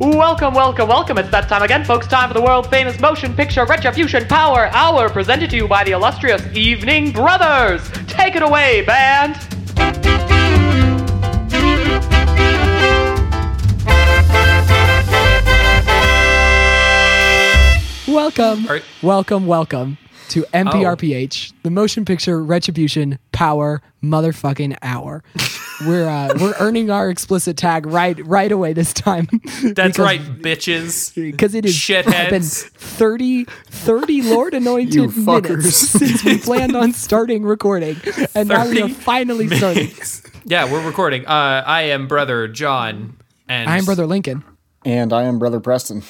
Welcome, 0.00 0.54
welcome, 0.54 0.88
welcome. 0.88 1.18
It's 1.18 1.30
that 1.30 1.48
time 1.48 1.62
again, 1.62 1.84
folks. 1.84 2.06
Time 2.08 2.28
for 2.28 2.34
the 2.34 2.42
world 2.42 2.68
famous 2.68 2.98
motion 3.00 3.32
picture 3.34 3.64
Retribution 3.64 4.26
Power 4.26 4.66
Hour, 4.72 5.08
presented 5.08 5.50
to 5.50 5.56
you 5.56 5.68
by 5.68 5.84
the 5.84 5.92
illustrious 5.92 6.42
Evening 6.54 7.12
Brothers. 7.12 7.88
Take 8.08 8.34
it 8.34 8.42
away, 8.42 8.82
band. 8.84 9.36
Welcome, 18.06 18.68
Are- 18.68 18.80
welcome, 19.02 19.46
welcome 19.46 19.96
to 20.28 20.44
MPRPH, 20.52 21.52
Oh. 21.52 21.56
the 21.62 21.70
Motion 21.70 22.04
Picture 22.04 22.42
Retribution 22.44 23.18
Power 23.32 23.82
Motherfucking 24.02 24.76
Hour. 24.82 25.24
We're 25.86 26.08
uh, 26.08 26.34
we're 26.40 26.54
earning 26.58 26.90
our 26.90 27.10
explicit 27.10 27.56
tag 27.56 27.86
right 27.86 28.18
right 28.26 28.50
away 28.50 28.72
this 28.72 28.92
time. 28.92 29.28
That's 29.62 29.98
right, 30.08 30.20
bitches. 30.20 31.14
Because 31.14 31.54
it 31.54 31.64
is 31.64 31.74
Shitheads. 31.74 32.30
been 32.30 32.42
30, 32.42 33.44
30 33.44 34.22
Lord 34.22 34.54
anointed 34.60 34.94
You 34.94 35.02
minutes 35.08 35.18
fuckers. 35.18 35.72
since 35.72 36.24
we 36.24 36.38
planned 36.44 36.76
on 36.76 36.92
starting 36.92 37.42
recording, 37.44 37.96
and 38.34 38.48
now 38.48 38.68
we 38.68 38.80
are 38.82 38.88
30 38.88 38.94
finally 38.94 39.48
starting. 39.56 39.90
Yeah, 40.44 40.70
we're 40.70 40.84
recording. 40.86 41.26
Uh, 41.26 41.62
I 41.66 41.82
am 41.82 42.06
brother 42.08 42.48
John, 42.48 43.16
and 43.48 43.68
I'm 43.68 43.84
Brother 43.84 44.06
Lincoln. 44.06 44.44
And 44.84 45.12
I 45.12 45.22
am 45.22 45.38
Brother 45.38 45.60
Preston. 45.60 46.02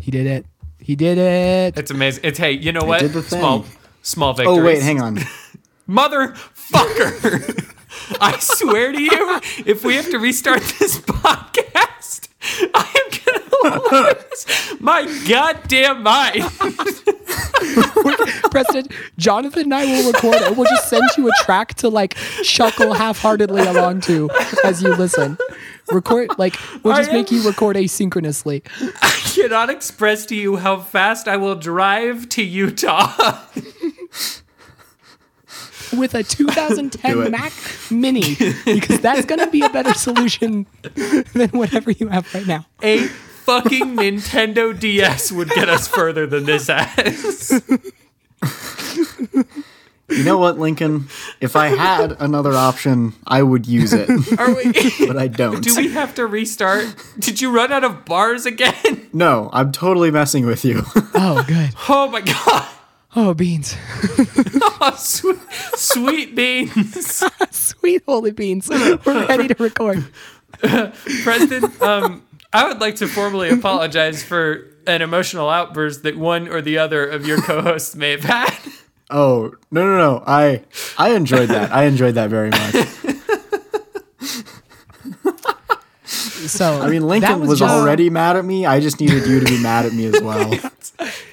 He 0.00 0.10
did 0.10 0.26
it. 0.26 0.44
He 0.78 0.96
did 0.96 1.16
it. 1.16 1.78
It's 1.78 1.90
amazing. 1.90 2.24
It's 2.24 2.38
hey, 2.38 2.52
you 2.52 2.72
know 2.72 2.84
what? 2.84 3.00
did 3.00 3.12
the 3.12 3.22
thing. 3.22 3.38
Small, 3.38 3.64
small 4.02 4.34
victories. 4.34 4.58
Oh, 4.58 4.64
wait, 4.64 4.82
hang 4.82 5.00
on. 5.00 5.16
motherfucker! 5.88 7.68
I 8.20 8.38
swear 8.38 8.92
to 8.92 9.02
you, 9.02 9.40
if 9.66 9.84
we 9.84 9.96
have 9.96 10.10
to 10.10 10.18
restart 10.18 10.60
this 10.78 10.98
podcast, 10.98 12.28
I 12.74 12.88
am 13.00 13.10
gonna 13.24 13.80
lose 13.92 14.46
my 14.80 15.06
goddamn 15.28 16.02
mind. 16.02 16.42
Preston, 18.50 18.86
Jonathan 19.16 19.62
and 19.64 19.74
I 19.74 19.84
will 19.84 20.12
record 20.12 20.34
it. 20.36 20.56
We'll 20.56 20.68
just 20.68 20.88
send 20.88 21.04
you 21.16 21.28
a 21.28 21.32
track 21.44 21.74
to 21.74 21.88
like 21.88 22.14
chuckle 22.42 22.92
half-heartedly 22.92 23.62
along 23.62 24.00
to 24.02 24.28
as 24.64 24.82
you 24.82 24.94
listen. 24.94 25.38
Record 25.90 26.30
like 26.38 26.56
we'll 26.82 26.96
just 26.96 27.12
make 27.12 27.30
you 27.30 27.46
record 27.46 27.76
asynchronously. 27.76 28.62
I 29.02 29.10
cannot 29.34 29.70
express 29.70 30.26
to 30.26 30.34
you 30.34 30.56
how 30.56 30.78
fast 30.78 31.28
I 31.28 31.36
will 31.36 31.54
drive 31.54 32.28
to 32.30 32.42
Utah. 32.42 33.38
With 35.92 36.14
a 36.14 36.22
2010. 36.22 37.30
Mac 37.30 37.52
Mini 37.90 38.34
because 38.64 39.00
that's 39.00 39.26
going 39.26 39.40
to 39.40 39.46
be 39.48 39.62
a 39.62 39.68
better 39.70 39.94
solution 39.94 40.66
than 41.34 41.50
whatever 41.50 41.90
you 41.90 42.08
have 42.08 42.32
right 42.34 42.46
now. 42.46 42.66
A 42.82 42.98
fucking 43.06 43.96
Nintendo 43.96 44.78
DS 44.78 45.32
would 45.32 45.50
get 45.50 45.68
us 45.68 45.88
further 45.88 46.26
than 46.26 46.44
this 46.44 46.68
ass. 46.68 47.60
You 50.08 50.24
know 50.24 50.36
what, 50.36 50.58
Lincoln? 50.58 51.08
If 51.40 51.56
I 51.56 51.68
had 51.68 52.16
another 52.20 52.52
option, 52.52 53.14
I 53.26 53.42
would 53.42 53.66
use 53.66 53.94
it, 53.94 54.10
Are 54.38 54.54
we? 54.54 54.72
but 55.06 55.16
I 55.16 55.26
don't. 55.26 55.62
Do 55.62 55.74
we 55.74 55.88
have 55.92 56.14
to 56.16 56.26
restart? 56.26 56.94
Did 57.18 57.40
you 57.40 57.50
run 57.50 57.72
out 57.72 57.82
of 57.82 58.04
bars 58.04 58.44
again? 58.44 59.08
No, 59.14 59.48
I'm 59.54 59.72
totally 59.72 60.10
messing 60.10 60.44
with 60.44 60.64
you. 60.66 60.82
Oh, 61.14 61.42
good. 61.46 61.70
Oh 61.88 62.08
my 62.08 62.20
god. 62.20 62.68
Oh, 63.14 63.34
beans. 63.34 63.76
Oh, 64.84 64.94
sweet, 64.96 65.38
sweet 65.76 66.34
beans. 66.34 67.22
Sweet 67.52 68.02
holy 68.04 68.32
beans. 68.32 68.68
We're 68.68 68.96
ready 69.28 69.46
to 69.46 69.54
record. 69.62 70.04
Preston. 70.60 71.70
um, 71.80 72.24
I 72.52 72.66
would 72.66 72.80
like 72.80 72.96
to 72.96 73.06
formally 73.06 73.50
apologize 73.50 74.24
for 74.24 74.66
an 74.88 75.00
emotional 75.02 75.48
outburst 75.48 76.02
that 76.02 76.16
one 76.16 76.48
or 76.48 76.60
the 76.62 76.78
other 76.78 77.06
of 77.06 77.24
your 77.28 77.40
co-hosts 77.40 77.94
may 77.94 78.10
have 78.10 78.24
had. 78.24 78.50
oh, 79.10 79.52
no, 79.70 79.84
no, 79.86 79.96
no. 79.98 80.24
I 80.26 80.64
I 80.98 81.10
enjoyed 81.14 81.48
that. 81.50 81.70
I 81.72 81.84
enjoyed 81.84 82.16
that 82.16 82.28
very 82.28 82.50
much. 82.50 82.74
So 86.48 86.80
I 86.80 86.88
mean, 86.90 87.02
that 87.02 87.06
Lincoln 87.06 87.46
was, 87.46 87.60
just- 87.60 87.72
already 87.72 88.10
mad 88.10 88.36
at 88.36 88.44
me. 88.44 88.66
I 88.66 88.80
just 88.80 89.00
needed 89.00 89.26
you 89.28 89.38
to 89.38 89.46
be 89.46 89.62
mad 89.62 89.86
at 89.86 89.92
me 89.92 90.06
as 90.06 90.20
well. 90.20 90.52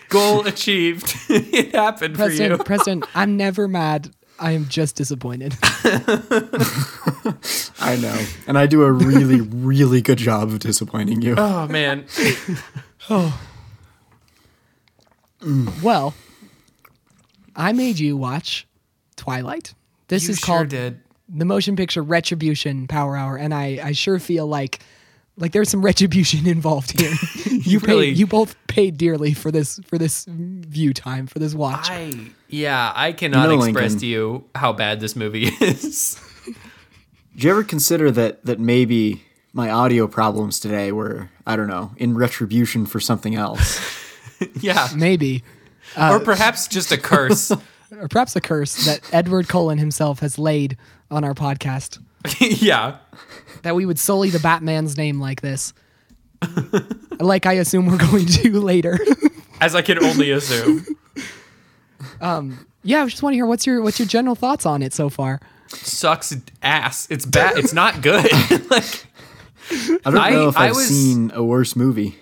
Goal 0.09 0.45
achieved. 0.47 1.15
it 1.29 1.73
happened 1.73 2.17
for 2.17 2.29
you. 2.29 2.57
Preston, 2.65 3.03
I'm 3.15 3.37
never 3.37 3.67
mad. 3.67 4.11
I 4.39 4.51
am 4.51 4.67
just 4.67 4.95
disappointed. 4.95 5.55
I 7.79 7.97
know. 8.01 8.25
And 8.47 8.57
I 8.57 8.67
do 8.67 8.83
a 8.83 8.91
really, 8.91 9.41
really 9.41 10.01
good 10.01 10.17
job 10.17 10.49
of 10.49 10.59
disappointing 10.59 11.21
you. 11.21 11.35
Oh 11.37 11.67
man. 11.67 12.05
Oh. 13.09 13.39
Well, 15.83 16.13
I 17.55 17.73
made 17.73 17.99
you 17.99 18.17
watch 18.17 18.67
Twilight. 19.15 19.73
This 20.07 20.23
You 20.23 20.31
is 20.31 20.39
sure 20.39 20.55
called 20.55 20.69
did. 20.69 21.01
the 21.27 21.45
motion 21.45 21.75
picture 21.75 22.01
Retribution 22.01 22.87
Power 22.87 23.15
Hour, 23.15 23.37
and 23.37 23.53
I, 23.53 23.79
I 23.83 23.91
sure 23.91 24.19
feel 24.19 24.47
like 24.47 24.79
like 25.39 25.51
there's 25.53 25.69
some 25.69 25.81
retribution 25.81 26.45
involved 26.57 26.99
here. 26.99 27.11
you 27.45 27.79
really- 27.79 28.07
paid, 28.09 28.17
you 28.17 28.27
both 28.27 28.55
paid 28.67 28.97
dearly 28.97 29.33
for 29.33 29.51
this 29.51 29.79
for 29.87 29.97
this 29.97 30.25
view 30.29 30.93
time 30.93 31.25
for 31.27 31.39
this 31.39 31.53
watch. 31.55 31.89
I 31.89 32.13
yeah, 32.49 32.91
I 32.95 33.11
cannot 33.13 33.49
You 33.49 33.57
know, 33.57 33.63
express 33.63 33.91
Lincoln. 33.91 33.99
to 33.99 34.05
you 34.05 34.45
how 34.55 34.73
bad 34.73 34.99
this 34.99 35.15
movie 35.15 35.47
is. 35.61 36.19
Did 37.35 37.43
you 37.43 37.51
ever 37.51 37.63
consider 37.63 38.11
that 38.11 38.45
that 38.45 38.59
maybe 38.59 39.23
my 39.53 39.69
audio 39.71 40.07
problems 40.07 40.59
today 40.59 40.91
were, 40.91 41.29
I 41.47 41.55
don't 41.55 41.67
know, 41.67 41.91
in 41.97 42.15
retribution 42.15 42.85
for 42.85 42.99
something 42.99 43.33
else? 43.35 43.79
yeah. 44.61 44.87
Maybe, 44.95 45.43
uh, 45.97 46.11
or 46.13 46.19
perhaps 46.23 46.67
just 46.67 46.91
a 46.91 46.97
curse. 46.97 47.51
or 47.91 48.07
perhaps 48.09 48.35
a 48.35 48.41
curse 48.41 48.85
that 48.85 49.01
Edward 49.11 49.47
Cullen 49.47 49.77
himself 49.79 50.19
has 50.19 50.37
laid 50.37 50.77
on 51.09 51.23
our 51.23 51.33
podcast 51.33 51.97
yeah. 52.39 52.97
That 53.63 53.75
we 53.75 53.85
would 53.85 53.99
sully 53.99 54.29
the 54.29 54.39
Batman's 54.39 54.97
name 54.97 55.19
like 55.19 55.41
this, 55.41 55.73
like 57.19 57.45
I 57.45 57.53
assume 57.53 57.85
we're 57.85 57.97
going 57.97 58.25
to 58.25 58.59
later. 58.59 58.97
As 59.61 59.75
I 59.75 59.81
can 59.81 60.03
only 60.03 60.31
assume. 60.31 60.85
Um, 62.21 62.65
yeah, 62.83 63.01
I 63.03 63.05
just 63.07 63.21
want 63.23 63.33
to 63.33 63.35
hear 63.37 63.45
what's 63.45 63.67
your 63.67 63.81
what's 63.81 63.99
your 63.99 64.07
general 64.07 64.35
thoughts 64.35 64.65
on 64.65 64.81
it 64.81 64.93
so 64.93 65.09
far. 65.09 65.39
Sucks 65.67 66.33
ass. 66.63 67.07
It's 67.09 67.25
bad. 67.25 67.57
It's 67.57 67.73
not 67.73 68.01
good. 68.01 68.31
like 68.71 69.05
I 69.71 69.97
don't 70.05 70.17
I- 70.17 70.29
know 70.29 70.47
if 70.47 70.57
I 70.57 70.67
I've 70.67 70.75
was- 70.75 70.87
seen 70.87 71.31
a 71.33 71.43
worse 71.43 71.75
movie. 71.75 72.15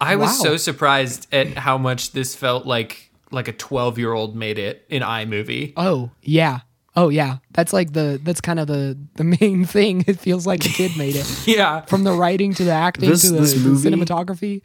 I 0.00 0.16
was 0.16 0.28
Wow. 0.38 0.44
so 0.44 0.56
surprised 0.58 1.26
at 1.32 1.56
how 1.58 1.76
much 1.78 2.12
this 2.12 2.36
felt 2.36 2.66
like 2.66 3.10
like 3.30 3.48
a 3.48 3.52
12 3.52 3.98
year 3.98 4.12
old 4.12 4.36
made 4.36 4.58
it 4.58 4.84
in 4.90 5.02
iMovie. 5.02 5.72
Oh 5.76 6.10
yeah, 6.22 6.60
oh 6.96 7.08
yeah. 7.08 7.38
That's 7.52 7.72
like 7.72 7.92
the 7.92 8.20
that's 8.22 8.40
kind 8.40 8.58
of 8.60 8.66
the 8.66 8.96
the 9.16 9.24
main 9.24 9.64
thing. 9.76 10.04
It 10.06 10.18
feels 10.18 10.46
like 10.46 10.62
the 10.62 10.68
kid 10.70 10.96
made 10.96 11.16
it 11.16 11.26
Yeah. 11.46 11.82
from 11.82 12.04
the 12.04 12.12
writing 12.12 12.54
to 12.54 12.64
the 12.64 12.72
acting 12.72 13.08
This- 13.10 13.22
to 13.22 13.32
the, 13.32 13.40
this 13.40 13.52
the 13.54 13.90
cinematography. 13.90 14.62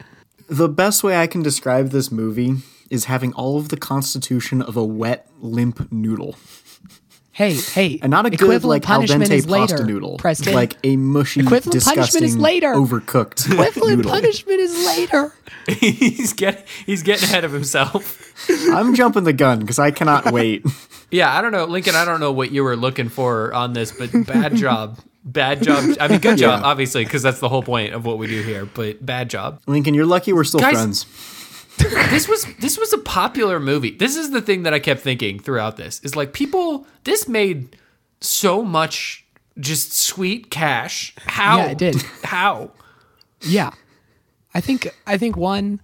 The 0.50 0.68
best 0.70 1.04
way 1.04 1.18
I 1.18 1.28
can 1.28 1.42
describe 1.42 1.90
this 1.90 2.12
movie 2.12 2.56
is 2.90 3.06
having 3.06 3.34
all 3.34 3.58
of 3.58 3.70
the 3.70 3.78
constitution 3.78 4.62
of 4.62 4.76
a 4.78 4.84
wet, 4.84 5.28
limp 5.40 5.92
noodle. 5.92 6.36
Hey, 7.34 7.56
hey, 7.56 7.98
And 8.04 8.12
not 8.12 8.28
a 8.28 8.30
good, 8.30 8.64
like, 8.64 8.88
al 8.88 8.98
punishment 8.98 9.24
dente 9.32 9.34
is 9.34 9.48
later. 9.50 9.74
pasta 9.76 9.86
noodle. 9.88 10.18
Preston. 10.20 10.54
Like 10.54 10.78
a 10.84 10.96
mushy, 10.98 11.40
Equivalent 11.40 11.64
punishment 11.84 12.06
is 12.06 12.12
disgusting, 12.12 12.40
later. 12.40 12.74
overcooked 12.76 13.46
equivalent 13.52 13.98
noodle. 13.98 14.12
punishment 14.12 14.60
is 14.60 14.86
later. 14.86 15.34
he's 15.68 16.34
get 16.34 16.68
he's 16.86 17.02
getting 17.02 17.28
ahead 17.28 17.44
of 17.44 17.52
himself. 17.52 18.20
I'm 18.72 18.94
jumping 18.94 19.24
the 19.24 19.34
gun 19.34 19.60
because 19.62 19.80
I 19.80 19.90
cannot 19.90 20.32
wait. 20.32 20.64
Yeah, 21.10 21.36
I 21.36 21.42
don't 21.42 21.52
know, 21.52 21.66
Lincoln. 21.66 21.96
I 21.96 22.06
don't 22.06 22.20
know 22.20 22.32
what 22.32 22.52
you 22.52 22.64
were 22.64 22.76
looking 22.76 23.10
for 23.10 23.52
on 23.54 23.74
this, 23.74 23.92
but 23.92 24.12
bad 24.28 24.56
job. 24.56 25.00
Bad 25.26 25.64
job. 25.64 25.96
I 26.00 26.10
mean, 26.10 26.20
good 26.20 26.38
job, 26.38 26.60
Yeah. 26.62 26.66
obviously, 26.68 27.04
because 27.04 27.24
that's 27.24 27.40
the 27.40 27.50
whole 27.50 27.64
point 27.64 27.94
of 27.94 28.06
what 28.06 28.18
we 28.20 28.28
do 28.28 28.42
here. 28.44 28.66
But 28.66 29.04
bad 29.04 29.30
job. 29.30 29.60
Lincoln, 29.66 29.94
you're 29.96 30.06
lucky 30.06 30.34
we're 30.34 30.44
still 30.44 30.60
Guys- 30.60 30.74
friends. 30.74 31.06
This 31.78 32.28
was 32.28 32.46
this 32.60 32.78
was 32.78 32.94
a 32.94 32.98
popular 33.00 33.60
movie. 33.60 33.92
This 33.92 34.16
is 34.16 34.32
the 34.32 34.42
thing 34.42 34.64
that 34.64 34.74
I 34.74 34.80
kept 34.80 35.02
thinking 35.02 35.40
throughout 35.40 35.78
this 35.78 36.00
is 36.02 36.16
like 36.16 36.34
people. 36.34 36.88
This 37.04 37.28
made 37.28 37.78
so 38.22 38.64
much 38.64 39.26
just 39.60 39.94
sweet 39.94 40.50
cash. 40.50 41.14
How? 41.26 41.58
Yeah, 41.58 41.66
it 41.72 41.78
did. 41.78 42.02
How? 42.24 42.72
Yeah, 43.42 43.72
I 44.54 44.62
think 44.62 44.90
I 45.06 45.18
think 45.18 45.36
one 45.36 45.82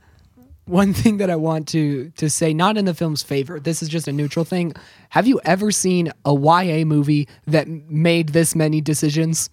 one 0.65 0.93
thing 0.93 1.17
that 1.17 1.29
I 1.29 1.35
want 1.35 1.67
to 1.69 2.11
to 2.11 2.29
say, 2.29 2.53
not 2.53 2.77
in 2.77 2.85
the 2.85 2.93
film's 2.93 3.23
favor, 3.23 3.59
this 3.59 3.81
is 3.81 3.89
just 3.89 4.07
a 4.07 4.13
neutral 4.13 4.45
thing. 4.45 4.73
Have 5.09 5.27
you 5.27 5.41
ever 5.43 5.71
seen 5.71 6.11
a 6.25 6.33
YA 6.33 6.85
movie 6.85 7.27
that 7.47 7.67
made 7.67 8.29
this 8.29 8.55
many 8.55 8.79
decisions? 8.81 9.49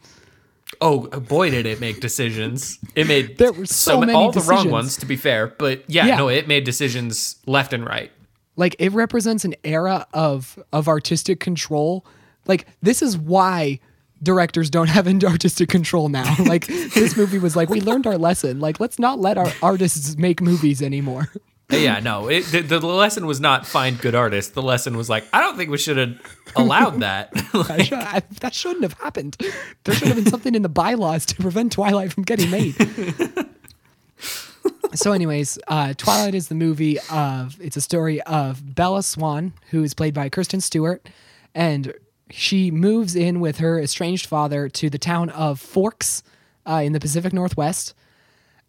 Oh 0.81 1.07
boy, 1.09 1.51
did 1.51 1.65
it 1.67 1.81
make 1.81 2.01
decisions! 2.01 2.79
It 2.95 3.07
made 3.07 3.39
There 3.39 3.53
were 3.53 3.67
so 3.67 4.01
many 4.01 4.13
all 4.13 4.33
the 4.33 4.41
wrong 4.41 4.71
ones, 4.71 4.97
to 4.99 5.07
be 5.07 5.17
fair. 5.17 5.47
But 5.47 5.85
yeah, 5.89 6.07
Yeah. 6.07 6.17
no, 6.17 6.29
it 6.29 6.49
made 6.49 6.65
decisions 6.65 7.37
left 7.47 7.73
and 7.73 7.85
right. 7.85 8.11
Like 8.57 8.75
it 8.79 8.91
represents 8.93 9.45
an 9.45 9.55
era 9.65 10.07
of 10.13 10.59
of 10.73 10.89
artistic 10.89 11.41
control. 11.41 12.05
Like 12.47 12.67
this 12.83 13.01
is 13.03 13.17
why 13.17 13.81
directors 14.23 14.71
don't 14.71 14.89
have 14.89 15.07
artistic 15.25 15.69
control 15.69 16.09
now. 16.09 16.35
Like 16.45 16.67
this 16.67 17.17
movie 17.17 17.39
was 17.39 17.55
like, 17.55 17.69
we 17.69 17.81
learned 17.81 18.07
our 18.07 18.19
lesson. 18.19 18.59
Like 18.61 18.81
let's 18.81 18.99
not 18.99 19.21
let 19.21 19.39
our 19.39 19.53
artists 19.63 20.17
make 20.17 20.41
movies 20.41 20.83
anymore. 20.83 21.29
yeah, 21.71 21.99
no. 22.01 22.29
It, 22.29 22.43
the, 22.47 22.61
the 22.63 22.79
lesson 22.81 23.27
was 23.27 23.41
not 23.41 23.67
find 23.67 24.01
good 24.01 24.15
artists. 24.15 24.53
The 24.53 24.63
lesson 24.63 24.97
was 24.97 25.09
like, 25.11 25.25
I 25.33 25.41
don't 25.41 25.57
think 25.57 25.71
we 25.71 25.79
should 25.79 25.97
have 25.97 26.17
allowed 26.55 27.01
that. 27.01 27.33
Like, 27.55 27.87
should- 27.87 27.99
I- 27.99 28.23
that 28.41 28.55
shouldn't 28.55 28.83
have 28.83 28.93
happened. 28.95 29.37
There 29.85 29.95
should 29.95 30.09
have 30.09 30.17
been 30.17 30.27
something 30.27 30.55
in 30.55 30.63
the 30.63 30.69
bylaws 30.69 31.27
to 31.27 31.35
prevent 31.37 31.73
Twilight 31.73 32.13
from 32.13 32.23
getting 32.25 32.51
made. 32.51 32.75
so, 34.95 35.13
anyways, 35.13 35.59
uh, 35.69 35.95
Twilight 35.97 36.35
is 36.35 36.49
the 36.49 36.55
movie 36.55 36.99
of. 37.11 37.57
It's 37.61 37.77
a 37.77 37.81
story 37.81 38.21
of 38.23 38.75
Bella 38.75 39.03
Swan, 39.03 39.53
who 39.71 39.83
is 39.83 39.95
played 39.95 40.15
by 40.15 40.29
Kristen 40.29 40.61
Stewart, 40.61 41.09
and 41.55 41.93
she 42.31 42.71
moves 42.71 43.15
in 43.17 43.41
with 43.41 43.59
her 43.59 43.81
estranged 43.81 44.27
father 44.27 44.69
to 44.69 44.91
the 44.91 44.99
town 44.99 45.31
of 45.31 45.61
Forks 45.61 46.23
uh, 46.69 46.83
in 46.85 46.93
the 46.93 47.01
Pacific 47.01 47.33
Northwest, 47.33 47.95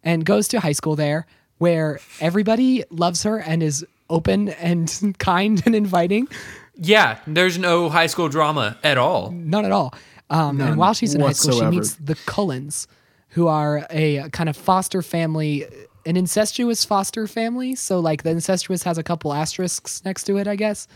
and 0.02 0.24
goes 0.24 0.48
to 0.48 0.60
high 0.60 0.72
school 0.72 0.96
there, 0.96 1.26
where 1.58 2.00
everybody 2.20 2.84
loves 2.90 3.22
her 3.24 3.38
and 3.38 3.62
is 3.62 3.86
open 4.10 4.48
and 4.48 5.14
kind 5.18 5.62
and 5.66 5.74
inviting. 5.74 6.28
yeah, 6.76 7.18
there's 7.26 7.58
no 7.58 7.88
high 7.88 8.06
school 8.06 8.28
drama 8.28 8.76
at 8.82 8.98
all. 8.98 9.30
None 9.30 9.64
at 9.64 9.72
all. 9.72 9.94
Um, 10.30 10.60
and 10.60 10.76
while 10.76 10.94
she's 10.94 11.14
in 11.14 11.20
high 11.20 11.32
school, 11.32 11.58
she 11.58 11.66
meets 11.66 11.94
the 11.94 12.14
Cullens, 12.26 12.86
who 13.30 13.48
are 13.48 13.86
a 13.90 14.28
kind 14.30 14.48
of 14.48 14.56
foster 14.56 15.00
family, 15.02 15.64
an 16.04 16.16
incestuous 16.16 16.84
foster 16.84 17.26
family. 17.26 17.74
So, 17.74 18.00
like, 18.00 18.22
the 18.24 18.30
incestuous 18.30 18.82
has 18.82 18.98
a 18.98 19.02
couple 19.02 19.32
asterisks 19.32 20.04
next 20.04 20.24
to 20.24 20.36
it, 20.36 20.46
I 20.46 20.56
guess. 20.56 20.86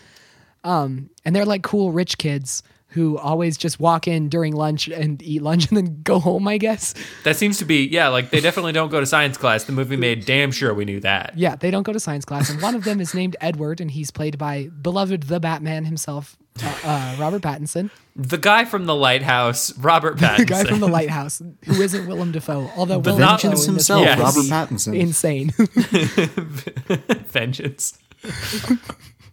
Um, 0.64 1.10
and 1.24 1.34
they're 1.34 1.44
like 1.44 1.62
cool 1.62 1.92
rich 1.92 2.18
kids 2.18 2.62
who 2.92 3.18
always 3.18 3.56
just 3.56 3.80
walk 3.80 4.06
in 4.06 4.28
during 4.28 4.54
lunch 4.54 4.88
and 4.88 5.22
eat 5.22 5.42
lunch 5.42 5.68
and 5.68 5.76
then 5.76 6.00
go 6.02 6.18
home, 6.18 6.46
I 6.48 6.58
guess. 6.58 6.94
That 7.24 7.36
seems 7.36 7.58
to 7.58 7.64
be, 7.64 7.86
yeah, 7.86 8.08
like 8.08 8.30
they 8.30 8.40
definitely 8.40 8.72
don't 8.72 8.90
go 8.90 9.00
to 9.00 9.06
science 9.06 9.36
class. 9.36 9.64
The 9.64 9.72
movie 9.72 9.96
made 9.96 10.24
damn 10.24 10.52
sure 10.52 10.72
we 10.74 10.84
knew 10.84 11.00
that. 11.00 11.36
Yeah, 11.36 11.56
they 11.56 11.70
don't 11.70 11.82
go 11.84 11.92
to 11.92 12.00
science 12.00 12.24
class. 12.24 12.50
And 12.50 12.60
one 12.62 12.74
of 12.74 12.84
them 12.84 13.00
is 13.00 13.14
named 13.14 13.36
Edward, 13.40 13.80
and 13.80 13.90
he's 13.90 14.10
played 14.10 14.38
by 14.38 14.68
beloved 14.68 15.24
the 15.24 15.40
Batman 15.40 15.84
himself, 15.86 16.36
uh, 16.62 16.74
uh, 16.84 17.16
Robert 17.18 17.42
Pattinson. 17.42 17.90
The 18.14 18.36
guy 18.38 18.66
from 18.66 18.84
the 18.84 18.94
lighthouse, 18.94 19.76
Robert 19.78 20.18
Pattinson. 20.18 20.36
The 20.38 20.44
guy 20.44 20.64
from 20.64 20.80
The 20.80 20.88
Lighthouse, 20.88 21.40
who 21.64 21.80
isn't 21.80 22.06
Willem 22.06 22.30
Dafoe. 22.32 22.70
Although 22.76 22.98
Willem 22.98 23.20
not- 23.20 23.40
Dafoe 23.40 23.48
Vengeance 23.50 23.66
in 23.68 23.74
himself, 23.74 24.02
Yes. 24.04 24.18
Robert 24.18 24.44
Pattinson. 24.70 24.94
insane. 24.98 25.50
Vengeance. 27.28 27.98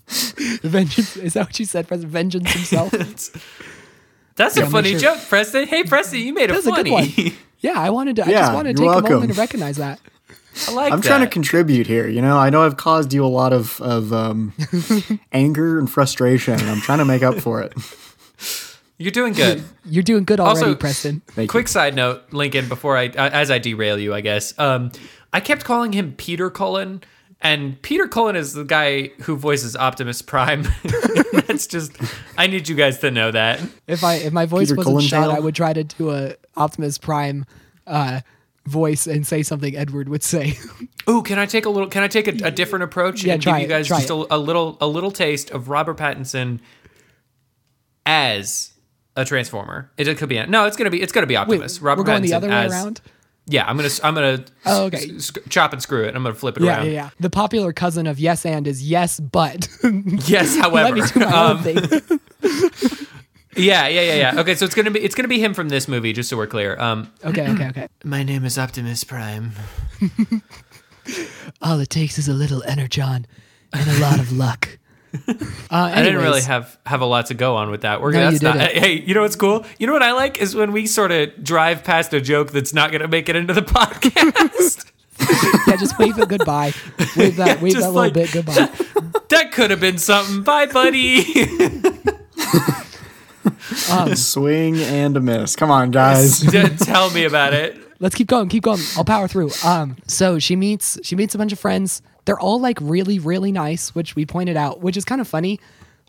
Vengeance 0.64 1.18
is 1.18 1.34
that 1.34 1.48
what 1.48 1.60
you 1.60 1.66
said, 1.66 1.88
Preston? 1.88 2.10
Vengeance 2.10 2.52
himself. 2.52 2.92
That's 4.36 4.58
Yeah, 4.58 4.64
a 4.64 4.70
funny 4.70 4.92
sure- 4.92 5.00
joke, 5.00 5.20
Preston. 5.28 5.68
Hey, 5.68 5.84
Preston, 5.84 6.20
you 6.20 6.34
made 6.34 6.50
it 6.50 6.54
That's 6.54 6.66
a 6.66 6.72
good 6.72 6.88
funny. 6.88 7.14
one. 7.30 7.34
Yeah, 7.62 7.74
I 7.78 7.90
wanted 7.90 8.16
to. 8.16 8.26
I 8.26 8.30
Yeah, 8.30 8.40
just 8.40 8.54
wanted 8.54 8.78
to 8.78 8.84
you're 8.84 8.94
take 8.94 9.00
a 9.00 9.02
moment 9.04 9.20
welcome. 9.20 9.36
to 9.36 9.42
recognize 9.42 9.76
that. 9.78 10.00
I 10.70 10.72
like 10.72 10.94
I'm 10.94 11.02
that. 11.02 11.06
trying 11.08 11.20
to 11.22 11.28
contribute 11.28 11.88
here. 11.88 12.08
You 12.08 12.22
know, 12.22 12.38
I 12.38 12.50
know 12.50 12.62
I've 12.62 12.78
caused 12.78 13.12
you 13.14 13.26
a 13.26 13.28
lot 13.28 13.52
of 13.52 13.82
of 13.82 14.14
um, 14.14 14.54
anger 15.34 15.78
and 15.78 15.92
frustration, 15.92 16.54
and 16.54 16.70
I'm 16.70 16.80
trying 16.80 17.00
to 17.00 17.06
make 17.06 17.22
up 17.22 17.36
for 17.36 17.62
it. 17.62 17.74
You're 18.98 19.12
doing 19.12 19.34
good. 19.34 19.64
You're 19.84 20.04
doing 20.04 20.24
good 20.24 20.40
already, 20.40 20.60
Also- 20.68 20.76
Preston. 20.76 21.22
Thank 21.28 21.50
Quick 21.52 21.68
side 21.68 21.96
note, 21.96 22.22
Lincoln. 22.32 22.70
Before 22.70 22.96
I, 22.98 23.08
uh, 23.08 23.30
as 23.30 23.52
I 23.52 23.58
derail 23.60 24.00
you, 24.00 24.14
I 24.14 24.22
guess. 24.22 24.58
Um, 24.58 24.92
I 25.34 25.42
kept 25.42 25.66
calling 25.66 25.92
him 25.92 26.14
Peter 26.18 26.50
Cullen, 26.50 27.02
and 27.42 27.82
Peter 27.82 28.08
Cullen 28.08 28.36
is 28.36 28.54
the 28.54 28.64
guy 28.66 29.08
who 29.22 29.36
voices 29.36 29.76
Optimus 29.76 30.22
Prime. 30.22 30.68
That's 31.48 31.68
just. 31.68 31.94
I 32.38 32.48
need 32.48 32.68
you 32.68 32.76
guys 32.76 33.00
to 33.00 33.12
know 33.12 33.32
that. 33.32 33.62
If 33.88 34.04
I 34.04 34.16
if 34.16 34.34
my 34.34 34.46
voice 34.46 34.70
Peter 34.70 34.78
wasn't 34.78 35.04
shot, 35.04 35.16
Collingdale? 35.18 35.38
I 35.38 35.40
would 35.40 35.56
try 35.56 35.74
to 35.74 35.84
do 35.84 36.12
a 36.12 36.36
Optimus 36.58 36.98
Prime 36.98 37.46
uh, 37.88 38.22
voice 38.66 39.08
and 39.08 39.26
say 39.26 39.42
something 39.42 39.76
Edward 39.76 40.10
would 40.10 40.24
say. 40.24 40.58
Ooh, 41.10 41.24
can 41.24 41.40
I 41.40 41.46
take 41.46 41.66
a 41.66 41.70
little? 41.70 41.88
Can 41.88 42.04
I 42.04 42.08
take 42.08 42.28
a, 42.28 42.48
a 42.48 42.52
different 42.52 42.84
approach 42.84 43.24
Yeah, 43.24 43.34
and 43.34 43.42
try 43.42 43.60
give 43.62 43.70
you 43.70 43.76
guys 43.76 43.88
try 43.88 44.00
just 44.00 44.10
a, 44.10 44.36
a 44.36 44.38
little 44.38 44.78
a 44.82 44.88
little 44.88 45.12
taste 45.12 45.50
of 45.52 45.70
Robert 45.70 45.98
Pattinson 45.98 46.60
as 48.06 48.74
a 49.16 49.26
Transformer? 49.26 49.92
It, 49.98 50.14
could 50.18 50.30
be 50.30 50.46
no. 50.46 50.66
It's 50.66 50.78
gonna 50.78 50.90
be 50.90 51.02
it's 51.02 51.12
gonna 51.14 51.26
be 51.28 51.36
Wait, 51.36 51.42
Optimus. 51.42 51.82
Robert 51.82 52.02
we're 52.02 52.06
going 52.06 52.22
the 52.22 52.34
other 52.34 52.50
way 52.50 52.54
as- 52.54 52.72
around. 52.72 53.02
Yeah, 53.52 53.66
I'm 53.68 53.76
gonna 53.78 53.90
I'm 54.04 54.14
gonna 54.14 54.46
Oh, 54.66 54.86
okay. 54.86 54.98
s- 54.98 55.32
s- 55.36 55.44
chop 55.50 55.74
and 55.74 55.82
screw 55.82 56.04
it. 56.06 56.16
I'm 56.16 56.22
gonna 56.24 56.36
flip 56.36 56.58
it 56.58 56.64
Yeah, 56.64 56.78
around. 56.78 56.86
yeah, 56.86 56.92
yeah. 56.92 57.10
The 57.20 57.30
popular 57.30 57.74
cousin 57.74 58.06
of 58.08 58.20
yes 58.20 58.46
and 58.46 58.68
is 58.68 58.88
yes, 58.88 59.20
but. 59.20 59.68
Yes, 60.28 60.56
however. 60.58 60.96
Let 60.96 61.14
me 61.16 61.20
do 61.20 61.20
my 61.20 61.26
um, 61.26 61.64
thing. 61.64 61.78
yeah, 63.56 63.88
yeah, 63.88 64.02
yeah, 64.02 64.14
yeah. 64.34 64.40
Okay, 64.42 64.56
so 64.56 64.66
it's 64.66 64.76
gonna 64.76 64.92
be 64.92 65.00
it's 65.00 65.16
gonna 65.16 65.28
be 65.28 65.40
him 65.40 65.54
from 65.54 65.70
this 65.70 65.88
movie, 65.88 66.14
just 66.14 66.30
so 66.30 66.38
we're 66.38 66.48
clear. 66.48 66.80
Um, 66.80 67.12
Okay, 67.26 67.50
okay, 67.50 67.68
okay. 67.70 67.88
my 68.04 68.24
name 68.24 68.46
is 68.46 68.58
Optimus 68.58 69.04
Prime. 69.04 69.52
All 71.62 71.80
it 71.80 71.90
takes 71.90 72.18
is 72.18 72.28
a 72.28 72.34
little 72.34 72.64
energon 72.64 73.26
and 73.74 73.90
a 73.90 74.00
lot 74.00 74.20
of 74.20 74.32
luck. 74.32 74.78
Uh, 75.72 75.92
I 75.94 76.02
didn't 76.02 76.22
really 76.22 76.42
have 76.42 76.78
have 76.86 77.02
a 77.02 77.06
lot 77.06 77.28
to 77.28 77.34
go 77.36 77.56
on 77.56 77.70
with 77.70 77.82
that. 77.82 78.02
We're 78.02 78.12
No, 78.12 78.20
gonna 78.20 78.32
you 78.34 78.40
that's 78.40 78.58
not, 78.58 78.64
didn't. 78.70 78.84
hey, 78.84 78.94
you 79.02 79.14
know 79.14 79.22
what's 79.22 79.36
cool? 79.36 79.66
You 79.78 79.86
know 79.88 79.94
what 79.94 80.02
I 80.04 80.14
like 80.14 80.40
is 80.42 80.56
when 80.56 80.72
we 80.72 80.88
sort 80.88 81.12
of 81.12 81.44
drive 81.44 81.84
past 81.84 82.12
a 82.14 82.20
joke 82.22 82.52
that's 82.52 82.74
not 82.74 82.92
gonna 82.92 83.08
make 83.08 83.30
it 83.30 83.36
into 83.36 83.54
the 83.54 83.62
podcast. 83.62 84.86
yeah, 85.68 85.76
just 85.76 85.98
wave 86.00 86.18
it 86.18 86.28
goodbye. 86.30 86.74
Wave 87.16 87.36
that, 87.38 87.58
Yeah, 87.58 87.62
wave 87.62 87.74
just 87.74 87.86
that 87.86 87.92
little 87.92 87.94
like- 87.94 88.14
bit 88.14 88.32
goodbye. 88.32 88.70
that 89.30 89.52
could 89.52 89.70
have 89.72 89.80
been 89.80 89.98
something. 90.00 90.42
Bye, 90.44 90.66
buddy. 90.68 91.24
Swing 94.16 94.78
and 94.78 95.18
a 95.18 95.20
miss. 95.20 95.56
Come 95.56 95.72
on, 95.72 95.92
guys. 95.92 96.42
Tell 96.80 97.10
me 97.12 97.26
about 97.26 97.54
it. 97.54 97.78
Let's 98.00 98.16
keep 98.16 98.28
going, 98.28 98.48
keep 98.50 98.64
going. 98.64 98.80
I'll 98.98 99.04
power 99.06 99.28
through. 99.28 99.52
Um, 99.64 99.98
so 100.08 100.40
she 100.40 100.56
meets 100.56 100.98
she 101.04 101.16
meets 101.16 101.36
a 101.36 101.38
bunch 101.38 101.52
of 101.52 101.60
friends. 101.60 102.02
They're 102.30 102.40
all 102.40 102.60
like 102.60 102.78
really, 102.80 103.18
really 103.18 103.52
nice, 103.52 103.96
which 103.96 104.16
we 104.16 104.24
pointed 104.24 104.56
out, 104.56 104.82
which 104.82 104.96
is 104.98 105.04
kind 105.04 105.20
of 105.20 105.28
funny. 105.28 105.60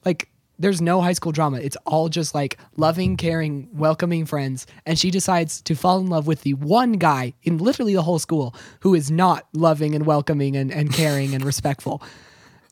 Like 0.04 0.28
there's 0.58 0.82
no 0.82 1.00
high 1.00 1.14
school 1.14 1.32
drama. 1.32 1.56
It's 1.60 1.76
all 1.86 2.10
just 2.10 2.34
like 2.34 2.58
loving, 2.76 3.16
caring, 3.16 3.70
welcoming 3.72 4.26
friends. 4.26 4.66
And 4.84 4.98
she 4.98 5.10
decides 5.10 5.62
to 5.62 5.74
fall 5.74 5.98
in 5.98 6.08
love 6.08 6.26
with 6.26 6.42
the 6.42 6.52
one 6.52 6.92
guy 6.92 7.32
in 7.44 7.56
literally 7.56 7.94
the 7.94 8.02
whole 8.02 8.18
school 8.18 8.54
who 8.80 8.94
is 8.94 9.10
not 9.10 9.48
loving 9.54 9.94
and 9.94 10.04
welcoming 10.04 10.56
and, 10.56 10.70
and 10.70 10.92
caring 10.92 11.34
and 11.34 11.42
respectful. 11.42 12.02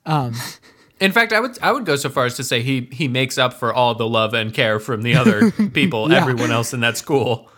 Um, 0.04 0.34
In 1.00 1.12
fact, 1.12 1.32
I 1.32 1.40
would 1.40 1.58
I 1.62 1.72
would 1.72 1.86
go 1.86 1.96
so 1.96 2.10
far 2.10 2.26
as 2.26 2.34
to 2.36 2.44
say 2.44 2.60
he 2.60 2.90
he 2.92 3.08
makes 3.08 3.38
up 3.38 3.54
for 3.54 3.72
all 3.72 3.94
the 3.94 4.06
love 4.06 4.34
and 4.34 4.52
care 4.52 4.78
from 4.78 5.00
the 5.00 5.14
other 5.14 5.50
people, 5.72 6.10
Yeah. 6.12 6.20
everyone 6.20 6.50
else 6.50 6.74
in 6.74 6.80
that 6.80 6.98
school. 6.98 7.48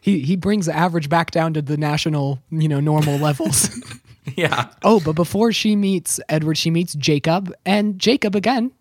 He 0.00 0.20
he 0.22 0.34
brings 0.34 0.66
the 0.66 0.74
average 0.74 1.08
back 1.08 1.30
down 1.30 1.54
to 1.54 1.62
the 1.62 1.76
national, 1.76 2.42
you 2.50 2.66
know, 2.68 2.80
normal 2.80 3.16
levels. 3.18 3.70
Yeah. 4.36 4.68
Oh, 4.82 5.00
but 5.00 5.12
before 5.12 5.52
she 5.52 5.76
meets 5.76 6.18
Edward, 6.28 6.58
she 6.58 6.70
meets 6.70 6.94
Jacob, 6.94 7.52
and 7.64 7.98
Jacob 7.98 8.34
again, 8.34 8.72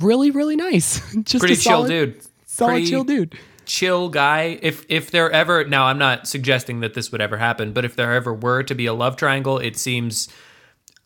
really, 0.00 0.30
really 0.30 0.54
nice. 0.56 1.00
Just 1.24 1.40
Pretty 1.40 1.54
a 1.54 1.56
chill 1.56 1.62
solid, 1.72 1.88
dude. 1.88 2.20
Solid 2.46 2.70
Pretty 2.72 2.86
chill 2.88 3.04
dude. 3.04 3.38
Chill 3.64 4.08
guy. 4.10 4.58
If 4.60 4.84
if 4.88 5.10
there 5.10 5.30
ever 5.30 5.64
now 5.64 5.84
I'm 5.86 5.98
not 5.98 6.26
suggesting 6.26 6.80
that 6.80 6.94
this 6.94 7.10
would 7.12 7.20
ever 7.20 7.36
happen, 7.38 7.72
but 7.72 7.84
if 7.84 7.96
there 7.96 8.12
ever 8.12 8.34
were 8.34 8.62
to 8.64 8.74
be 8.74 8.86
a 8.86 8.92
love 8.92 9.16
triangle, 9.16 9.58
it 9.58 9.76
seems 9.78 10.28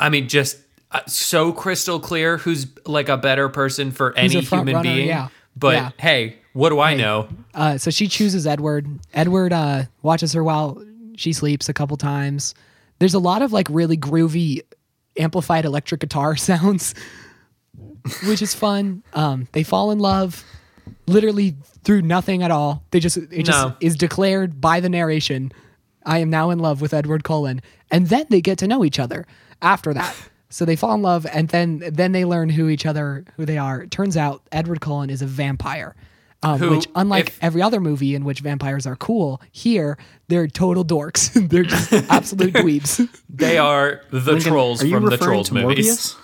I 0.00 0.08
mean 0.08 0.26
just 0.28 0.58
uh, 0.90 1.00
so 1.06 1.52
crystal 1.52 2.00
clear 2.00 2.38
who's 2.38 2.66
like 2.86 3.08
a 3.08 3.16
better 3.16 3.48
person 3.48 3.92
for 3.92 4.14
Who's 4.18 4.34
any 4.34 4.44
human 4.44 4.74
runner, 4.74 4.82
being. 4.82 5.06
yeah. 5.08 5.28
But 5.54 5.74
Yeah. 5.74 5.90
hey, 5.98 6.36
what 6.54 6.70
do 6.70 6.80
I 6.80 6.94
know? 6.94 7.28
Uh, 7.54 7.78
so 7.78 7.90
she 7.90 8.08
chooses 8.08 8.46
Edward. 8.46 8.88
Edward 9.14 9.52
uh, 9.52 9.84
watches 10.02 10.32
her 10.32 10.42
while 10.42 10.82
she 11.16 11.32
sleeps 11.32 11.68
a 11.68 11.72
couple 11.74 11.96
times. 11.96 12.54
There's 12.98 13.14
a 13.14 13.18
lot 13.18 13.42
of 13.42 13.52
like 13.52 13.68
really 13.70 13.96
groovy 13.96 14.60
amplified 15.18 15.64
electric 15.64 16.00
guitar 16.00 16.36
sounds, 16.36 16.94
which 18.26 18.42
is 18.42 18.54
fun. 18.54 19.02
Um, 19.14 19.48
they 19.52 19.62
fall 19.62 19.90
in 19.90 19.98
love 19.98 20.44
literally 21.06 21.56
through 21.84 22.02
nothing 22.02 22.42
at 22.42 22.50
all. 22.50 22.82
They 22.90 23.00
just 23.00 23.16
it 23.16 23.44
just 23.44 23.58
No. 23.68 23.76
is 23.80 23.96
declared 23.96 24.60
by 24.60 24.80
the 24.80 24.88
narration. 24.88 25.52
I 26.04 26.18
am 26.18 26.30
now 26.30 26.50
in 26.50 26.58
love 26.60 26.80
with 26.80 26.94
Edward 26.94 27.24
Cullen, 27.24 27.60
and 27.90 28.08
then 28.08 28.26
they 28.30 28.40
get 28.40 28.58
to 28.58 28.68
know 28.68 28.84
each 28.84 28.98
other 28.98 29.26
after 29.62 29.92
that. 29.94 30.14
So 30.48 30.64
they 30.64 30.76
fall 30.76 30.94
in 30.94 31.02
love, 31.02 31.26
and 31.26 31.48
then 31.48 31.82
then 31.92 32.12
they 32.12 32.24
learn 32.24 32.48
who 32.50 32.68
each 32.68 32.86
other 32.86 33.24
who 33.36 33.44
they 33.44 33.58
are. 33.58 33.82
It 33.82 33.90
turns 33.90 34.16
out 34.16 34.42
Edward 34.52 34.80
Cullen 34.80 35.10
is 35.10 35.20
a 35.20 35.26
vampire, 35.26 35.96
um, 36.42 36.58
Who, 36.58 36.70
which 36.70 36.86
unlike 36.94 37.28
if- 37.28 37.38
every 37.42 37.62
other 37.62 37.80
movie 37.80 38.14
in 38.14 38.24
which 38.24 38.40
vampires 38.40 38.86
are 38.86 38.96
cool, 38.96 39.40
here 39.50 39.96
they're 40.28 40.46
total 40.46 40.84
dorks. 40.84 41.32
they're 41.50 41.62
just 41.64 41.92
absolute 42.10 42.52
dweebs. 42.54 43.08
They 43.28 43.58
are 43.58 44.02
the 44.10 44.38
trolls 44.38 44.82
Are 44.84 44.88
from 44.88 45.06
the 45.06 45.16
trolls 45.16 45.50
movies. 45.50 46.14
Morbius? 46.14 46.16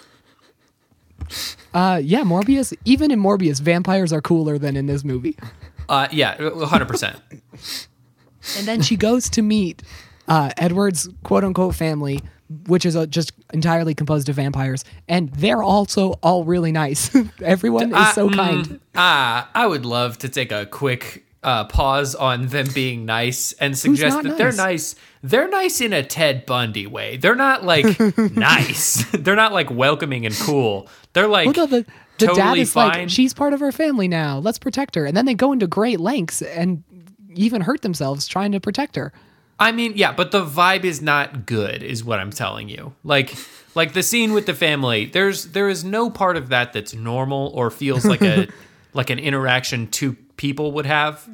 Uh, 1.74 2.00
yeah, 2.02 2.20
Morbius. 2.22 2.76
Even 2.84 3.10
in 3.10 3.20
Morbius, 3.20 3.60
vampires 3.60 4.12
are 4.12 4.20
cooler 4.20 4.58
than 4.58 4.76
in 4.76 4.86
this 4.86 5.04
movie. 5.04 5.36
Uh, 5.88 6.08
yeah, 6.10 6.36
100%. 6.36 7.20
And 8.58 8.66
then 8.66 8.82
she 8.82 8.96
goes 8.96 9.28
to 9.30 9.42
meet 9.42 9.82
uh, 10.28 10.50
Edward's 10.56 11.08
quote 11.22 11.44
unquote 11.44 11.74
family, 11.74 12.20
which 12.66 12.86
is 12.86 12.96
uh 12.96 13.06
just 13.06 13.32
entirely 13.52 13.94
composed 13.94 14.28
of 14.28 14.36
vampires, 14.36 14.84
and 15.08 15.30
they're 15.32 15.62
also 15.62 16.12
all 16.22 16.44
really 16.44 16.72
nice. 16.72 17.14
Everyone 17.42 17.94
is 17.94 18.12
so 18.14 18.28
mm, 18.28 18.34
kind. 18.34 18.80
Ah, 18.94 19.50
I 19.54 19.66
would 19.66 19.84
love 19.84 20.18
to 20.18 20.28
take 20.28 20.52
a 20.52 20.66
quick 20.66 21.24
uh, 21.42 21.64
pause 21.64 22.14
on 22.14 22.46
them 22.46 22.66
being 22.72 23.04
nice 23.04 23.52
and 23.54 23.76
suggest 23.76 24.22
that 24.22 24.38
they're 24.38 24.48
nice? 24.48 24.56
nice. 24.56 24.94
They're 25.22 25.48
nice 25.48 25.80
in 25.80 25.92
a 25.92 26.02
Ted 26.02 26.46
Bundy 26.46 26.86
way. 26.86 27.16
They're 27.16 27.34
not 27.34 27.64
like 27.64 27.98
nice. 28.36 29.04
they're 29.12 29.36
not 29.36 29.52
like 29.52 29.70
welcoming 29.70 30.24
and 30.24 30.34
cool. 30.36 30.88
They're 31.12 31.28
like 31.28 31.46
Well, 31.46 31.54
no, 31.54 31.78
the, 31.78 31.86
the 32.18 32.26
dad 32.26 32.34
totally 32.34 32.60
is 32.60 32.72
fine. 32.72 32.88
like, 33.00 33.10
she's 33.10 33.34
part 33.34 33.52
of 33.52 33.62
our 33.62 33.72
family 33.72 34.08
now. 34.08 34.38
Let's 34.38 34.58
protect 34.58 34.94
her. 34.94 35.04
And 35.04 35.16
then 35.16 35.26
they 35.26 35.34
go 35.34 35.52
into 35.52 35.66
great 35.66 35.98
lengths 35.98 36.42
and 36.42 36.84
even 37.34 37.62
hurt 37.62 37.82
themselves 37.82 38.26
trying 38.28 38.52
to 38.52 38.60
protect 38.60 38.94
her. 38.96 39.12
I 39.62 39.70
mean, 39.70 39.92
yeah, 39.94 40.12
but 40.12 40.32
the 40.32 40.44
vibe 40.44 40.82
is 40.82 41.00
not 41.00 41.46
good, 41.46 41.84
is 41.84 42.04
what 42.04 42.18
I'm 42.18 42.30
telling 42.30 42.68
you. 42.68 42.94
Like, 43.04 43.32
like 43.76 43.92
the 43.92 44.02
scene 44.02 44.32
with 44.32 44.46
the 44.46 44.54
family. 44.54 45.06
There's 45.06 45.46
there 45.46 45.68
is 45.68 45.84
no 45.84 46.10
part 46.10 46.36
of 46.36 46.48
that 46.48 46.72
that's 46.72 46.94
normal 46.94 47.52
or 47.54 47.70
feels 47.70 48.04
like 48.04 48.22
a 48.22 48.48
like 48.92 49.08
an 49.08 49.20
interaction 49.20 49.86
two 49.86 50.16
people 50.36 50.72
would 50.72 50.86
have. 50.86 51.28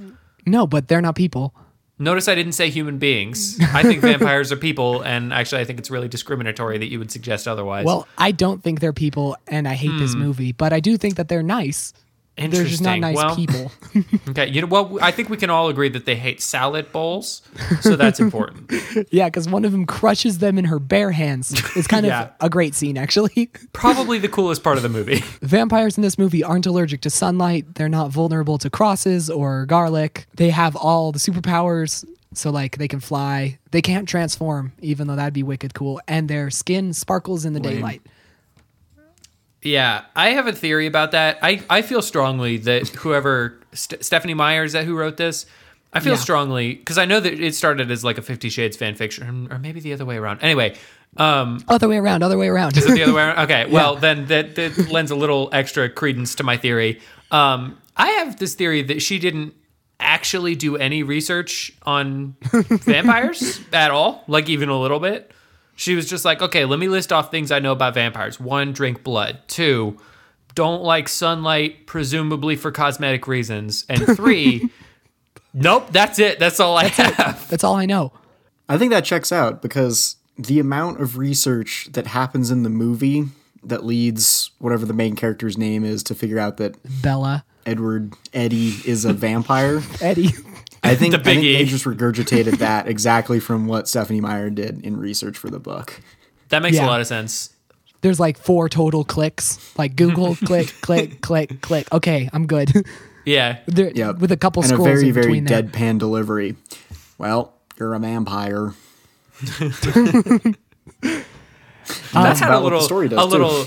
No, 0.44 0.66
but 0.66 0.88
they're 0.88 1.00
not 1.00 1.16
people. 1.16 1.54
Notice 1.98 2.28
I 2.28 2.34
didn't 2.34 2.52
say 2.52 2.68
human 2.68 2.98
beings. 2.98 3.58
I 3.60 3.82
think 3.82 4.02
vampires 4.02 4.52
are 4.52 4.56
people, 4.56 5.02
and 5.02 5.32
actually, 5.32 5.62
I 5.62 5.64
think 5.64 5.80
it's 5.80 5.90
really 5.90 6.06
discriminatory 6.06 6.78
that 6.78 6.90
you 6.92 6.98
would 7.00 7.10
suggest 7.10 7.48
otherwise. 7.48 7.86
Well, 7.86 8.06
I 8.16 8.30
don't 8.30 8.62
think 8.62 8.78
they're 8.80 8.92
people, 8.92 9.36
and 9.48 9.66
I 9.66 9.74
hate 9.74 9.98
this 9.98 10.12
hmm. 10.12 10.20
movie, 10.20 10.52
but 10.52 10.72
I 10.72 10.78
do 10.78 10.96
think 10.96 11.16
that 11.16 11.28
they're 11.28 11.42
nice. 11.42 11.92
They're 12.38 12.64
just 12.64 12.82
not 12.82 12.98
nice 13.00 13.16
Well, 13.16 13.36
people. 13.36 13.72
okay, 14.30 14.48
you 14.48 14.60
know, 14.60 14.66
well, 14.66 14.98
I 15.02 15.10
think 15.10 15.28
we 15.28 15.36
can 15.36 15.50
all 15.50 15.68
agree 15.68 15.88
that 15.90 16.04
they 16.06 16.14
hate 16.16 16.40
salad 16.40 16.92
bowls, 16.92 17.42
so 17.80 17.96
that's 17.96 18.20
important. 18.20 18.72
yeah, 19.10 19.26
because 19.26 19.48
one 19.48 19.64
of 19.64 19.72
them 19.72 19.86
crushes 19.86 20.38
them 20.38 20.58
in 20.58 20.64
her 20.66 20.78
bare 20.78 21.10
hands. 21.10 21.52
It's 21.76 21.86
kind 21.88 22.06
Yeah. 22.06 22.22
of 22.22 22.30
a 22.40 22.48
great 22.50 22.74
scene, 22.74 22.96
actually. 22.96 23.50
Probably 23.72 24.18
the 24.18 24.28
coolest 24.28 24.62
part 24.62 24.76
of 24.76 24.82
the 24.82 24.88
movie. 24.88 25.22
Vampires 25.42 25.96
in 25.96 26.02
this 26.02 26.18
movie 26.18 26.42
aren't 26.44 26.66
allergic 26.66 27.00
to 27.02 27.10
sunlight. 27.10 27.74
They're 27.74 27.88
not 27.88 28.10
vulnerable 28.10 28.58
to 28.58 28.70
crosses 28.70 29.28
or 29.28 29.66
garlic. 29.66 30.26
They 30.34 30.50
have 30.50 30.76
all 30.76 31.12
the 31.12 31.18
superpowers. 31.18 32.04
So, 32.34 32.50
like, 32.50 32.76
they 32.76 32.88
can 32.88 33.00
fly. 33.00 33.58
They 33.70 33.80
can't 33.80 34.06
transform, 34.06 34.72
even 34.80 35.06
though 35.06 35.16
that'd 35.16 35.32
be 35.32 35.42
wicked 35.42 35.72
cool. 35.72 35.98
And 36.06 36.28
their 36.28 36.50
skin 36.50 36.92
sparkles 36.92 37.46
in 37.46 37.54
the 37.54 37.60
daylight. 37.60 38.02
Yeah, 39.62 40.04
I 40.14 40.30
have 40.30 40.46
a 40.46 40.52
theory 40.52 40.86
about 40.86 41.10
that. 41.12 41.38
I, 41.42 41.62
I 41.68 41.82
feel 41.82 42.00
strongly 42.02 42.58
that 42.58 42.88
whoever 43.00 43.58
St- 43.72 44.04
Stephenie 44.04 44.34
Meyer 44.34 44.64
is 44.64 44.72
that 44.72 44.84
who 44.84 44.96
wrote 44.96 45.16
this. 45.16 45.46
I 45.92 46.00
feel 46.00 46.12
Yeah. 46.14 46.18
strongly 46.18 46.74
because 46.74 46.98
I 46.98 47.06
know 47.06 47.18
that 47.18 47.32
it 47.40 47.54
started 47.54 47.90
as 47.90 48.04
like 48.04 48.18
a 48.18 48.22
Fifty 48.22 48.50
Shades 48.50 48.76
fan 48.76 48.94
fiction, 48.94 49.48
or 49.50 49.58
maybe 49.58 49.80
the 49.80 49.92
other 49.94 50.04
way 50.04 50.16
around. 50.16 50.40
Anyway, 50.42 50.76
um, 51.16 51.64
Other 51.66 51.88
way 51.88 51.96
around, 51.96 52.22
other 52.22 52.36
way 52.36 52.48
around. 52.48 52.76
is 52.76 52.84
it 52.84 52.92
the 52.92 53.02
other 53.04 53.14
way 53.14 53.22
around? 53.22 53.38
Okay, 53.50 53.64
well 53.70 53.96
then 53.96 54.26
that, 54.26 54.54
that 54.56 54.90
lends 54.90 55.10
a 55.10 55.16
little 55.16 55.48
extra 55.52 55.88
credence 55.88 56.34
to 56.36 56.42
my 56.44 56.56
theory. 56.58 57.00
Um, 57.30 57.78
I 57.96 58.08
have 58.10 58.38
this 58.38 58.54
theory 58.54 58.82
that 58.82 59.00
she 59.00 59.18
didn't 59.18 59.54
actually 59.98 60.54
do 60.54 60.76
any 60.76 61.02
research 61.02 61.72
on 61.84 62.36
vampires 62.52 63.60
at 63.72 63.90
all, 63.90 64.22
like 64.28 64.48
even 64.48 64.68
a 64.68 64.78
little 64.78 65.00
bit. 65.00 65.32
She 65.78 65.94
was 65.94 66.10
just 66.10 66.24
like, 66.24 66.42
okay, 66.42 66.64
let 66.64 66.80
me 66.80 66.88
list 66.88 67.12
off 67.12 67.30
things 67.30 67.52
I 67.52 67.60
know 67.60 67.70
about 67.70 67.94
vampires. 67.94 68.40
One, 68.40 68.72
drink 68.72 69.04
blood. 69.04 69.38
Two, 69.46 69.96
don't 70.56 70.82
like 70.82 71.08
sunlight, 71.08 71.86
presumably 71.86 72.56
for 72.56 72.72
cosmetic 72.72 73.28
reasons. 73.28 73.84
And 73.88 74.04
three, 74.16 74.70
nope, 75.54 75.86
that's 75.92 76.18
it. 76.18 76.40
That's 76.40 76.58
all 76.58 76.76
I 76.76 76.86
have. 76.88 77.48
That's 77.48 77.62
all 77.62 77.76
I 77.76 77.86
know. 77.86 78.12
I 78.68 78.76
think 78.76 78.90
that 78.90 79.04
checks 79.04 79.30
out 79.30 79.62
because 79.62 80.16
the 80.36 80.58
amount 80.58 81.00
of 81.00 81.16
research 81.16 81.88
that 81.92 82.08
happens 82.08 82.50
in 82.50 82.64
the 82.64 82.70
movie 82.70 83.26
that 83.62 83.84
leads 83.84 84.50
whatever 84.58 84.84
the 84.84 84.92
main 84.92 85.14
character's 85.14 85.56
name 85.56 85.84
is 85.84 86.02
to 86.02 86.14
figure 86.16 86.40
out 86.40 86.56
that 86.56 86.74
Bella, 87.02 87.44
Edward 87.64 88.14
Eddie 88.34 88.74
is 88.84 89.04
a 89.04 89.12
vampire. 89.12 89.80
Eddie. 90.00 90.30
I 90.82 90.94
think, 90.94 91.12
The 91.14 91.20
I 91.20 91.22
think 91.22 91.42
they 91.42 91.64
just 91.64 91.84
regurgitated 91.84 92.58
that 92.58 92.86
exactly 92.88 93.40
from 93.40 93.66
what 93.66 93.88
Stephenie 93.88 94.20
Meyer 94.20 94.50
did 94.50 94.84
in 94.84 94.96
research 94.96 95.36
for 95.36 95.50
the 95.50 95.58
book. 95.58 96.00
That 96.50 96.62
makes 96.62 96.76
Yeah. 96.76 96.86
a 96.86 96.88
lot 96.88 97.00
of 97.00 97.06
sense. 97.06 97.50
There's 98.00 98.20
like 98.20 98.38
four 98.38 98.68
total 98.68 99.04
clicks. 99.04 99.76
Like 99.76 99.96
Google, 99.96 100.36
click, 100.44 100.72
click, 100.82 101.20
click, 101.20 101.60
click. 101.60 101.92
Okay, 101.92 102.30
I'm 102.32 102.46
good. 102.46 102.72
Yeah. 103.24 103.58
there, 103.66 103.90
Yeah, 103.94 104.12
With 104.12 104.30
a 104.32 104.36
couple 104.36 104.62
and 104.62 104.70
a 104.72 104.74
scrolls 104.76 104.86
very 104.88 105.08
in 105.08 105.12
very 105.14 105.26
between 105.26 105.44
there. 105.44 105.62
deadpan 105.62 105.98
delivery. 105.98 106.54
Well, 107.18 107.52
you're 107.78 107.92
a 107.94 107.98
vampire. 107.98 108.72
That's 112.12 112.40
had 112.40 112.48
about 112.48 112.60
a 112.60 112.62
what 112.62 112.62
little, 112.64 112.78
the 112.80 112.84
story 112.84 113.08
does 113.08 113.18
a 113.18 113.22
too. 113.22 113.30
little. 113.30 113.66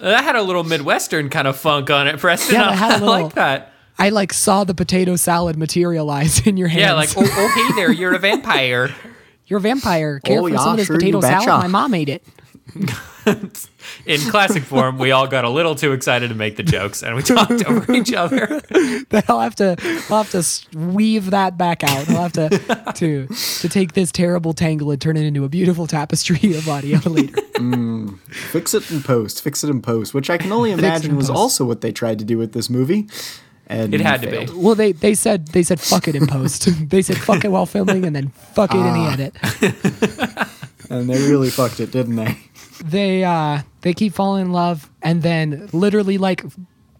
That 0.00 0.24
had 0.24 0.36
a 0.36 0.42
little 0.42 0.64
midwestern 0.64 1.28
kind 1.28 1.46
of 1.46 1.56
funk 1.56 1.90
on 1.90 2.08
it, 2.08 2.18
Preston. 2.18 2.54
Yeah, 2.56 2.72
it 2.72 2.76
had 2.76 2.90
a 2.90 2.94
I 2.94 2.98
little- 2.98 3.22
like 3.24 3.34
that. 3.34 3.71
I 4.02 4.08
like 4.10 4.32
saw 4.32 4.64
the 4.64 4.74
potato 4.74 5.16
salad 5.16 5.56
materialize 5.56 6.46
in 6.46 6.56
your 6.56 6.68
hands. 6.68 6.80
Yeah, 6.82 6.94
like 6.94 7.10
oh, 7.16 7.22
oh 7.24 7.68
hey 7.68 7.76
there, 7.76 7.92
you're 7.92 8.14
a 8.14 8.18
vampire. 8.30 8.94
you're 9.46 9.58
a 9.58 9.62
vampire. 9.62 10.18
Care 10.20 10.38
Oh, 10.40 10.42
for 10.42 10.50
yeah, 10.50 10.58
some 10.58 10.70
of 10.72 10.76
this 10.78 10.86
sure, 10.86 10.96
potato 10.96 11.20
salad? 11.20 11.46
betcha. 11.46 11.58
My 11.58 11.66
mom 11.68 11.94
ate 11.94 12.08
it. 12.08 12.24
In 14.06 14.18
classic 14.30 14.62
form, 14.62 14.98
we 14.98 15.10
all 15.12 15.26
got 15.26 15.44
a 15.44 15.48
little 15.48 15.74
too 15.74 15.92
excited 15.92 16.28
to 16.28 16.34
make 16.34 16.56
the 16.56 16.62
jokes, 16.62 17.02
and 17.02 17.14
we 17.14 17.22
talked 17.22 17.64
over 17.66 17.92
each 17.92 18.12
other. 18.12 18.60
Then 19.10 19.22
I'll 19.28 19.40
have 19.40 19.54
to 19.56 19.76
I'll 20.10 20.22
have 20.22 20.30
to 20.30 20.76
weave 20.78 21.30
that 21.30 21.58
back 21.58 21.84
out. 21.84 22.08
I'll 22.10 22.22
have 22.28 22.32
to 22.32 22.48
to 22.94 23.26
to 23.26 23.68
take 23.68 23.92
this 23.92 24.10
terrible 24.10 24.52
tangle 24.54 24.90
and 24.90 25.00
turn 25.00 25.16
it 25.16 25.24
into 25.24 25.44
a 25.44 25.48
beautiful 25.48 25.86
tapestry 25.86 26.54
of 26.56 26.68
audio 26.68 26.98
later. 27.00 27.36
Mm. 27.54 28.18
Fix 28.50 28.74
it 28.74 28.90
in 28.90 29.02
post. 29.02 29.42
Fix 29.42 29.62
it 29.62 29.70
in 29.70 29.82
post, 29.82 30.14
which 30.14 30.30
I 30.30 30.38
can 30.38 30.50
only 30.52 30.72
imagine 30.72 31.16
was 31.16 31.28
post. 31.28 31.38
also 31.38 31.64
what 31.64 31.80
they 31.80 31.92
tried 31.92 32.18
to 32.20 32.24
do 32.24 32.38
with 32.38 32.52
this 32.52 32.70
movie. 32.70 33.08
And 33.72 33.94
It 33.94 34.00
had 34.00 34.22
to 34.22 34.30
failed. 34.30 34.46
be. 34.50 34.56
Well, 34.56 34.74
they 34.74 34.92
they 34.92 35.14
said 35.14 35.48
they 35.48 35.62
said 35.62 35.80
fuck 35.80 36.06
it 36.08 36.14
in 36.14 36.26
post. 36.26 36.68
they 36.90 37.02
said 37.02 37.16
fuck 37.18 37.44
it 37.44 37.48
while 37.50 37.66
filming 37.66 38.04
and 38.04 38.14
then 38.14 38.28
fuck 38.54 38.72
it 38.74 38.78
in 38.78 38.82
Ah. 38.86 39.16
the 39.16 39.22
edit. 39.22 40.48
And 40.90 41.08
they 41.08 41.18
really 41.26 41.48
fucked 41.48 41.80
it, 41.80 41.90
didn't 41.90 42.16
they? 42.16 42.36
They 42.84 43.24
uh 43.24 43.62
they 43.80 43.94
keep 43.94 44.12
falling 44.12 44.46
in 44.46 44.52
love 44.52 44.90
and 45.02 45.22
then 45.22 45.70
literally 45.72 46.18
like 46.18 46.44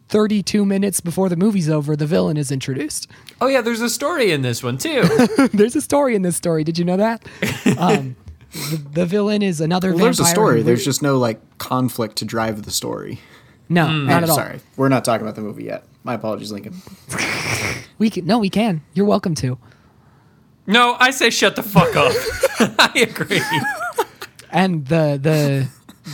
32 0.08 0.64
minutes 0.64 1.00
before 1.00 1.28
the 1.28 1.36
movie's 1.36 1.68
over, 1.68 1.94
the 1.96 2.06
villain 2.06 2.36
is 2.38 2.50
introduced. 2.50 3.06
Oh 3.40 3.48
yeah, 3.48 3.60
there's 3.60 3.80
a 3.82 3.90
story 3.90 4.30
in 4.32 4.40
this 4.42 4.62
one 4.62 4.78
too. 4.78 5.02
There's 5.52 5.74
a 5.76 5.80
story 5.82 6.14
in 6.14 6.22
this 6.22 6.36
story. 6.36 6.64
Did 6.64 6.78
you 6.78 6.84
know 6.86 6.96
that? 6.98 7.22
Um, 7.78 8.16
the, 8.52 8.76
the 8.92 9.06
villain 9.06 9.42
is 9.42 9.60
another 9.60 9.88
Well, 9.90 9.98
vampire. 9.98 10.04
there's 10.14 10.20
a 10.20 10.24
story. 10.26 10.58
who- 10.58 10.64
There's 10.64 10.84
just 10.84 11.02
no 11.02 11.18
like 11.18 11.40
conflict 11.58 12.16
to 12.16 12.24
drive 12.24 12.62
the 12.62 12.70
story. 12.70 13.20
no, 13.68 13.86
Hmm. 13.86 14.06
not 14.06 14.22
at 14.22 14.30
all. 14.30 14.36
sorry, 14.36 14.60
we're 14.76 14.88
not 14.90 15.04
talking 15.04 15.22
about 15.26 15.34
the 15.34 15.42
movie 15.42 15.64
yet. 15.64 15.84
My 16.04 16.14
apologies, 16.14 16.52
Lincoln. 16.52 16.74
We 17.98 18.10
can 18.10 18.26
no, 18.26 18.38
we 18.40 18.50
can. 18.50 18.82
You're 18.94 19.06
welcome 19.06 19.34
to. 19.36 19.58
no, 20.66 20.96
I 20.98 21.10
say 21.12 21.30
shut 21.30 21.54
the 21.54 21.62
fuck 21.62 21.94
up. 21.94 22.12
I 22.78 22.90
agree. 23.08 23.40
And 24.50 24.86
the 24.86 25.20
the 25.22 25.68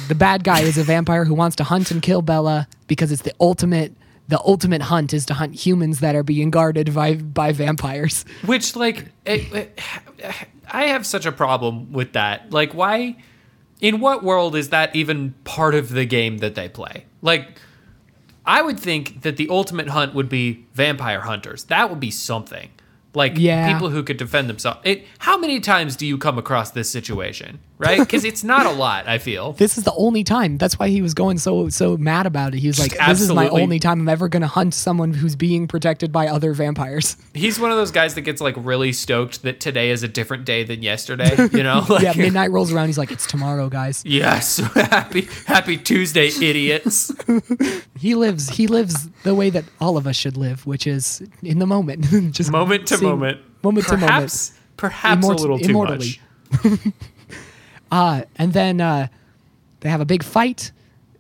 the 0.09 0.15
bad 0.15 0.45
guy 0.45 0.61
is 0.61 0.77
a 0.77 0.83
vampire 0.83 1.25
who 1.25 1.33
wants 1.35 1.57
to 1.57 1.65
hunt 1.65 1.91
and 1.91 2.03
kill 2.03 2.21
Bella 2.21 2.69
because 2.89 3.11
it's 3.11 3.23
the 3.23 3.33
ultimate 3.41 3.95
the 4.27 4.39
ultimate 4.41 4.83
hunt 4.83 5.15
is 5.15 5.25
to 5.27 5.35
hunt 5.35 5.55
humans 5.55 6.01
that 6.01 6.15
are 6.15 6.23
being 6.23 6.51
guarded 6.51 6.93
by 6.95 7.15
by 7.15 7.53
vampires. 7.53 8.27
Which 8.45 8.77
like 8.77 9.07
it, 9.25 9.51
it- 9.55 9.81
I 10.71 10.89
have 10.89 11.07
such 11.07 11.25
a 11.25 11.33
problem 11.33 11.91
with 11.93 12.13
that. 12.13 12.53
Like 12.53 12.75
why 12.75 13.17
in 13.81 14.01
what 14.01 14.23
world 14.23 14.55
is 14.57 14.69
that 14.71 14.95
even 14.95 15.33
part 15.45 15.75
of 15.75 15.89
the 15.89 16.05
game 16.05 16.39
that 16.39 16.55
they 16.55 16.69
play? 16.69 17.07
Like 17.23 17.59
I 18.49 18.63
would 18.63 18.81
think 18.81 19.23
that 19.23 19.37
the 19.37 19.47
ultimate 19.51 19.91
hunt 19.91 20.15
would 20.15 20.29
be 20.31 20.65
vampire 20.73 21.21
hunters. 21.21 21.65
That 21.65 21.91
would 21.91 22.01
be 22.01 22.11
something. 22.11 22.71
Like 23.15 23.35
Yeah. 23.37 23.71
people 23.73 23.91
who 23.91 24.03
could 24.03 24.17
defend 24.17 24.49
themselves. 24.49 24.81
It 24.85 25.07
how 25.19 25.37
many 25.39 25.61
times 25.61 25.97
do 25.97 26.07
you 26.07 26.17
come 26.19 26.39
across 26.39 26.71
this 26.71 26.89
situation? 26.91 27.59
Right? 27.79 28.09
Cuz 28.09 28.25
it's 28.25 28.43
not 28.43 28.67
a 28.67 28.71
lot, 28.71 29.07
I 29.07 29.19
feel. 29.19 29.53
This 29.59 29.79
is 29.79 29.85
the 29.85 29.95
only 29.95 30.25
time. 30.25 30.59
That's 30.59 30.79
why 30.79 30.89
he 30.89 31.01
was 31.01 31.15
going 31.15 31.39
so 31.39 31.69
so 31.69 31.97
mad 31.97 32.27
about 32.27 32.55
it. 32.55 32.59
He 32.61 32.67
was 32.67 32.79
like, 32.79 32.97
"This 33.07 33.21
is 33.21 33.31
my 33.33 33.49
only 33.49 33.79
time 33.79 34.01
I'm 34.01 34.09
ever 34.09 34.29
going 34.29 34.43
to 34.43 34.49
hunt 34.49 34.75
someone 34.75 35.15
who's 35.15 35.37
being 35.37 35.69
protected 35.69 36.11
by 36.11 36.27
other 36.27 36.53
vampires." 36.55 37.17
He's 37.35 37.61
one 37.61 37.71
of 37.71 37.77
those 37.77 37.91
guys 37.93 38.15
that 38.15 38.23
gets 38.23 38.41
like 38.41 38.55
really 38.59 38.93
stoked 38.93 39.43
that 39.43 39.61
today 39.61 39.91
is 39.91 40.03
a 40.03 40.09
different 40.09 40.45
day 40.45 40.65
than 40.65 40.83
yesterday, 40.83 41.37
you 41.53 41.63
know? 41.63 41.85
Like, 41.89 42.03
yeah, 42.03 42.13
midnight 42.17 42.51
rolls 42.51 42.73
around. 42.73 42.87
He's 42.89 42.99
like, 42.99 43.13
"It's 43.13 43.27
tomorrow, 43.27 43.69
guys." 43.69 44.03
Yes, 44.05 44.57
happy 44.75 45.29
happy 45.47 45.77
Tuesday, 45.77 46.29
idiots. 46.29 47.13
He 47.99 48.15
lives. 48.15 48.49
He 48.51 48.67
lives 48.67 49.09
the 49.23 49.35
way 49.35 49.51
that 49.51 49.65
all 49.81 49.97
of 49.97 50.07
us 50.07 50.17
should 50.17 50.37
live, 50.37 50.67
which 50.67 50.87
is 50.87 51.23
in 51.43 51.59
the 51.59 51.67
moment, 51.67 52.05
just 52.33 52.51
moment 52.51 52.87
to 52.89 52.99
moment, 53.03 53.39
moment 53.63 53.87
to 53.87 53.93
moment. 53.95 54.09
perhaps, 54.11 54.53
perhaps 54.77 55.25
Immort- 55.27 55.39
a 55.39 55.41
little 55.41 55.59
too 55.59 55.71
immortally. 55.71 56.21
much. 56.65 56.79
Uh, 57.91 58.23
and 58.37 58.53
then 58.53 58.81
uh, 58.81 59.09
they 59.81 59.89
have 59.89 60.01
a 60.01 60.05
big 60.05 60.23
fight, 60.23 60.73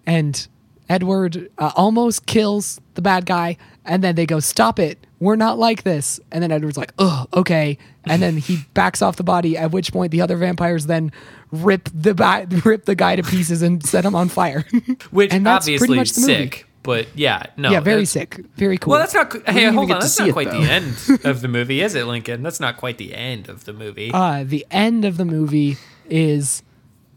and 0.06 0.46
Edward 0.88 1.50
uh, 1.58 1.72
almost 1.76 2.26
kills 2.26 2.80
the 2.94 3.02
bad 3.02 3.26
guy, 3.26 3.56
and 3.84 4.02
then 4.02 4.14
they 4.14 4.26
go, 4.26 4.40
"Stop 4.40 4.78
it! 4.78 4.98
We're 5.20 5.36
not 5.36 5.58
like 5.58 5.82
this." 5.82 6.20
And 6.30 6.42
then 6.42 6.50
Edward's 6.52 6.76
like, 6.76 6.92
"Ugh, 6.98 7.28
okay." 7.34 7.78
And 8.04 8.22
then 8.22 8.38
he 8.38 8.60
backs 8.74 9.02
off 9.02 9.16
the 9.16 9.24
body. 9.24 9.56
At 9.56 9.70
which 9.70 9.92
point, 9.92 10.12
the 10.12 10.20
other 10.20 10.36
vampires 10.36 10.86
then 10.86 11.12
rip 11.52 11.88
the 11.92 12.14
ba- 12.14 12.46
rip 12.64 12.84
the 12.84 12.94
guy 12.94 13.16
to 13.16 13.22
pieces 13.22 13.62
and 13.62 13.84
set 13.84 14.04
him 14.04 14.14
on 14.14 14.28
fire. 14.28 14.64
Which 15.10 15.32
And 15.32 15.46
that's 15.46 15.66
pretty 15.66 15.94
much 15.94 16.12
the 16.12 16.20
movie. 16.20 16.32
sick, 16.32 16.66
but 16.82 17.06
yeah, 17.14 17.44
no. 17.56 17.70
yeah, 17.70 17.80
very 17.80 18.04
sick, 18.04 18.40
very 18.56 18.78
cool. 18.78 18.92
Well, 18.92 19.00
that's 19.00 19.14
not. 19.14 19.48
Hey, 19.48 19.64
hold 19.64 19.90
on. 19.90 20.00
That's 20.00 20.18
not 20.18 20.32
quite 20.32 20.50
though. 20.50 20.60
the 20.60 20.70
end 20.70 21.24
of 21.24 21.40
the 21.40 21.48
movie, 21.48 21.80
is 21.80 21.94
it, 21.94 22.06
Lincoln? 22.06 22.42
That's 22.42 22.60
not 22.60 22.76
quite 22.76 22.98
the 22.98 23.14
end 23.14 23.48
of 23.48 23.64
the 23.64 23.72
movie. 23.72 24.10
uh, 24.14 24.44
the 24.44 24.66
end 24.70 25.04
of 25.04 25.16
the 25.16 25.24
movie 25.24 25.76
is. 26.10 26.62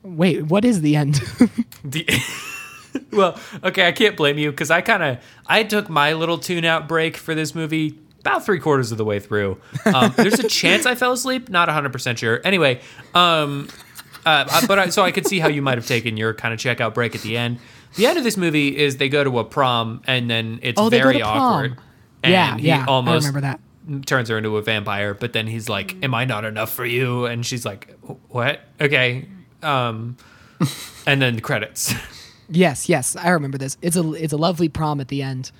Wait, 0.03 0.43
what 0.47 0.65
is 0.65 0.81
the 0.81 0.95
end? 0.95 1.21
The- 1.83 2.07
well, 3.11 3.39
okay, 3.63 3.87
I 3.87 3.91
can't 3.91 4.15
blame 4.17 4.37
you 4.37 4.51
because 4.51 4.69
I 4.69 4.81
kind 4.81 5.01
of 5.01 5.17
I 5.47 5.63
took 5.63 5.89
my 5.89 6.13
little 6.13 6.37
tune-out 6.37 6.87
break 6.87 7.17
for 7.17 7.33
this 7.33 7.55
movie 7.55 7.97
about 8.19 8.45
three 8.45 8.59
quarters 8.59 8.91
of 8.91 8.97
the 8.99 9.05
way 9.05 9.19
through. 9.19 9.59
Um, 9.93 10.13
there's 10.17 10.39
a 10.39 10.47
chance 10.47 10.85
I 10.85 10.93
fell 10.95 11.11
asleep, 11.13 11.49
not 11.49 11.67
100 11.69 11.91
percent 11.91 12.19
sure. 12.19 12.39
Anyway, 12.43 12.81
um, 13.15 13.67
uh, 14.25 14.67
but 14.67 14.77
I, 14.77 14.89
so 14.89 15.01
I 15.03 15.11
could 15.11 15.25
see 15.25 15.39
how 15.39 15.47
you 15.47 15.61
might 15.61 15.77
have 15.77 15.87
taken 15.87 16.17
your 16.17 16.33
kind 16.33 16.53
of 16.53 16.59
checkout 16.59 16.93
break 16.93 17.15
at 17.15 17.21
the 17.21 17.35
end. 17.37 17.59
The 17.95 18.05
end 18.05 18.17
of 18.17 18.23
this 18.23 18.37
movie 18.37 18.77
is 18.77 18.97
they 18.97 19.09
go 19.09 19.23
to 19.23 19.39
a 19.39 19.43
prom 19.43 20.01
and 20.05 20.29
then 20.29 20.59
it's 20.61 20.79
Oh, 20.79 20.89
very 20.89 21.21
awkward. 21.21 21.77
And 22.23 22.31
yeah, 22.31 22.57
he 22.57 22.67
yeah, 22.67 22.85
almost 22.87 23.25
I 23.25 23.29
remember 23.29 23.41
that. 23.41 23.59
Turns 24.05 24.29
her 24.29 24.37
into 24.37 24.57
a 24.57 24.61
vampire, 24.61 25.13
but 25.13 25.33
then 25.33 25.47
he's 25.47 25.69
like, 25.69 25.95
"Am 26.03 26.13
I 26.13 26.25
not 26.25 26.45
enough 26.45 26.71
for 26.71 26.85
you?" 26.85 27.25
And 27.25 27.45
she's 27.45 27.65
like, 27.65 27.97
"What? 28.29 28.61
Okay." 28.79 29.27
Um, 29.61 30.17
and 31.05 31.21
then 31.21 31.35
the 31.35 31.41
credits. 31.41 31.93
Yes, 32.49 32.89
yes, 32.89 33.15
I 33.15 33.29
remember 33.29 33.57
this. 33.57 33.77
It's 33.81 33.95
a 33.95 34.13
it's 34.13 34.33
a 34.33 34.37
lovely 34.37 34.69
prom 34.69 34.99
at 34.99 35.07
the 35.07 35.21
end 35.21 35.51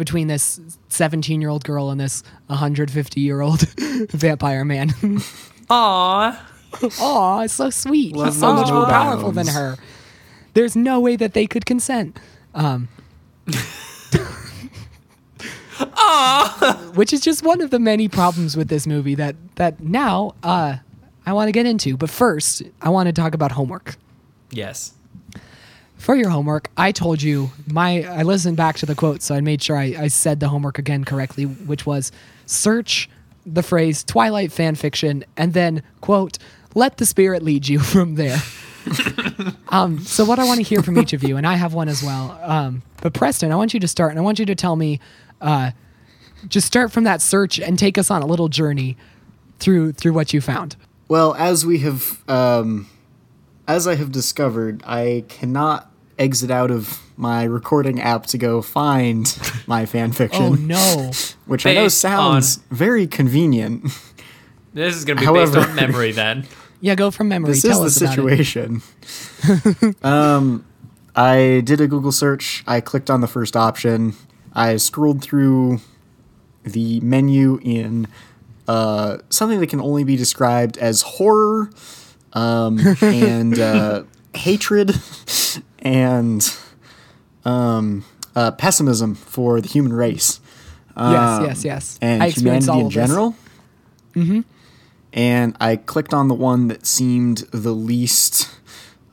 between 0.00 0.28
this 0.28 0.58
17 0.88 1.42
year 1.42 1.50
old 1.50 1.62
girl 1.62 1.90
and 1.90 2.00
this 2.00 2.22
150 2.46 3.20
year 3.20 3.42
old 3.42 3.68
vampire 4.10 4.64
man. 4.64 4.90
Aw. 5.70 6.46
Aw, 7.00 7.40
it's 7.42 7.52
so 7.52 7.68
sweet. 7.68 8.16
Love 8.16 8.28
He's 8.28 8.40
so 8.40 8.54
much 8.54 8.70
more 8.70 8.86
powerful 8.86 9.30
than 9.30 9.48
her. 9.48 9.76
There's 10.54 10.74
no 10.74 11.00
way 11.00 11.16
that 11.16 11.34
they 11.34 11.46
could 11.46 11.66
consent. 11.66 12.18
Um, 12.54 12.88
which 16.94 17.12
is 17.12 17.20
just 17.20 17.42
one 17.42 17.60
of 17.60 17.70
the 17.70 17.78
many 17.78 18.08
problems 18.08 18.56
with 18.56 18.68
this 18.68 18.86
movie 18.86 19.14
that 19.14 19.36
that 19.56 19.80
now 19.80 20.34
uh, 20.42 20.76
I 21.26 21.32
want 21.32 21.48
to 21.48 21.52
get 21.52 21.66
into. 21.66 21.96
But 21.96 22.10
first, 22.10 22.62
I 22.80 22.88
want 22.90 23.06
to 23.08 23.12
talk 23.12 23.34
about 23.34 23.52
homework. 23.52 23.96
Yes. 24.50 24.94
For 25.96 26.16
your 26.16 26.30
homework, 26.30 26.70
I 26.76 26.92
told 26.92 27.20
you 27.20 27.50
my 27.66 28.04
I 28.04 28.22
listened 28.22 28.56
back 28.56 28.76
to 28.78 28.86
the 28.86 28.94
quote, 28.94 29.22
so 29.22 29.34
I 29.34 29.40
made 29.40 29.62
sure 29.62 29.76
I, 29.76 29.94
I 29.98 30.08
said 30.08 30.40
the 30.40 30.48
homework 30.48 30.78
again 30.78 31.04
correctly, 31.04 31.44
which 31.44 31.84
was 31.86 32.10
search 32.46 33.08
the 33.46 33.62
phrase 33.62 34.04
Twilight 34.04 34.52
fan 34.52 34.74
fiction 34.74 35.24
and 35.36 35.54
then 35.54 35.82
quote 36.00 36.38
let 36.74 36.98
the 36.98 37.06
spirit 37.06 37.42
lead 37.42 37.68
you 37.68 37.78
from 37.94 38.14
there. 38.14 38.38
um, 39.68 40.00
so 40.00 40.24
what 40.24 40.38
I 40.38 40.44
want 40.44 40.58
to 40.58 40.64
hear 40.64 40.82
from 40.82 40.98
each 40.98 41.12
of 41.12 41.22
you, 41.22 41.36
and 41.36 41.46
I 41.46 41.54
have 41.54 41.74
one 41.74 41.88
as 41.88 42.02
well. 42.02 42.38
Um, 42.42 42.82
but 43.02 43.12
Preston, 43.12 43.52
I 43.52 43.56
want 43.56 43.74
you 43.74 43.80
to 43.80 43.88
start, 43.88 44.10
and 44.10 44.18
I 44.18 44.22
want 44.22 44.38
you 44.38 44.46
to 44.46 44.54
tell 44.54 44.74
me, 44.76 45.00
uh, 45.40 45.72
just 46.48 46.66
start 46.66 46.92
from 46.92 47.04
that 47.04 47.20
search 47.22 47.58
and 47.60 47.78
take 47.78 47.98
us 47.98 48.10
on 48.10 48.22
a 48.22 48.26
little 48.26 48.48
journey 48.48 48.96
through 49.58 49.92
through 49.92 50.12
what 50.12 50.32
you 50.32 50.40
found. 50.40 50.76
Well, 51.08 51.34
as 51.34 51.66
we 51.66 51.78
have, 51.80 52.22
um, 52.28 52.88
as 53.66 53.86
I 53.88 53.96
have 53.96 54.12
discovered, 54.12 54.82
I 54.86 55.24
cannot 55.28 55.90
exit 56.18 56.50
out 56.50 56.70
of 56.70 57.00
my 57.16 57.44
recording 57.44 58.00
app 58.00 58.26
to 58.26 58.38
go 58.38 58.62
find 58.62 59.26
my 59.66 59.86
fan 59.86 60.12
fiction, 60.12 60.42
Oh 60.44 60.54
no! 60.54 61.10
which 61.46 61.66
I 61.66 61.74
know 61.74 61.84
Based 61.84 61.98
sounds 61.98 62.56
very 62.70 63.06
convenient. 63.06 63.84
This 64.72 64.94
is 64.94 65.04
going 65.04 65.16
to 65.16 65.20
be 65.20 65.26
However- 65.26 65.56
based 65.56 65.68
on 65.70 65.76
memory 65.76 66.12
then. 66.12 66.46
Yeah, 66.82 66.94
go 66.94 67.10
from 67.10 67.28
memory. 67.28 67.50
This 67.52 67.60
Tell 67.60 67.84
is 67.84 67.94
us 67.94 68.00
the 68.00 68.06
situation. 68.08 68.80
um, 70.02 70.64
I 71.14 71.60
did 71.62 71.78
a 71.80 71.86
Google 71.86 72.10
search. 72.10 72.64
I 72.66 72.80
clicked 72.80 73.10
on 73.10 73.20
the 73.20 73.26
first 73.26 73.54
option. 73.54 74.14
I 74.54 74.76
scrolled 74.78 75.20
through 75.22 75.80
the 76.64 77.00
menu 77.00 77.58
in 77.62 78.06
uh, 78.68 79.18
something 79.30 79.60
that 79.60 79.68
can 79.68 79.80
only 79.80 80.04
be 80.04 80.16
described 80.16 80.78
as 80.78 81.02
horror 81.02 81.70
um, 82.32 82.78
and 83.00 83.58
uh, 83.58 84.02
hatred 84.34 84.94
and 85.80 86.56
um, 87.44 88.04
uh, 88.36 88.50
pessimism 88.52 89.14
for 89.14 89.60
the 89.60 89.68
human 89.68 89.92
race 89.92 90.40
Yes, 90.96 91.40
yes, 91.42 91.64
yes. 91.64 91.98
and 92.02 92.22
I 92.22 92.30
humanity 92.30 92.78
in 92.78 92.90
general. 92.90 93.36
Mm-hmm. 94.14 94.40
And 95.12 95.56
I 95.60 95.76
clicked 95.76 96.14
on 96.14 96.28
the 96.28 96.34
one 96.34 96.68
that 96.68 96.86
seemed 96.86 97.38
the 97.52 97.72
least 97.72 98.48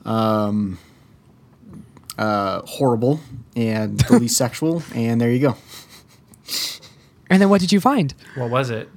um, 0.04 0.78
uh, 2.16 2.62
horrible 2.62 3.20
and 3.56 3.98
the 4.00 4.18
least 4.18 4.36
sexual, 4.44 4.82
and 4.94 5.20
there 5.20 5.30
you 5.30 5.40
go. 5.40 5.56
And 7.30 7.40
then 7.42 7.48
what 7.48 7.60
did 7.60 7.72
you 7.72 7.80
find? 7.80 8.14
What 8.34 8.50
was 8.50 8.70
it? 8.70 8.88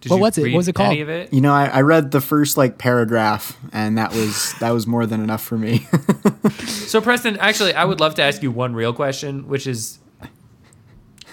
Did 0.00 0.10
What 0.10 0.16
you 0.16 0.22
was 0.22 0.38
it? 0.38 0.42
What 0.42 0.56
was 0.56 0.68
it 0.68 0.74
called? 0.74 0.90
Any 0.90 1.00
of 1.00 1.08
it? 1.08 1.32
You 1.32 1.40
know, 1.40 1.52
I, 1.52 1.66
I 1.66 1.80
read 1.82 2.10
the 2.10 2.20
first 2.20 2.56
like 2.56 2.76
paragraph, 2.76 3.56
and 3.72 3.96
that 3.98 4.12
was 4.12 4.54
that 4.60 4.70
was 4.70 4.86
more 4.86 5.06
than 5.06 5.22
enough 5.22 5.42
for 5.42 5.56
me. 5.58 5.86
So, 6.92 7.00
Preston, 7.00 7.38
actually, 7.38 7.72
I 7.72 7.86
would 7.86 8.00
love 8.00 8.16
to 8.16 8.22
ask 8.22 8.42
you 8.42 8.50
one 8.50 8.74
real 8.74 8.92
question, 8.92 9.48
which 9.48 9.66
is, 9.66 9.98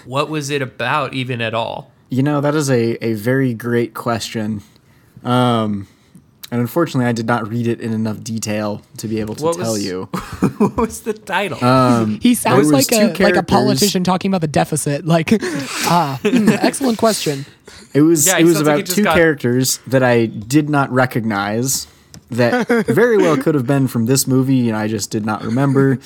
what 0.06 0.30
was 0.30 0.48
it 0.48 0.62
about, 0.62 1.12
even 1.12 1.42
at 1.42 1.52
all? 1.52 1.92
you 2.08 2.22
know, 2.22 2.40
that 2.40 2.54
is 2.54 2.70
a, 2.70 2.96
a 3.04 3.12
very 3.12 3.52
great 3.54 3.92
question. 3.94 4.62
Um, 5.22 5.86
and 6.50 6.60
unfortunately, 6.60 7.06
I 7.06 7.12
did 7.12 7.26
not 7.26 7.48
read 7.48 7.66
it 7.66 7.80
in 7.80 7.92
enough 7.92 8.22
detail 8.24 8.82
to 8.98 9.06
be 9.08 9.20
able 9.20 9.34
to 9.36 9.44
What 9.44 9.56
tell 9.56 9.72
was- 9.72 9.84
you. 9.84 10.04
what 10.58 10.76
was 10.76 11.00
the 11.02 11.12
title? 11.12 11.58
He 12.20 12.34
sounds 12.34 12.70
like 12.72 12.90
a 12.92 13.12
like 13.22 13.36
a 13.36 13.42
politician 13.42 14.02
talking 14.04 14.30
about 14.30 14.40
the 14.40 14.48
deficit. 14.48 15.04
Like, 15.06 15.30
ah, 15.86 16.18
hmm, 16.22 16.48
excellent 16.50 16.98
question. 16.98 17.46
It 17.94 18.02
was 18.02 18.26
Yeah, 18.26 18.38
it 18.38 18.44
was 18.44 18.54
sounds 18.56 18.66
like 18.66 18.84
about 18.84 18.94
two 18.96 19.02
got- 19.04 19.16
characters 19.16 19.78
that 19.86 20.02
I 20.02 20.26
did 20.26 20.68
not 20.70 20.90
recognize 20.92 21.86
that 22.30 22.68
very 22.86 23.16
well 23.16 23.36
could 23.36 23.56
have 23.56 23.66
been 23.66 23.88
from 23.88 24.06
this 24.06 24.26
movie 24.28 24.68
and 24.68 24.76
I 24.78 24.86
just 24.86 25.10
did 25.10 25.26
not 25.26 25.42
remember. 25.42 25.98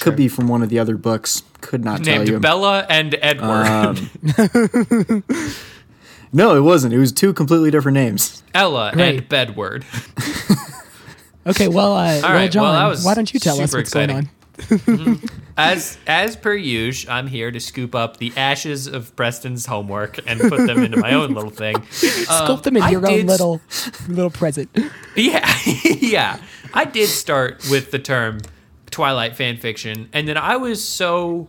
Could 0.00 0.16
be 0.16 0.28
from 0.28 0.46
one 0.48 0.62
of 0.62 0.68
the 0.68 0.78
other 0.78 0.96
books. 0.98 1.42
Could 1.62 1.82
not 1.82 2.04
tell 2.04 2.16
Named 2.16 2.28
you. 2.28 2.38
Bella 2.40 2.84
and 2.90 3.16
Edward. 3.22 3.96
No, 6.32 6.56
it 6.56 6.60
wasn't. 6.60 6.94
It 6.94 6.98
was 6.98 7.12
two 7.12 7.32
completely 7.32 7.70
different 7.70 7.94
names. 7.94 8.42
Ella 8.54 8.90
Great. 8.92 9.18
and 9.18 9.28
Bedward. 9.28 9.84
Okay, 11.44 11.66
well, 11.66 11.92
uh, 11.94 12.20
well, 12.22 12.32
right, 12.34 12.52
John, 12.52 12.62
well, 12.72 12.90
was 12.90 13.04
why 13.04 13.14
don't 13.14 13.34
you 13.34 13.40
tell 13.40 13.60
us 13.60 13.72
super 13.72 13.80
what's 13.80 13.92
going 13.92 14.10
on? 14.10 14.30
exciting. 14.58 15.28
As 15.56 15.98
as 16.06 16.36
per 16.36 16.54
usual, 16.54 17.12
I'm 17.12 17.26
here 17.26 17.50
to 17.50 17.58
scoop 17.58 17.96
up 17.96 18.18
the 18.18 18.32
ashes 18.36 18.86
of 18.86 19.14
Preston's 19.16 19.66
homework 19.66 20.18
and 20.26 20.40
put 20.40 20.66
them 20.68 20.84
into 20.84 20.98
my 20.98 21.14
own 21.14 21.34
little 21.34 21.50
thing. 21.50 21.74
Sculpt 21.90 22.62
them 22.62 22.76
in 22.76 22.82
I 22.84 22.90
your 22.90 23.04
own 23.06 23.16
did- 23.18 23.26
little 23.26 23.60
little 24.08 24.30
present. 24.30 24.70
Yeah, 25.16 25.52
yeah. 25.84 26.38
I 26.72 26.84
did 26.84 27.08
start 27.08 27.66
with 27.70 27.90
the 27.90 27.98
term 27.98 28.38
Twilight 28.92 29.36
fan 29.36 29.56
fiction, 29.56 30.08
and 30.12 30.28
then 30.28 30.36
I 30.38 30.56
was 30.58 30.82
so 30.82 31.48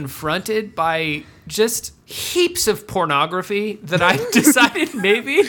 confronted 0.00 0.74
by 0.74 1.22
just 1.46 1.92
heaps 2.04 2.68
of 2.68 2.86
pornography 2.86 3.78
that 3.84 4.02
I 4.02 4.18
decided 4.32 4.94
maybe 4.94 5.42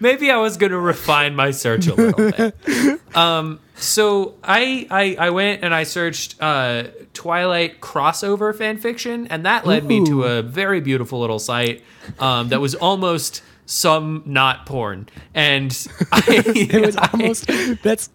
maybe 0.00 0.30
I 0.30 0.36
was 0.36 0.58
going 0.58 0.72
to 0.72 0.78
refine 0.78 1.34
my 1.34 1.50
search 1.50 1.86
a 1.86 1.94
little 1.94 2.30
bit. 2.30 3.16
Um, 3.16 3.58
so 3.76 4.34
I, 4.44 4.86
I 4.90 5.16
I 5.28 5.30
went 5.30 5.64
and 5.64 5.74
I 5.74 5.84
searched 5.84 6.36
uh, 6.42 6.88
Twilight 7.14 7.80
crossover 7.80 8.54
fan 8.54 8.76
fiction, 8.76 9.26
and 9.28 9.46
that 9.46 9.66
led 9.66 9.84
me 9.84 10.04
to 10.04 10.24
a 10.24 10.42
very 10.42 10.80
beautiful 10.82 11.20
little 11.20 11.38
site 11.38 11.82
um, 12.18 12.50
that 12.50 12.60
was 12.60 12.74
almost 12.74 13.42
some 13.64 14.22
not 14.26 14.66
porn, 14.66 15.08
and 15.32 15.70
I, 16.12 16.22
It 16.54 16.84
was 16.84 16.96
almost 16.96 17.46
that's 17.82 18.10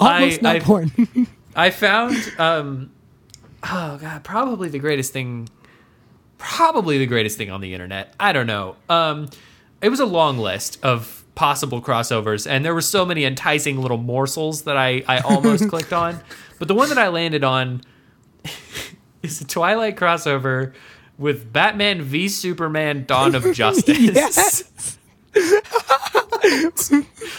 almost 0.00 0.40
not 0.40 0.56
I- 0.56 0.60
porn. 0.60 0.90
I 1.54 1.70
found 1.70 2.16
um 2.38 2.90
oh 3.64 3.98
god, 4.00 4.24
probably 4.24 4.68
the 4.68 4.78
greatest 4.78 5.12
thing 5.12 5.48
probably 6.38 6.98
the 6.98 7.06
greatest 7.06 7.36
thing 7.36 7.50
on 7.50 7.60
the 7.60 7.74
internet. 7.74 8.14
I 8.20 8.32
don't 8.32 8.46
know. 8.46 8.76
Um 8.88 9.28
it 9.80 9.88
was 9.88 10.00
a 10.00 10.06
long 10.06 10.38
list 10.38 10.78
of 10.84 11.24
possible 11.34 11.80
crossovers 11.80 12.48
and 12.50 12.64
there 12.64 12.74
were 12.74 12.80
so 12.80 13.04
many 13.04 13.24
enticing 13.24 13.80
little 13.80 13.98
morsels 13.98 14.62
that 14.62 14.76
I 14.76 15.02
I 15.08 15.18
almost 15.20 15.68
clicked 15.70 15.92
on. 15.92 16.20
But 16.58 16.68
the 16.68 16.74
one 16.74 16.88
that 16.88 16.98
I 16.98 17.08
landed 17.08 17.44
on 17.44 17.82
is 19.22 19.40
a 19.40 19.46
Twilight 19.46 19.96
crossover 19.96 20.72
with 21.18 21.52
Batman 21.52 22.02
v 22.02 22.28
Superman 22.28 23.04
Dawn 23.04 23.34
of 23.34 23.52
Justice. 23.52 23.98
yes. 23.98 24.98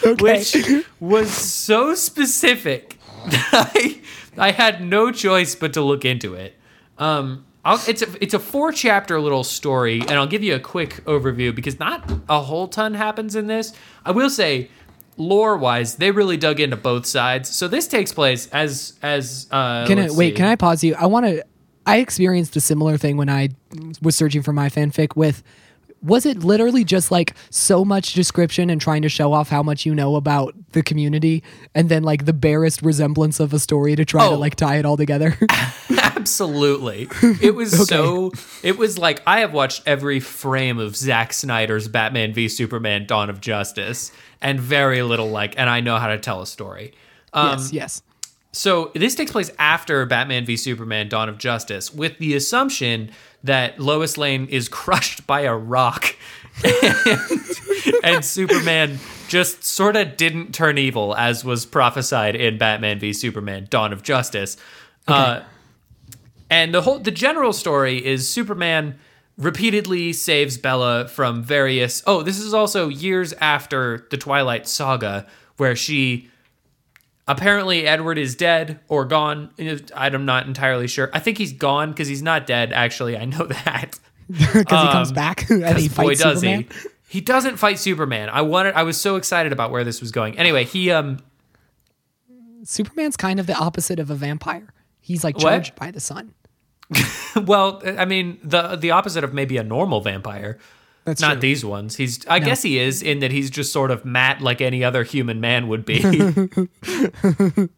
okay. 0.05 0.15
which 0.21 0.86
was 0.99 1.32
so 1.32 1.95
specific 1.95 2.97
that 3.27 3.71
I, 3.75 4.01
I 4.39 4.52
had 4.52 4.82
no 4.82 5.12
choice 5.12 5.56
but 5.56 5.73
to 5.73 5.82
look 5.82 6.06
into 6.06 6.34
it. 6.36 6.56
Um, 6.97 7.45
I'll, 7.65 7.80
it's 7.88 8.02
a 8.02 8.08
it's 8.23 8.34
a 8.34 8.39
four 8.39 8.71
chapter 8.71 9.19
little 9.19 9.43
story, 9.43 9.99
and 10.02 10.12
I'll 10.12 10.28
give 10.28 10.43
you 10.43 10.56
a 10.56 10.60
quick 10.60 11.04
overview 11.06 11.54
because 11.54 11.80
not 11.80 12.10
a 12.30 12.41
whole 12.41 12.67
ton 12.67 12.93
happens 12.93 13.36
in 13.36 13.47
this. 13.47 13.73
I 14.06 14.12
will 14.12 14.30
say, 14.30 14.69
lore 15.17 15.58
wise, 15.58 15.95
they 15.95 16.12
really 16.12 16.38
dug 16.38 16.60
into 16.60 16.78
both 16.78 17.06
sides. 17.06 17.49
So 17.49 17.67
this 17.67 17.88
takes 17.88 18.13
place 18.13 18.47
as 18.47 18.97
as 19.02 19.47
uh, 19.52 19.86
Can 19.88 19.99
I 19.99 20.10
wait? 20.10 20.30
see. 20.30 20.32
Can 20.38 20.45
I 20.47 20.56
pause 20.56 20.84
you? 20.84 20.95
I 20.95 21.06
want 21.06 21.25
to. 21.25 21.45
I 21.86 21.97
experienced 21.97 22.56
a 22.56 22.62
similar 22.62 22.97
thing 22.97 23.17
when 23.17 23.30
I 23.30 23.49
was 24.02 24.15
searching 24.15 24.41
for 24.41 24.54
my 24.54 24.69
fanfic 24.69 25.15
with 25.15 25.43
was 26.02 26.26
it 26.26 26.44
literally 26.44 26.84
just 26.84 27.12
like 27.12 27.34
so 27.50 27.84
much 27.84 28.14
description 28.14 28.70
and 28.70 28.80
trying 28.80 29.02
to 29.02 29.10
show 29.10 29.34
off 29.34 29.50
how 29.50 29.62
much 29.62 29.86
you 29.86 29.94
know 29.94 30.16
about 30.16 30.54
the 30.72 30.82
community 30.82 31.44
and 31.76 31.90
then 31.90 32.04
like 32.04 32.26
the 32.26 32.34
barest 32.34 32.82
resemblance 32.82 33.40
of 33.40 33.54
a 33.54 33.60
story 33.60 33.96
to 33.96 34.06
try 34.06 34.28
to 34.28 34.36
Oh. 34.36 34.38
like 34.40 34.56
tie 34.56 34.78
it 34.78 34.86
all 34.86 34.96
together? 34.98 35.38
Absolutely. 36.00 37.08
It 37.42 37.56
was 37.56 37.88
so 37.88 38.32
it 38.64 38.78
was 38.78 38.98
like 38.98 39.22
I 39.26 39.40
have 39.42 39.54
watched 39.54 39.84
every 39.86 40.20
frame 40.20 40.78
of 40.80 40.96
Zack 40.96 41.34
Snyder's 41.34 41.88
Batman 41.88 42.34
v 42.34 42.48
Superman 42.50 43.06
Dawn 43.06 43.30
of 43.30 43.42
Justice 43.42 44.12
and 44.42 44.60
very 44.60 45.02
little 45.02 45.30
like 45.30 45.58
and 45.58 45.70
I 45.70 45.80
know 45.82 45.98
how 45.98 46.08
to 46.08 46.18
tell 46.20 46.42
a 46.42 46.48
story. 46.48 46.94
Um 47.34 47.52
yes, 47.60 47.74
yes. 47.74 48.02
So 48.52 48.92
this 48.96 49.16
takes 49.16 49.32
place 49.32 49.52
after 49.60 50.06
Batman 50.06 50.46
v 50.46 50.58
Superman 50.58 51.10
Dawn 51.10 51.30
of 51.30 51.38
Justice 51.38 51.94
with 51.94 52.18
the 52.18 52.36
assumption 52.36 53.12
that 53.44 53.80
Lois 53.80 54.18
Lane 54.18 54.48
is 54.48 54.68
crushed 54.70 55.28
by 55.28 55.42
a 55.42 55.56
rock 55.56 56.16
and, 56.64 57.18
and 58.04 58.26
Superman 58.26 59.00
just 59.28 59.64
sort 59.64 59.96
of 59.96 60.18
didn't 60.18 60.54
turn 60.54 60.78
evil 60.78 61.16
as 61.16 61.46
was 61.46 61.66
prophesied 61.66 62.36
in 62.36 62.58
Batman 62.58 63.00
v 63.00 63.14
Superman 63.14 63.68
Dawn 63.70 63.94
of 63.94 64.04
Justice. 64.04 64.58
Uh, 65.08 65.42
and 66.50 66.74
the 66.74 66.82
whole 66.82 67.00
the 67.00 67.12
general 67.12 67.54
story 67.54 68.04
is 68.04 68.28
Superman 68.28 69.00
repeatedly 69.38 70.12
saves 70.12 70.58
Bella 70.58 71.08
from 71.08 71.44
various 71.44 72.04
Oh, 72.06 72.24
this 72.24 72.40
is 72.40 72.54
also 72.54 72.90
years 72.90 73.34
after 73.34 74.08
the 74.12 74.18
Twilight 74.18 74.68
Saga 74.68 75.26
where 75.58 75.76
she 75.76 76.30
apparently 77.30 77.88
Edward 77.88 78.18
is 78.18 78.36
dead 78.36 78.82
or 78.89 79.06
gone. 79.06 79.52
I'm 79.96 80.26
not 80.26 80.46
entirely 80.48 80.88
sure. 80.88 81.10
I 81.13 81.20
think 81.20 81.38
he's 81.38 81.54
gone 81.54 81.92
because 81.92 82.10
he's 82.10 82.22
not 82.22 82.46
dead 82.46 82.74
actually. 82.74 83.15
I 83.18 83.24
know 83.26 83.46
that. 83.65 83.98
Because 84.28 84.54
he 84.58 84.92
comes 84.92 85.12
back 85.13 85.50
and 85.50 85.78
he 85.78 85.88
boy 85.88 85.94
fights 86.15 86.22
does 86.22 86.42
Superman. 86.42 86.65
he. 86.84 86.89
He 87.12 87.22
doesn't 87.22 87.58
fight 87.58 87.80
Superman. 87.80 88.30
I 88.30 88.42
wanted 88.42 88.76
I 88.76 88.84
was 88.84 89.00
so 89.00 89.15
excited 89.15 89.52
about 89.54 89.72
where 89.72 89.84
this 89.84 90.02
was 90.02 90.12
going. 90.12 90.38
Anyway, 90.38 90.65
he 90.65 90.92
um 90.92 91.20
Superman's 92.63 93.18
kind 93.18 93.39
of 93.39 93.48
the 93.48 93.56
opposite 93.56 94.00
of 94.00 94.10
a 94.10 94.15
vampire. 94.15 94.74
He's 95.00 95.24
like 95.24 95.36
What? 95.38 95.44
charged 95.44 95.76
by 95.76 95.92
the 95.92 96.00
sun. 96.00 96.34
well, 97.46 97.82
I 97.86 98.06
mean 98.06 98.39
the 98.44 98.76
the 98.76 98.92
opposite 98.92 99.24
of 99.24 99.34
maybe 99.34 99.58
a 99.58 99.63
normal 99.63 100.02
vampire. 100.02 100.60
That's 101.10 101.22
not 101.22 101.34
true. 101.34 101.41
these 101.41 101.65
ones. 101.65 101.95
He's 101.95 102.26
I 102.28 102.39
guess 102.39 102.62
he 102.62 102.78
is 102.78 103.02
in 103.02 103.19
that 103.19 103.32
he's 103.32 103.50
just 103.50 103.74
sort 103.74 103.89
of 103.89 104.06
Matt 104.06 104.41
like 104.41 104.62
any 104.62 104.84
other 104.84 105.04
human 105.04 105.41
man 105.41 105.67
would 105.67 105.86
be. 105.86 106.04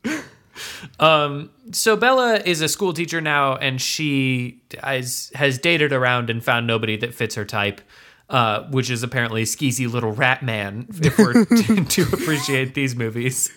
um 0.99 1.49
so 1.71 1.95
Bella 1.95 2.41
is 2.45 2.61
a 2.61 2.67
school 2.67 2.91
teacher 2.91 3.21
now 3.21 3.55
and 3.55 3.81
she 3.81 4.61
has 4.83 5.31
has 5.35 5.57
dated 5.57 5.93
around 5.93 6.29
and 6.29 6.43
found 6.43 6.67
nobody 6.67 6.97
that 6.97 7.13
fits 7.13 7.35
her 7.35 7.45
type. 7.45 7.81
Uh, 8.29 8.65
which 8.69 8.89
is 8.89 9.03
apparently 9.03 9.43
skeezy 9.43 9.91
little 9.91 10.13
rat 10.13 10.41
man 10.41 10.87
if 11.03 11.17
we're 11.17 11.43
to, 11.45 11.83
to 11.83 12.03
appreciate 12.13 12.73
these 12.73 12.95
movies. 12.95 13.51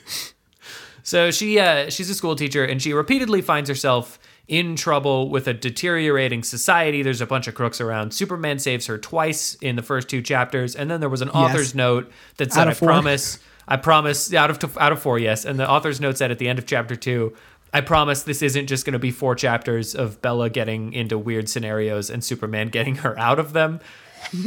So 1.04 1.30
she 1.30 1.60
uh, 1.60 1.90
she's 1.90 2.10
a 2.10 2.14
school 2.14 2.34
teacher 2.34 2.64
and 2.64 2.82
she 2.82 2.92
repeatedly 2.92 3.40
finds 3.40 3.68
herself 3.68 4.18
in 4.46 4.76
trouble 4.76 5.30
with 5.30 5.48
a 5.48 5.54
deteriorating 5.54 6.42
society. 6.42 7.02
There's 7.02 7.20
a 7.20 7.26
bunch 7.26 7.48
of 7.48 7.54
crooks 7.54 7.80
around. 7.80 8.12
Superman 8.12 8.58
saves 8.58 8.86
her 8.86 8.98
twice 8.98 9.54
in 9.56 9.76
the 9.76 9.82
first 9.82 10.08
two 10.08 10.20
chapters, 10.20 10.76
and 10.76 10.90
then 10.90 11.00
there 11.00 11.08
was 11.08 11.22
an 11.22 11.30
author's 11.30 11.74
note 11.74 12.10
that 12.36 12.52
said, 12.52 12.68
"I 12.68 12.74
four? 12.74 12.88
promise, 12.88 13.38
I 13.66 13.76
promise." 13.76 14.32
Out 14.34 14.50
of 14.50 14.78
out 14.78 14.92
of 14.92 15.00
four, 15.00 15.18
yes. 15.18 15.44
And 15.44 15.58
the 15.58 15.68
author's 15.68 16.00
note 16.00 16.18
said 16.18 16.30
at 16.30 16.38
the 16.38 16.48
end 16.48 16.58
of 16.58 16.66
chapter 16.66 16.96
two. 16.96 17.34
I 17.72 17.80
promise 17.80 18.22
this 18.22 18.40
isn't 18.40 18.68
just 18.68 18.84
going 18.86 18.92
to 18.92 19.00
be 19.00 19.10
four 19.10 19.34
chapters 19.34 19.96
of 19.96 20.22
Bella 20.22 20.48
getting 20.48 20.92
into 20.92 21.18
weird 21.18 21.48
scenarios 21.48 22.08
and 22.08 22.22
Superman 22.22 22.68
getting 22.70 22.96
her 22.96 23.18
out 23.18 23.40
of 23.40 23.52
them, 23.52 23.80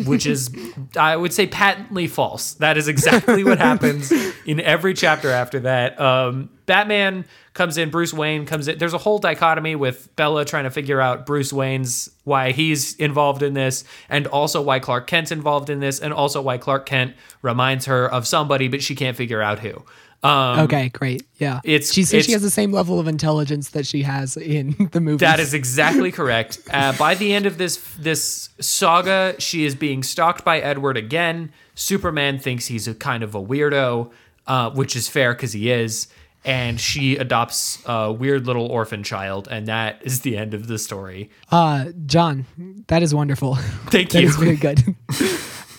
which 0.06 0.26
is, 0.26 0.50
I 0.98 1.16
would 1.16 1.34
say, 1.34 1.48
patently 1.48 2.08
false. 2.08 2.54
That 2.56 2.78
is 2.78 2.88
exactly 2.88 3.44
what 3.44 3.58
happens 3.58 4.12
in 4.46 4.60
every 4.60 4.94
chapter 4.94 5.30
after 5.30 5.62
that. 5.62 6.00
Um, 6.00 6.50
Batman 6.66 7.26
comes 7.54 7.78
in, 7.78 7.90
Bruce 7.90 8.14
Wayne 8.14 8.46
comes 8.46 8.68
in. 8.68 8.78
There's 8.78 8.94
a 8.94 8.98
whole 8.98 9.20
dichotomy 9.20 9.76
with 9.76 10.14
Bella 10.16 10.46
trying 10.46 10.66
to 10.66 10.70
figure 10.70 11.02
out 11.02 11.26
Bruce 11.26 11.52
Wayne's 11.52 12.10
why 12.24 12.52
he's 12.52 12.96
involved 12.96 13.42
in 13.42 13.54
this, 13.54 13.84
and 14.10 14.28
also 14.28 14.62
why 14.62 14.80
Clark 14.80 15.08
Kent's 15.08 15.32
involved 15.32 15.70
in 15.70 15.80
this, 15.80 16.00
and 16.00 16.14
also 16.14 16.42
why 16.42 16.58
Clark 16.58 16.86
Kent 16.86 17.16
reminds 17.42 17.86
her 17.86 18.12
of 18.12 18.28
somebody, 18.28 18.68
but 18.68 18.84
she 18.84 18.96
can't 18.96 19.18
figure 19.18 19.42
out 19.42 19.60
who. 19.60 19.84
Um, 20.28 20.60
Okay, 20.62 20.90
great. 20.90 21.24
Yeah. 21.38 21.62
It's- 21.64 21.94
she 21.94 22.04
says 22.04 22.26
she 22.26 22.32
has 22.34 22.42
the 22.42 22.50
same 22.50 22.72
level 22.72 23.00
of 23.00 23.08
intelligence 23.08 23.70
that 23.70 23.86
she 23.86 24.02
has 24.04 24.36
in 24.38 24.76
the 24.92 25.00
movie. 25.00 25.18
That 25.26 25.40
is 25.40 25.54
exactly 25.54 26.12
correct. 26.12 26.60
Uh, 26.72 26.92
by 26.98 27.16
the 27.16 27.34
end 27.34 27.46
of 27.46 27.58
this 27.58 27.78
this 27.98 28.50
saga, 28.60 29.36
she 29.40 29.66
is 29.66 29.74
being 29.76 30.04
stalked 30.04 30.44
by 30.46 30.60
Edward 30.60 30.98
again. 30.98 31.52
Superman 31.76 32.40
thinks 32.40 32.68
he's 32.68 32.88
a 32.88 32.94
kind 32.94 33.24
of 33.24 33.34
a 33.36 33.42
weirdo, 33.42 34.12
uh, 34.48 34.70
which 34.72 34.96
is 34.96 35.08
fair 35.08 35.34
because 35.34 35.54
he 35.54 35.72
is. 35.72 36.08
And 36.46 36.80
she 36.80 37.18
adopts 37.18 37.82
a 37.86 38.12
weird 38.14 38.46
little 38.46 38.68
orphan 38.68 39.04
child, 39.04 39.48
and 39.52 39.68
that 39.68 40.02
is 40.04 40.22
the 40.22 40.38
end 40.38 40.54
of 40.54 40.68
the 40.68 40.78
story. 40.78 41.30
Uh, 41.52 41.86
John, 42.06 42.46
that 42.88 43.02
is 43.04 43.14
wonderful. 43.14 43.56
Thank 43.90 44.12
That 44.12 44.22
you. 44.22 44.28
is 44.30 44.36
very 44.38 44.56
good. 44.56 44.84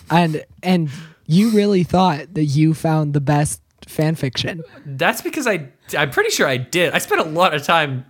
and 0.09 0.43
and 0.61 0.89
you 1.25 1.49
really 1.51 1.83
thought 1.83 2.33
that 2.33 2.45
you 2.45 2.73
found 2.73 3.13
the 3.13 3.21
best 3.21 3.61
fan 3.89 4.15
fiction, 4.15 4.63
That's 4.85 5.21
because 5.21 5.47
I 5.47 5.67
I'm 5.97 6.11
pretty 6.11 6.29
sure 6.29 6.47
I 6.47 6.57
did. 6.57 6.93
I 6.93 6.99
spent 6.99 7.21
a 7.21 7.25
lot 7.25 7.53
of 7.53 7.63
time. 7.63 8.05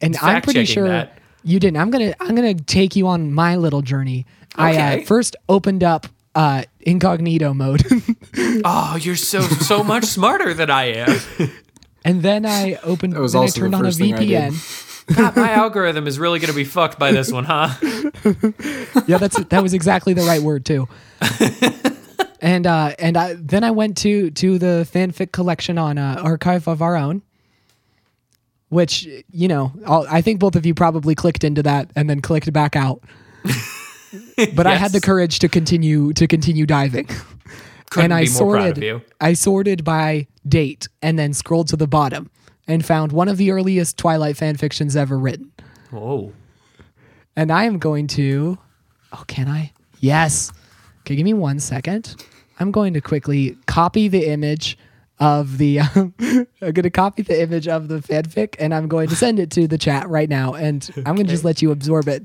and 0.00 0.16
I'm 0.18 0.40
pretty 0.42 0.64
sure 0.64 0.88
that. 0.88 1.18
you 1.42 1.60
didn't. 1.60 1.78
I'm 1.78 1.90
gonna 1.90 2.14
I'm 2.20 2.34
gonna 2.34 2.54
take 2.54 2.96
you 2.96 3.06
on 3.08 3.32
my 3.32 3.56
little 3.56 3.82
journey. 3.82 4.26
I 4.54 4.76
uh, 4.76 5.04
first 5.04 5.36
opened 5.48 5.84
up 5.84 6.06
uh, 6.34 6.62
incognito 6.80 7.52
mode, 7.54 7.82
Oh, 8.64 8.96
you're 9.00 9.16
so 9.16 9.40
so 9.40 9.82
much 9.82 10.04
smarter 10.04 10.54
than 10.54 10.70
I 10.70 10.84
am. 10.92 11.20
and 12.04 12.22
then 12.22 12.46
I 12.46 12.74
opened. 12.82 13.14
That 13.14 13.20
was 13.20 13.32
then 13.32 13.40
I 13.40 13.42
also 13.44 13.54
the 13.54 13.60
turned 13.60 13.74
on 13.74 13.80
a 13.82 13.88
first 13.88 13.98
thing 13.98 14.14
I 14.14 14.18
did. 14.18 14.52
VPN. 14.52 15.16
God, 15.16 15.36
my 15.36 15.52
algorithm 15.52 16.06
is 16.08 16.18
really 16.18 16.40
going 16.40 16.50
to 16.50 16.56
be 16.56 16.64
fucked 16.64 16.98
by 16.98 17.12
this 17.12 17.30
one, 17.30 17.44
huh? 17.44 17.68
yeah, 19.06 19.18
that's 19.18 19.42
that 19.44 19.62
was 19.62 19.72
exactly 19.72 20.14
the 20.14 20.22
right 20.22 20.42
word 20.42 20.64
too. 20.64 20.88
and 22.46 22.64
uh, 22.64 22.94
and 23.00 23.16
I, 23.16 23.34
then 23.34 23.64
I 23.64 23.72
went 23.72 23.96
to 23.98 24.30
to 24.30 24.58
the 24.58 24.88
fanfic 24.90 25.32
collection 25.32 25.78
on 25.78 25.98
uh, 25.98 26.20
Archive 26.22 26.68
of 26.68 26.80
Our 26.80 26.96
Own, 26.96 27.22
which 28.68 29.08
you 29.32 29.48
know 29.48 29.72
I'll, 29.84 30.06
I 30.08 30.22
think 30.22 30.38
both 30.38 30.54
of 30.54 30.64
you 30.64 30.72
probably 30.72 31.16
clicked 31.16 31.42
into 31.42 31.62
that 31.64 31.90
and 31.96 32.08
then 32.08 32.20
clicked 32.20 32.52
back 32.52 32.76
out. 32.76 33.02
but 34.54 34.64
I 34.64 34.76
had 34.76 34.92
the 34.92 35.00
courage 35.00 35.40
to 35.40 35.48
continue 35.48 36.12
to 36.12 36.28
continue 36.28 36.66
diving. 36.66 37.08
Couldn't 37.90 38.12
and 38.12 38.14
I 38.14 38.26
sorted 38.26 38.62
proud 38.62 38.78
of 38.78 38.82
you. 38.82 39.02
I 39.20 39.32
sorted 39.32 39.82
by 39.82 40.28
date 40.48 40.88
and 41.02 41.18
then 41.18 41.32
scrolled 41.32 41.68
to 41.68 41.76
the 41.76 41.88
bottom 41.88 42.30
and 42.68 42.84
found 42.84 43.10
one 43.10 43.28
of 43.28 43.38
the 43.38 43.50
earliest 43.50 43.98
Twilight 43.98 44.36
fan 44.36 44.56
fictions 44.56 44.94
ever 44.94 45.18
written. 45.18 45.52
Oh. 45.92 46.32
And 47.34 47.52
I 47.52 47.64
am 47.64 47.78
going 47.78 48.06
to. 48.08 48.58
Oh, 49.12 49.24
can 49.26 49.48
I? 49.48 49.72
Yes. 50.00 50.52
Okay, 51.00 51.14
give 51.14 51.24
me 51.24 51.34
one 51.34 51.60
second. 51.60 52.16
I'm 52.58 52.70
going 52.70 52.94
to 52.94 53.00
quickly 53.00 53.56
copy 53.66 54.08
the 54.08 54.26
image 54.28 54.78
of 55.18 55.58
the. 55.58 55.80
Um, 55.80 56.14
I'm 56.20 56.46
going 56.60 56.82
to 56.82 56.90
copy 56.90 57.22
the 57.22 57.40
image 57.40 57.68
of 57.68 57.88
the 57.88 57.98
fanfic 57.98 58.56
and 58.58 58.74
I'm 58.74 58.88
going 58.88 59.08
to 59.08 59.16
send 59.16 59.38
it 59.38 59.50
to 59.52 59.66
the 59.66 59.78
chat 59.78 60.08
right 60.08 60.28
now. 60.28 60.54
And 60.54 60.88
I'm 60.98 61.14
going 61.14 61.26
to 61.26 61.32
just 61.32 61.44
let 61.44 61.62
you 61.62 61.70
absorb 61.70 62.08
it. 62.08 62.24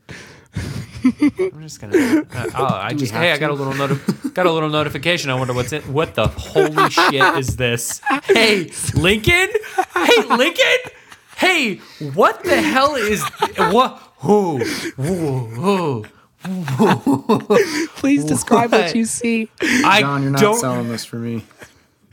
I'm 1.03 1.61
just 1.61 1.79
gonna. 1.79 1.95
Uh, 1.97 2.49
oh, 2.55 2.65
I 2.65 2.93
just. 2.93 3.11
have 3.13 3.21
Hey, 3.21 3.31
I 3.31 3.37
got 3.37 3.51
a 3.51 3.53
little 3.53 3.73
noti- 3.73 4.29
got 4.33 4.45
a 4.45 4.51
little 4.51 4.69
notification. 4.69 5.29
I 5.29 5.35
wonder 5.35 5.53
what's 5.53 5.71
in. 5.71 5.81
What 5.93 6.15
the 6.15 6.27
holy 6.27 6.89
shit 6.89 7.37
is 7.37 7.55
this? 7.55 8.01
Hey, 8.25 8.69
Lincoln. 8.93 9.49
Hey, 9.93 10.23
Lincoln. 10.25 10.91
Hey, 11.37 11.77
what 12.13 12.43
the 12.43 12.61
hell 12.61 12.95
is 12.95 13.23
what? 13.57 14.11
Who? 14.17 14.57
Who? 14.97 15.45
Who? 15.47 16.05
Please 17.97 18.25
describe 18.25 18.71
what 18.71 18.81
What? 18.85 18.95
you 18.95 19.05
see. 19.05 19.49
I 19.61 20.01
John, 20.01 20.23
you're 20.23 20.31
not 20.31 20.41
don't. 20.41 20.59
selling 20.59 20.89
this 20.89 21.05
for 21.05 21.17
me. 21.17 21.43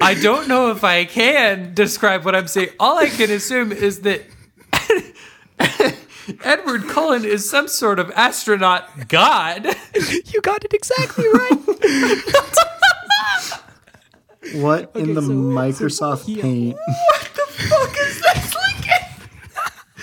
I 0.00 0.14
don't 0.14 0.46
know 0.48 0.70
if 0.70 0.84
I 0.84 1.04
can 1.06 1.74
describe 1.74 2.24
what 2.24 2.36
I'm 2.36 2.46
saying. 2.46 2.68
All 2.78 2.98
I 2.98 3.08
can 3.08 3.30
assume 3.30 3.72
is 3.72 4.02
that 4.02 4.22
Edward 6.44 6.86
Cullen 6.88 7.24
is 7.24 7.48
some 7.48 7.66
sort 7.68 7.98
of 7.98 8.10
astronaut 8.12 9.08
god. 9.08 9.74
You 10.26 10.40
got 10.42 10.64
it 10.64 10.72
exactly 10.74 11.26
right. 11.26 11.58
What 14.54 14.92
in 14.94 15.14
the 15.14 15.22
so- 15.22 15.28
Microsoft 15.28 16.24
he- 16.26 16.40
Paint? 16.40 16.76
What 16.76 17.28
the 17.34 17.52
fuck 17.52 17.96
is 17.98 18.20
this, 18.22 18.54
Lincoln? 18.54 18.77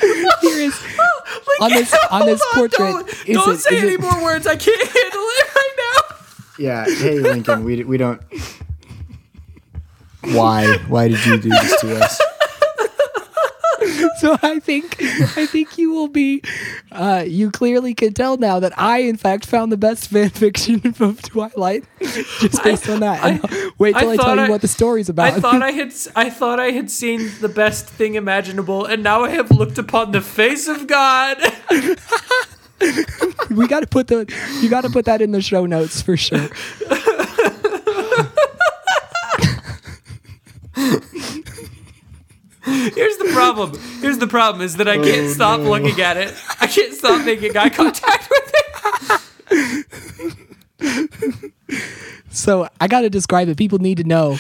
Here 0.02 0.60
is 0.60 0.80
on 1.62 1.70
this 1.72 1.94
on 2.12 2.26
this 2.26 2.42
Hold 2.52 2.72
portrait. 2.72 2.78
Don't, 3.06 3.28
is 3.30 3.36
don't 3.38 3.54
it- 3.56 3.60
say 3.60 3.76
is 3.78 3.84
any 3.84 3.94
it- 3.94 4.02
more 4.02 4.24
words. 4.24 4.46
I 4.48 4.56
can't 4.56 4.82
handle 4.82 5.22
it 5.22 5.56
right 5.56 5.74
now. 5.78 6.16
Yeah. 6.58 6.86
Hey, 6.86 7.20
Lincoln. 7.20 7.64
We 7.64 7.84
we 7.84 7.98
don't. 7.98 8.22
Why? 10.22 10.78
Why 10.88 11.08
did 11.08 11.24
you 11.26 11.38
do 11.38 11.50
this 11.50 11.82
to 11.82 12.04
us? 12.04 12.22
so 14.20 14.38
I 14.42 14.60
think 14.60 14.98
I 15.02 15.46
think 15.46 15.78
you 15.78 15.92
will 15.92 16.08
be. 16.08 16.42
Uh, 16.92 17.24
you 17.28 17.52
clearly 17.52 17.94
can 17.94 18.14
tell 18.14 18.38
now 18.38 18.60
that 18.60 18.78
I, 18.78 19.00
in 19.00 19.18
fact, 19.18 19.46
found 19.46 19.72
the 19.72 19.78
best 19.78 20.10
fan 20.10 20.30
fiction 20.44 20.82
of 21.00 21.22
Twilight, 21.22 21.84
just 22.00 22.64
based 22.64 22.88
on 22.90 23.02
that. 23.02 23.24
And 23.24 23.42
I- 23.44 23.72
wait 23.78 23.96
till 23.98 24.10
I 24.10 24.14
I, 24.14 24.18
tell 24.18 24.38
you 24.38 24.50
what 24.50 24.62
the 24.62 24.68
story's 24.68 25.10
about. 25.10 25.34
I 25.34 25.40
thought 25.40 25.62
I 25.62 25.72
had 25.72 25.94
I 26.16 26.30
thought 26.30 26.60
I 26.60 26.72
had 26.72 26.90
seen 26.90 27.30
the 27.42 27.50
best 27.50 27.88
thing 27.88 28.16
imaginable, 28.16 28.86
and 28.86 29.04
now 29.04 29.24
I 29.24 29.30
have 29.32 29.52
looked 29.52 29.78
upon 29.78 30.12
the 30.12 30.22
face 30.22 30.68
of 30.68 30.88
God. 30.88 31.38
we 33.52 33.68
got 33.68 33.82
to 33.82 33.88
put 33.88 34.08
the 34.08 34.32
you 34.62 34.70
got 34.70 34.82
to 34.82 34.90
put 34.90 35.06
that 35.06 35.22
in 35.22 35.32
the 35.32 35.42
show 35.42 35.66
notes 35.66 36.02
for 36.02 36.16
sure. 36.18 36.50
Here's 42.96 43.18
the 43.18 43.30
problem. 43.32 43.80
Here's 44.02 44.18
the 44.18 44.28
problem 44.28 44.62
is 44.64 44.78
that 44.78 44.88
I 44.88 44.98
can't 44.98 45.30
stop 45.30 45.60
looking 45.62 46.02
at 46.02 46.18
it. 46.18 46.34
I 46.60 46.68
can't 46.68 46.94
stop 46.94 47.24
making 47.26 47.56
eye 47.56 47.70
contact 47.70 48.30
with 48.30 48.54
it. 49.52 49.86
So 52.36 52.68
I 52.82 52.88
got 52.88 53.02
to 53.02 53.10
describe 53.10 53.48
it. 53.48 53.58
People 53.58 53.80
need 53.80 53.98
to 53.98 54.04
know 54.04 54.36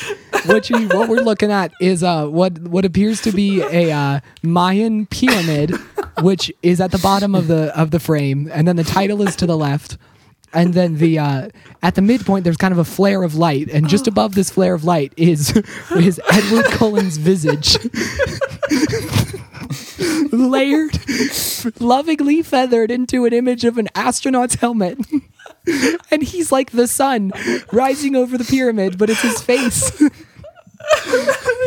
what 0.45 0.69
you 0.69 0.87
what 0.89 1.07
we're 1.07 1.21
looking 1.21 1.49
at 1.49 1.71
is 1.79 2.03
uh 2.03 2.27
what 2.27 2.59
what 2.59 2.83
appears 2.83 3.21
to 3.21 3.31
be 3.31 3.61
a 3.61 3.89
uh, 3.91 4.19
Mayan 4.43 5.05
pyramid, 5.05 5.71
which 6.21 6.51
is 6.61 6.81
at 6.81 6.91
the 6.91 6.97
bottom 6.97 7.33
of 7.33 7.47
the 7.47 7.77
of 7.79 7.91
the 7.91 7.99
frame, 7.99 8.49
and 8.51 8.67
then 8.67 8.75
the 8.75 8.83
title 8.83 9.21
is 9.21 9.35
to 9.37 9.45
the 9.45 9.57
left. 9.57 9.97
And 10.55 10.73
then 10.73 10.97
the 10.97 11.19
uh, 11.19 11.49
at 11.83 11.95
the 11.95 12.01
midpoint, 12.01 12.45
there's 12.45 12.57
kind 12.57 12.71
of 12.71 12.77
a 12.77 12.85
flare 12.85 13.23
of 13.23 13.35
light, 13.35 13.69
and 13.69 13.89
just 13.89 14.07
above 14.07 14.35
this 14.35 14.49
flare 14.49 14.73
of 14.73 14.85
light 14.85 15.13
is 15.17 15.55
is 15.95 16.19
Edward 16.31 16.65
Cullen's 16.65 17.17
visage, 17.17 17.77
layered, 20.31 20.97
lovingly 21.81 22.41
feathered 22.41 22.89
into 22.89 23.25
an 23.25 23.33
image 23.33 23.65
of 23.65 23.77
an 23.77 23.89
astronaut's 23.95 24.55
helmet. 24.55 24.97
and 26.11 26.23
he's 26.23 26.51
like 26.51 26.71
the 26.71 26.87
sun 26.87 27.31
rising 27.71 28.15
over 28.15 28.37
the 28.37 28.45
pyramid, 28.45 28.97
but 28.97 29.09
it's 29.09 29.21
his 29.21 29.41
face. 29.41 30.01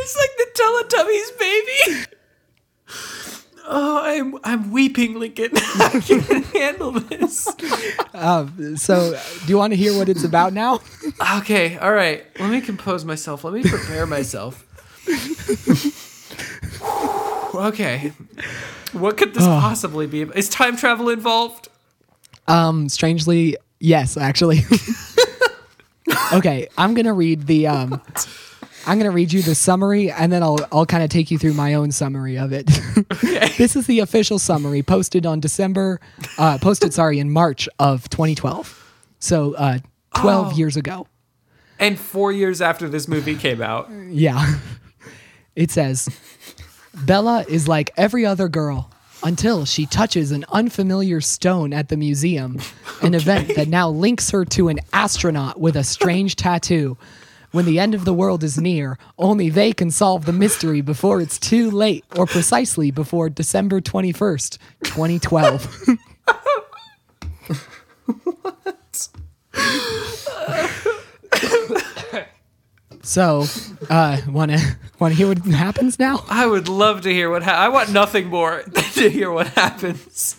It's 0.00 0.16
like 0.16 0.30
the 0.38 0.46
Teletubbies, 0.54 1.38
baby. 1.38 2.06
Oh, 3.70 4.00
I'm 4.02 4.38
I'm 4.44 4.72
weeping, 4.72 5.18
Lincoln. 5.18 5.50
I 5.54 6.00
can't 6.02 6.46
handle 6.54 6.92
this. 6.92 7.44
so, 8.82 9.20
do 9.44 9.46
you 9.46 9.58
want 9.58 9.72
to 9.72 9.76
hear 9.76 9.96
what 9.96 10.08
it's 10.08 10.24
about 10.24 10.54
now? 10.54 10.80
Okay, 11.36 11.76
all 11.76 11.92
right. 11.92 12.24
Let 12.40 12.50
me 12.50 12.62
compose 12.62 13.04
myself. 13.04 13.44
Let 13.44 13.52
me 13.52 13.62
prepare 13.62 14.06
myself. 14.06 14.64
okay. 17.54 18.12
What 18.92 19.18
could 19.18 19.34
this 19.34 19.44
possibly 19.44 20.06
be? 20.06 20.22
Is 20.22 20.48
time 20.48 20.78
travel 20.78 21.10
involved? 21.10 21.68
Um, 22.46 22.88
strangely, 22.88 23.58
yes, 23.80 24.16
actually. 24.16 24.60
okay, 26.32 26.68
I'm 26.78 26.94
gonna 26.94 27.12
read 27.12 27.46
the 27.46 27.66
um, 27.66 28.00
I'm 28.88 28.98
gonna 28.98 29.10
read 29.10 29.32
you 29.32 29.42
the 29.42 29.54
summary, 29.54 30.10
and 30.10 30.32
then 30.32 30.42
I'll 30.42 30.58
I'll 30.72 30.86
kind 30.86 31.02
of 31.04 31.10
take 31.10 31.30
you 31.30 31.38
through 31.38 31.52
my 31.54 31.74
own 31.74 31.92
summary 31.92 32.38
of 32.38 32.52
it. 32.52 32.66
this 33.58 33.76
is 33.76 33.86
the 33.86 34.00
official 34.00 34.38
summary 34.38 34.82
posted 34.82 35.26
on 35.26 35.40
December, 35.40 36.00
uh, 36.38 36.58
posted 36.58 36.94
sorry 36.94 37.18
in 37.18 37.30
March 37.30 37.68
of 37.78 38.08
2012. 38.08 38.92
So, 39.20 39.54
uh, 39.54 39.78
12 40.16 40.54
Oh. 40.54 40.56
years 40.56 40.76
ago. 40.76 41.06
And 41.78 41.98
four 41.98 42.32
years 42.32 42.60
after 42.60 42.88
this 42.88 43.06
movie 43.08 43.34
came 43.36 43.60
out. 43.62 43.90
Yeah. 44.08 44.54
It 45.54 45.70
says 45.70 46.08
Bella 47.04 47.44
is 47.48 47.68
like 47.68 47.90
every 47.96 48.24
other 48.24 48.48
girl 48.48 48.90
until 49.22 49.64
she 49.64 49.86
touches 49.86 50.30
an 50.30 50.44
unfamiliar 50.52 51.20
stone 51.20 51.72
at 51.72 51.88
the 51.88 51.96
museum, 51.96 52.58
an 53.02 53.12
event 53.14 53.54
that 53.56 53.68
now 53.68 53.90
links 53.90 54.30
her 54.30 54.44
to 54.46 54.68
an 54.68 54.78
astronaut 54.92 55.60
with 55.60 55.76
a 55.76 55.84
strange 55.84 56.36
tattoo. 56.36 56.96
When 57.50 57.64
the 57.64 57.78
end 57.78 57.94
of 57.94 58.04
the 58.04 58.12
world 58.12 58.44
is 58.44 58.58
near, 58.58 58.98
only 59.18 59.48
they 59.48 59.72
can 59.72 59.90
solve 59.90 60.26
the 60.26 60.32
mystery 60.32 60.80
before 60.80 61.20
it's 61.20 61.38
too 61.38 61.70
late, 61.70 62.04
or 62.16 62.26
precisely 62.26 62.90
before 62.90 63.30
December 63.30 63.80
21st, 63.80 64.58
2012. 64.84 65.96
what? 68.42 69.08
So, 73.02 73.46
uh, 73.88 74.20
wanna 74.28 74.58
wanna 74.98 75.14
hear 75.14 75.28
what 75.28 75.38
happens 75.38 75.98
now? 75.98 76.24
I 76.28 76.44
would 76.44 76.68
love 76.68 77.00
to 77.02 77.10
hear 77.10 77.30
what 77.30 77.42
ha- 77.42 77.52
I 77.52 77.68
want 77.68 77.90
nothing 77.90 78.26
more 78.26 78.62
than 78.66 78.84
to 78.84 79.08
hear 79.08 79.32
what 79.32 79.46
happens. 79.48 80.36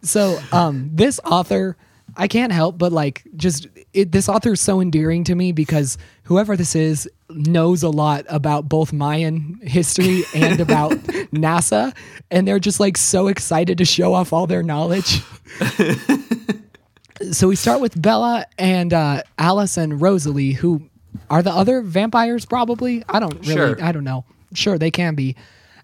So, 0.00 0.38
um, 0.50 0.88
this 0.94 1.20
author, 1.22 1.76
I 2.16 2.26
can't 2.26 2.50
help 2.50 2.78
but 2.78 2.92
like 2.92 3.24
just 3.36 3.66
it, 3.92 4.10
this 4.10 4.26
author 4.26 4.52
is 4.52 4.60
so 4.62 4.80
endearing 4.80 5.22
to 5.24 5.34
me 5.34 5.52
because 5.52 5.98
whoever 6.28 6.56
this 6.58 6.76
is 6.76 7.08
knows 7.30 7.82
a 7.82 7.88
lot 7.88 8.22
about 8.28 8.68
both 8.68 8.92
Mayan 8.92 9.58
history 9.62 10.24
and 10.34 10.60
about 10.60 10.90
NASA, 11.32 11.96
and 12.30 12.46
they're 12.46 12.58
just 12.58 12.80
like 12.80 12.98
so 12.98 13.28
excited 13.28 13.78
to 13.78 13.86
show 13.86 14.12
off 14.12 14.30
all 14.30 14.46
their 14.46 14.62
knowledge. 14.62 15.22
so 17.32 17.48
we 17.48 17.56
start 17.56 17.80
with 17.80 18.00
Bella 18.00 18.44
and 18.58 18.92
uh, 18.92 19.22
Alice 19.38 19.78
and 19.78 20.02
Rosalie, 20.02 20.52
who 20.52 20.82
are 21.30 21.42
the 21.42 21.50
other 21.50 21.80
vampires. 21.80 22.44
Probably, 22.44 23.02
I 23.08 23.20
don't 23.20 23.34
really, 23.40 23.52
Sure. 23.54 23.82
I 23.82 23.90
don't 23.92 24.04
know. 24.04 24.26
Sure, 24.52 24.76
they 24.76 24.90
can 24.90 25.14
be, 25.14 25.34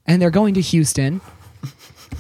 and 0.07 0.21
they're 0.21 0.31
going 0.31 0.53
to 0.55 0.61
Houston 0.61 1.23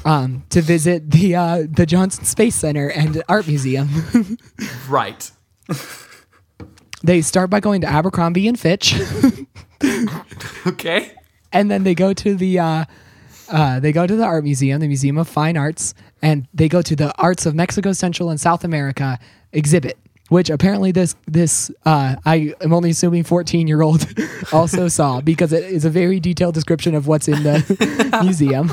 um, 0.06 0.44
to 0.48 0.62
visit 0.62 1.10
the 1.10 1.34
uh, 1.36 1.62
the 1.68 1.84
Johnson 1.84 2.24
Space 2.24 2.54
Center 2.54 2.88
and 2.88 3.22
Art 3.28 3.46
Museum. 3.46 3.88
Right. 4.88 5.30
They 7.04 7.20
start 7.20 7.50
by 7.50 7.60
going 7.60 7.82
to 7.82 7.86
Abercrombie 7.86 8.48
and 8.48 8.58
Fitch, 8.58 8.94
Okay. 10.66 11.12
and 11.52 11.70
then 11.70 11.84
they 11.84 11.94
go 11.94 12.12
to 12.14 12.34
the 12.34 12.58
uh, 12.58 12.84
uh, 13.48 13.78
they 13.78 13.92
go 13.92 14.06
to 14.06 14.16
the 14.16 14.24
art 14.24 14.42
museum, 14.42 14.80
the 14.80 14.88
Museum 14.88 15.18
of 15.18 15.28
Fine 15.28 15.56
Arts, 15.56 15.94
and 16.22 16.48
they 16.54 16.68
go 16.68 16.80
to 16.82 16.96
the 16.96 17.14
Arts 17.20 17.44
of 17.46 17.54
Mexico, 17.54 17.92
Central, 17.92 18.30
and 18.30 18.40
South 18.40 18.64
America 18.64 19.18
exhibit. 19.52 19.98
Which 20.30 20.48
apparently 20.48 20.90
this 20.90 21.14
this 21.26 21.70
uh, 21.84 22.16
I 22.24 22.54
am 22.62 22.72
only 22.72 22.90
assuming 22.90 23.24
fourteen 23.24 23.68
year 23.68 23.82
old 23.82 24.06
also 24.52 24.88
saw 24.98 25.20
because 25.20 25.52
it 25.52 25.64
is 25.64 25.84
a 25.84 25.90
very 25.90 26.18
detailed 26.18 26.54
description 26.54 26.94
of 26.94 27.06
what's 27.06 27.28
in 27.28 27.42
the 27.42 28.18
museum. 28.22 28.72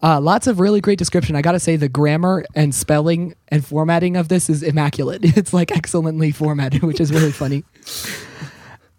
Uh, 0.00 0.20
lots 0.20 0.46
of 0.46 0.60
really 0.60 0.80
great 0.80 0.98
description. 0.98 1.34
I 1.34 1.42
gotta 1.42 1.58
say 1.58 1.74
the 1.74 1.88
grammar 1.88 2.44
and 2.54 2.72
spelling 2.72 3.34
and 3.48 3.64
formatting 3.64 4.16
of 4.16 4.28
this 4.28 4.48
is 4.48 4.62
immaculate. 4.62 5.20
It's 5.36 5.52
like 5.52 5.72
excellently 5.72 6.30
formatted, 6.30 6.82
which 6.82 7.00
is 7.00 7.12
really 7.12 7.32
funny. 7.32 7.64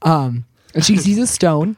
Um, 0.02 0.46
and 0.76 0.84
she 0.84 0.98
sees 0.98 1.18
a 1.18 1.28
stone, 1.28 1.78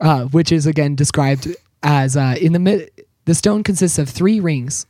uh, 0.00 0.24
which 0.24 0.52
is 0.52 0.66
again 0.66 0.94
described 0.94 1.48
as 1.82 2.16
uh, 2.16 2.36
in 2.40 2.52
the 2.54 2.58
mid. 2.58 2.90
The 3.26 3.34
stone 3.34 3.62
consists 3.62 3.98
of 3.98 4.08
three 4.08 4.40
rings, 4.40 4.86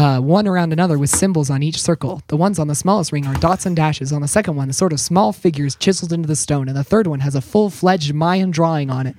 uh, 0.00 0.18
one 0.20 0.46
around 0.48 0.72
another 0.72 0.98
with 0.98 1.10
symbols 1.10 1.50
on 1.50 1.62
each 1.62 1.80
circle. 1.80 2.22
The 2.28 2.36
ones 2.36 2.58
on 2.58 2.68
the 2.68 2.74
smallest 2.74 3.12
ring 3.12 3.26
are 3.26 3.34
dots 3.34 3.66
and 3.66 3.76
dashes. 3.76 4.12
On 4.12 4.22
the 4.22 4.28
second 4.28 4.56
one, 4.56 4.70
a 4.70 4.72
sort 4.72 4.92
of 4.94 5.00
small 5.00 5.32
figures 5.32 5.76
chiseled 5.76 6.12
into 6.12 6.26
the 6.26 6.36
stone, 6.36 6.68
and 6.68 6.76
the 6.76 6.84
third 6.84 7.06
one 7.06 7.20
has 7.20 7.34
a 7.34 7.40
full-fledged 7.42 8.14
Mayan 8.14 8.50
drawing 8.50 8.88
on 8.90 9.06
it. 9.06 9.14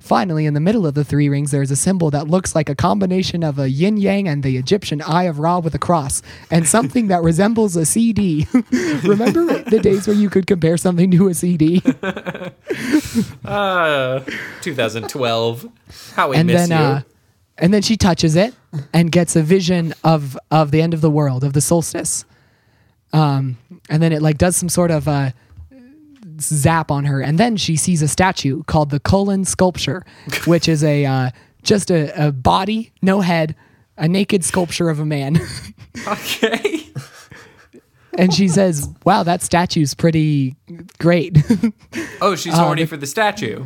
Finally, 0.00 0.46
in 0.46 0.54
the 0.54 0.58
middle 0.60 0.84
of 0.84 0.94
the 0.94 1.04
three 1.04 1.28
rings, 1.28 1.50
there 1.52 1.62
is 1.62 1.70
a 1.70 1.76
symbol 1.76 2.10
that 2.10 2.26
looks 2.26 2.56
like 2.56 2.68
a 2.68 2.74
combination 2.74 3.44
of 3.44 3.58
a 3.58 3.68
yin 3.70 3.96
yang 3.98 4.26
and 4.26 4.42
the 4.42 4.56
Egyptian 4.56 5.00
Eye 5.02 5.24
of 5.24 5.38
Ra 5.38 5.60
with 5.60 5.74
a 5.76 5.78
cross, 5.78 6.22
and 6.50 6.66
something 6.66 7.06
that 7.08 7.22
resembles 7.30 7.76
a 7.76 7.84
CD. 7.86 8.46
Remember 9.04 9.62
the 9.62 9.78
days 9.80 10.08
where 10.08 10.16
you 10.16 10.28
could 10.30 10.46
compare 10.48 10.76
something 10.76 11.10
to 11.12 11.28
a 11.28 11.34
CD? 11.34 11.82
Uh 13.44 14.20
2012. 14.62 15.68
How 16.14 16.30
we 16.30 16.36
and 16.36 16.46
miss 16.48 16.68
then 16.68 16.80
you. 16.80 16.84
uh 16.84 17.00
and 17.58 17.72
then 17.72 17.82
she 17.82 17.96
touches 17.96 18.34
it 18.36 18.54
and 18.92 19.12
gets 19.12 19.36
a 19.36 19.42
vision 19.42 19.92
of 20.04 20.38
of 20.50 20.70
the 20.70 20.80
end 20.82 20.94
of 20.94 21.00
the 21.00 21.10
world 21.10 21.44
of 21.44 21.52
the 21.52 21.60
solstice 21.60 22.24
um 23.12 23.56
and 23.90 24.02
then 24.02 24.12
it 24.12 24.22
like 24.22 24.38
does 24.38 24.56
some 24.56 24.68
sort 24.68 24.90
of 24.90 25.06
uh 25.08 25.30
zap 26.40 26.90
on 26.90 27.04
her 27.04 27.20
and 27.20 27.38
then 27.38 27.56
she 27.56 27.76
sees 27.76 28.00
a 28.02 28.08
statue 28.08 28.62
called 28.64 28.90
the 28.90 28.98
colon 29.00 29.44
sculpture 29.44 30.04
which 30.46 30.68
is 30.68 30.82
a 30.82 31.04
uh 31.04 31.30
just 31.62 31.90
a, 31.90 32.26
a 32.28 32.32
body 32.32 32.90
no 33.02 33.20
head 33.20 33.54
a 33.98 34.08
naked 34.08 34.42
sculpture 34.44 34.88
of 34.88 34.98
a 34.98 35.04
man 35.04 35.38
okay. 36.08 36.86
and 38.16 38.32
she 38.32 38.48
says 38.48 38.88
wow 39.04 39.22
that 39.22 39.42
statue's 39.42 39.92
pretty 39.94 40.56
great 40.98 41.36
Oh, 42.22 42.34
she's 42.36 42.54
horny 42.54 42.86
for 42.86 42.96
the 42.96 43.06
statue. 43.06 43.64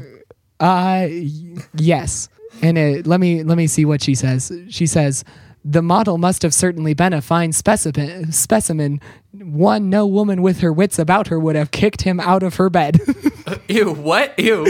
Uh, 0.59 1.07
y- 1.09 1.57
yes. 1.75 2.29
And 2.63 2.79
it, 2.79 3.07
let 3.07 3.21
me 3.21 3.43
let 3.43 3.57
me 3.57 3.67
see 3.67 3.85
what 3.85 4.03
she 4.03 4.15
says. 4.15 4.53
She 4.69 4.87
says 4.87 5.25
the 5.65 5.83
model 5.83 6.17
must 6.17 6.43
have 6.43 6.55
certainly 6.55 6.95
been 6.95 7.13
a 7.13 7.21
fine 7.21 7.53
specimen. 7.53 8.31
Specimen, 8.33 9.01
one 9.33 9.91
no 9.91 10.07
woman 10.07 10.41
with 10.43 10.61
her 10.61 10.73
wits 10.73 10.99
about 10.99 11.27
her 11.29 11.39
would 11.41 11.57
have 11.57 11.71
kicked 11.73 12.03
him 12.03 12.21
out 12.21 12.43
of 12.43 12.55
her 12.57 12.71
bed. 12.71 13.01
Ew, 13.69 13.93
what? 13.93 14.39
Ew. 14.39 14.67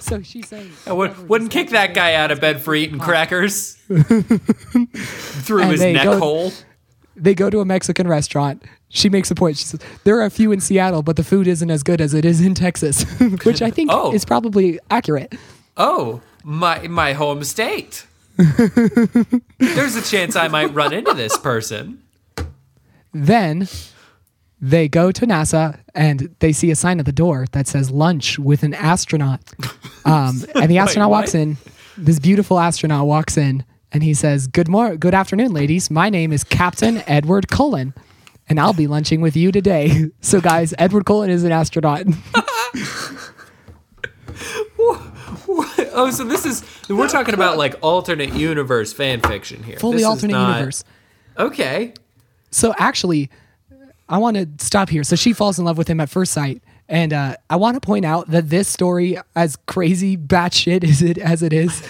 so 0.00 0.22
she's 0.22 0.48
saying 0.48 0.70
I 0.86 0.92
would, 0.92 1.28
wouldn't 1.28 1.50
kick 1.50 1.70
that 1.70 1.94
guy 1.94 2.14
out 2.14 2.30
of 2.30 2.40
bed 2.40 2.60
for 2.60 2.74
eating 2.74 2.98
crackers 2.98 3.74
through 3.86 5.62
And 5.62 5.70
his 5.72 5.80
neck 5.80 6.04
go- 6.04 6.18
hole. 6.18 6.52
they 7.16 7.34
go 7.34 7.50
to 7.50 7.60
a 7.60 7.64
Mexican 7.64 8.08
restaurant. 8.08 8.62
She 8.88 9.08
makes 9.08 9.30
a 9.30 9.34
point. 9.34 9.56
She 9.58 9.64
says 9.64 9.80
there 10.04 10.16
are 10.20 10.24
a 10.24 10.30
few 10.30 10.52
in 10.52 10.60
Seattle, 10.60 11.02
but 11.02 11.16
the 11.16 11.24
food 11.24 11.46
isn't 11.46 11.70
as 11.70 11.82
good 11.82 12.00
as 12.00 12.14
it 12.14 12.24
is 12.24 12.40
in 12.40 12.54
Texas, 12.54 13.04
which 13.44 13.60
I 13.62 13.70
think 13.70 13.90
Oh. 13.92 14.12
is 14.12 14.24
probably 14.24 14.78
accurate. 14.90 15.34
Oh, 15.76 16.22
my 16.42 16.88
my 16.88 17.12
home 17.12 17.44
state. 17.44 18.06
There's 18.36 19.96
a 19.96 20.02
chance 20.02 20.36
I 20.36 20.48
might 20.48 20.72
run 20.74 20.92
into 20.92 21.12
this 21.14 21.36
person. 21.38 22.02
Then 23.12 23.68
they 24.60 24.88
go 24.88 25.10
to 25.12 25.26
NASA 25.26 25.78
and 25.94 26.34
they 26.40 26.52
see 26.52 26.70
a 26.70 26.76
sign 26.76 26.98
at 26.98 27.06
the 27.06 27.12
door 27.12 27.46
that 27.52 27.66
says 27.66 27.90
lunch 27.90 28.38
with 28.38 28.62
an 28.62 28.74
astronaut. 28.74 29.40
Um, 30.06 30.44
and 30.54 30.70
the 30.70 30.78
astronaut 30.78 31.10
what? 31.10 31.22
walks 31.22 31.34
in. 31.34 31.56
This 31.96 32.20
beautiful 32.20 32.60
astronaut 32.60 33.08
walks 33.08 33.36
in 33.36 33.64
and 33.90 34.04
he 34.04 34.14
says, 34.14 34.46
"Good 34.46 34.68
mor- 34.68 34.96
good 34.96 35.14
afternoon, 35.14 35.52
ladies. 35.52 35.90
My 35.90 36.10
name 36.10 36.32
is 36.32 36.44
Captain 36.44 37.02
Edward 37.08 37.48
Cullen." 37.48 37.92
And 38.48 38.60
I'll 38.60 38.72
be 38.72 38.86
lunching 38.86 39.20
with 39.20 39.36
you 39.36 39.50
today. 39.50 40.06
So, 40.20 40.40
guys, 40.40 40.72
Edward 40.78 41.06
Cullen 41.06 41.28
is 41.28 41.42
an 41.42 41.50
astronaut. 41.50 42.04
Oh, 45.98 46.10
so 46.10 46.24
this 46.24 46.44
is 46.44 46.62
we're 46.90 47.08
talking 47.08 47.32
about 47.34 47.56
like 47.56 47.74
alternate 47.82 48.34
universe 48.34 48.92
fan 48.92 49.20
fiction 49.20 49.62
here. 49.62 49.78
Fully 49.78 49.98
This 49.98 50.06
alternate 50.06 50.32
not- 50.34 50.56
universe. 50.56 50.84
Okay. 51.38 51.94
So 52.50 52.74
actually, 52.78 53.30
I 54.08 54.18
want 54.18 54.36
to 54.36 54.48
stop 54.64 54.88
here. 54.88 55.04
So 55.04 55.16
she 55.16 55.32
falls 55.32 55.58
in 55.58 55.64
love 55.64 55.78
with 55.78 55.88
him 55.88 56.00
at 56.00 56.10
first 56.10 56.32
sight, 56.32 56.62
and 56.88 57.12
uh, 57.12 57.36
I 57.50 57.56
want 57.56 57.74
to 57.76 57.80
point 57.80 58.04
out 58.04 58.30
that 58.30 58.50
this 58.50 58.68
story, 58.68 59.16
as 59.34 59.56
crazy 59.66 60.16
batshit 60.16 60.84
as 60.84 61.00
it 61.02 61.18
as 61.18 61.42
it 61.42 61.52
is, 61.52 61.82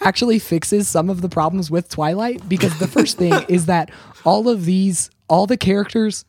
actually 0.00 0.38
fixes 0.38 0.88
some 0.88 1.08
of 1.08 1.20
the 1.20 1.28
problems 1.28 1.70
with 1.70 1.88
Twilight. 1.88 2.48
Because 2.48 2.76
the 2.78 2.88
first 2.88 3.16
thing 3.18 3.32
is 3.48 3.66
that 3.66 3.90
all 4.24 4.48
of 4.48 4.64
these, 4.64 5.10
all 5.28 5.46
the 5.46 5.56
characters, 5.56 6.24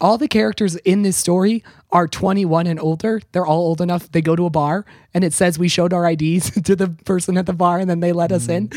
all 0.00 0.18
the 0.18 0.28
characters 0.28 0.74
in 0.76 1.02
this 1.02 1.16
story 1.16 1.62
are 1.94 2.08
21 2.08 2.66
and 2.66 2.80
older. 2.80 3.22
They're 3.32 3.46
all 3.46 3.60
old 3.60 3.80
enough. 3.80 4.10
They 4.10 4.20
go 4.20 4.34
to 4.34 4.44
a 4.44 4.50
bar, 4.50 4.84
and 5.14 5.22
it 5.22 5.32
says 5.32 5.58
we 5.58 5.68
showed 5.68 5.92
our 5.92 6.10
IDs 6.10 6.50
to 6.64 6.76
the 6.76 6.88
person 7.04 7.38
at 7.38 7.46
the 7.46 7.52
bar, 7.54 7.78
and 7.78 7.88
then 7.88 8.00
they 8.00 8.12
let 8.12 8.32
us 8.32 8.48
in. 8.48 8.70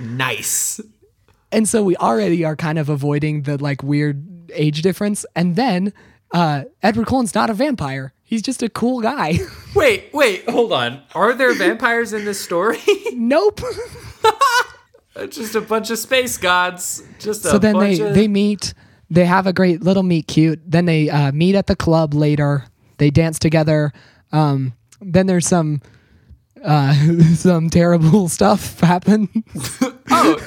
Nice. 0.00 0.80
And 1.52 1.68
so 1.68 1.84
we 1.84 1.96
already 1.96 2.44
are 2.44 2.56
kind 2.56 2.78
of 2.78 2.88
avoiding 2.88 3.42
the 3.42 3.62
like 3.62 3.82
weird 3.84 4.50
age 4.52 4.82
difference. 4.82 5.24
And 5.36 5.54
then 5.54 5.92
uh, 6.32 6.64
Edward 6.82 7.06
Cullen's 7.06 7.34
not 7.34 7.48
a 7.48 7.54
vampire. 7.54 8.12
He's 8.24 8.42
just 8.42 8.62
a 8.62 8.68
cool 8.68 9.00
guy. 9.00 9.38
Wait, 9.76 10.10
wait, 10.12 10.48
hold 10.48 10.72
on. 10.72 11.02
Are 11.14 11.34
there 11.34 11.52
vampires 11.52 12.12
in 12.12 12.24
this 12.24 12.40
story? 12.40 12.78
nope. 13.12 13.60
Just 15.28 15.56
a 15.56 15.60
bunch 15.60 15.90
of 15.90 15.98
space 15.98 16.38
gods. 16.38 17.02
Just 17.18 17.44
a 17.44 17.50
so 17.50 17.58
then 17.58 17.78
they 17.78 18.00
of 18.00 18.14
they 18.14 18.28
meet. 18.28 18.72
They 19.10 19.24
have 19.26 19.46
a 19.46 19.52
great 19.52 19.82
little 19.82 20.02
meet 20.02 20.26
cute. 20.26 20.60
Then 20.66 20.86
they 20.86 21.10
uh, 21.10 21.32
meet 21.32 21.54
at 21.54 21.66
the 21.66 21.76
club 21.76 22.14
later. 22.14 22.64
They 22.98 23.10
dance 23.10 23.38
together. 23.38 23.92
Um, 24.32 24.72
then 25.00 25.26
there's 25.26 25.46
some 25.46 25.82
uh, 26.64 26.94
some 27.34 27.70
terrible 27.70 28.28
stuff 28.38 28.80
happen. 28.80 29.28
oh, 30.10 30.46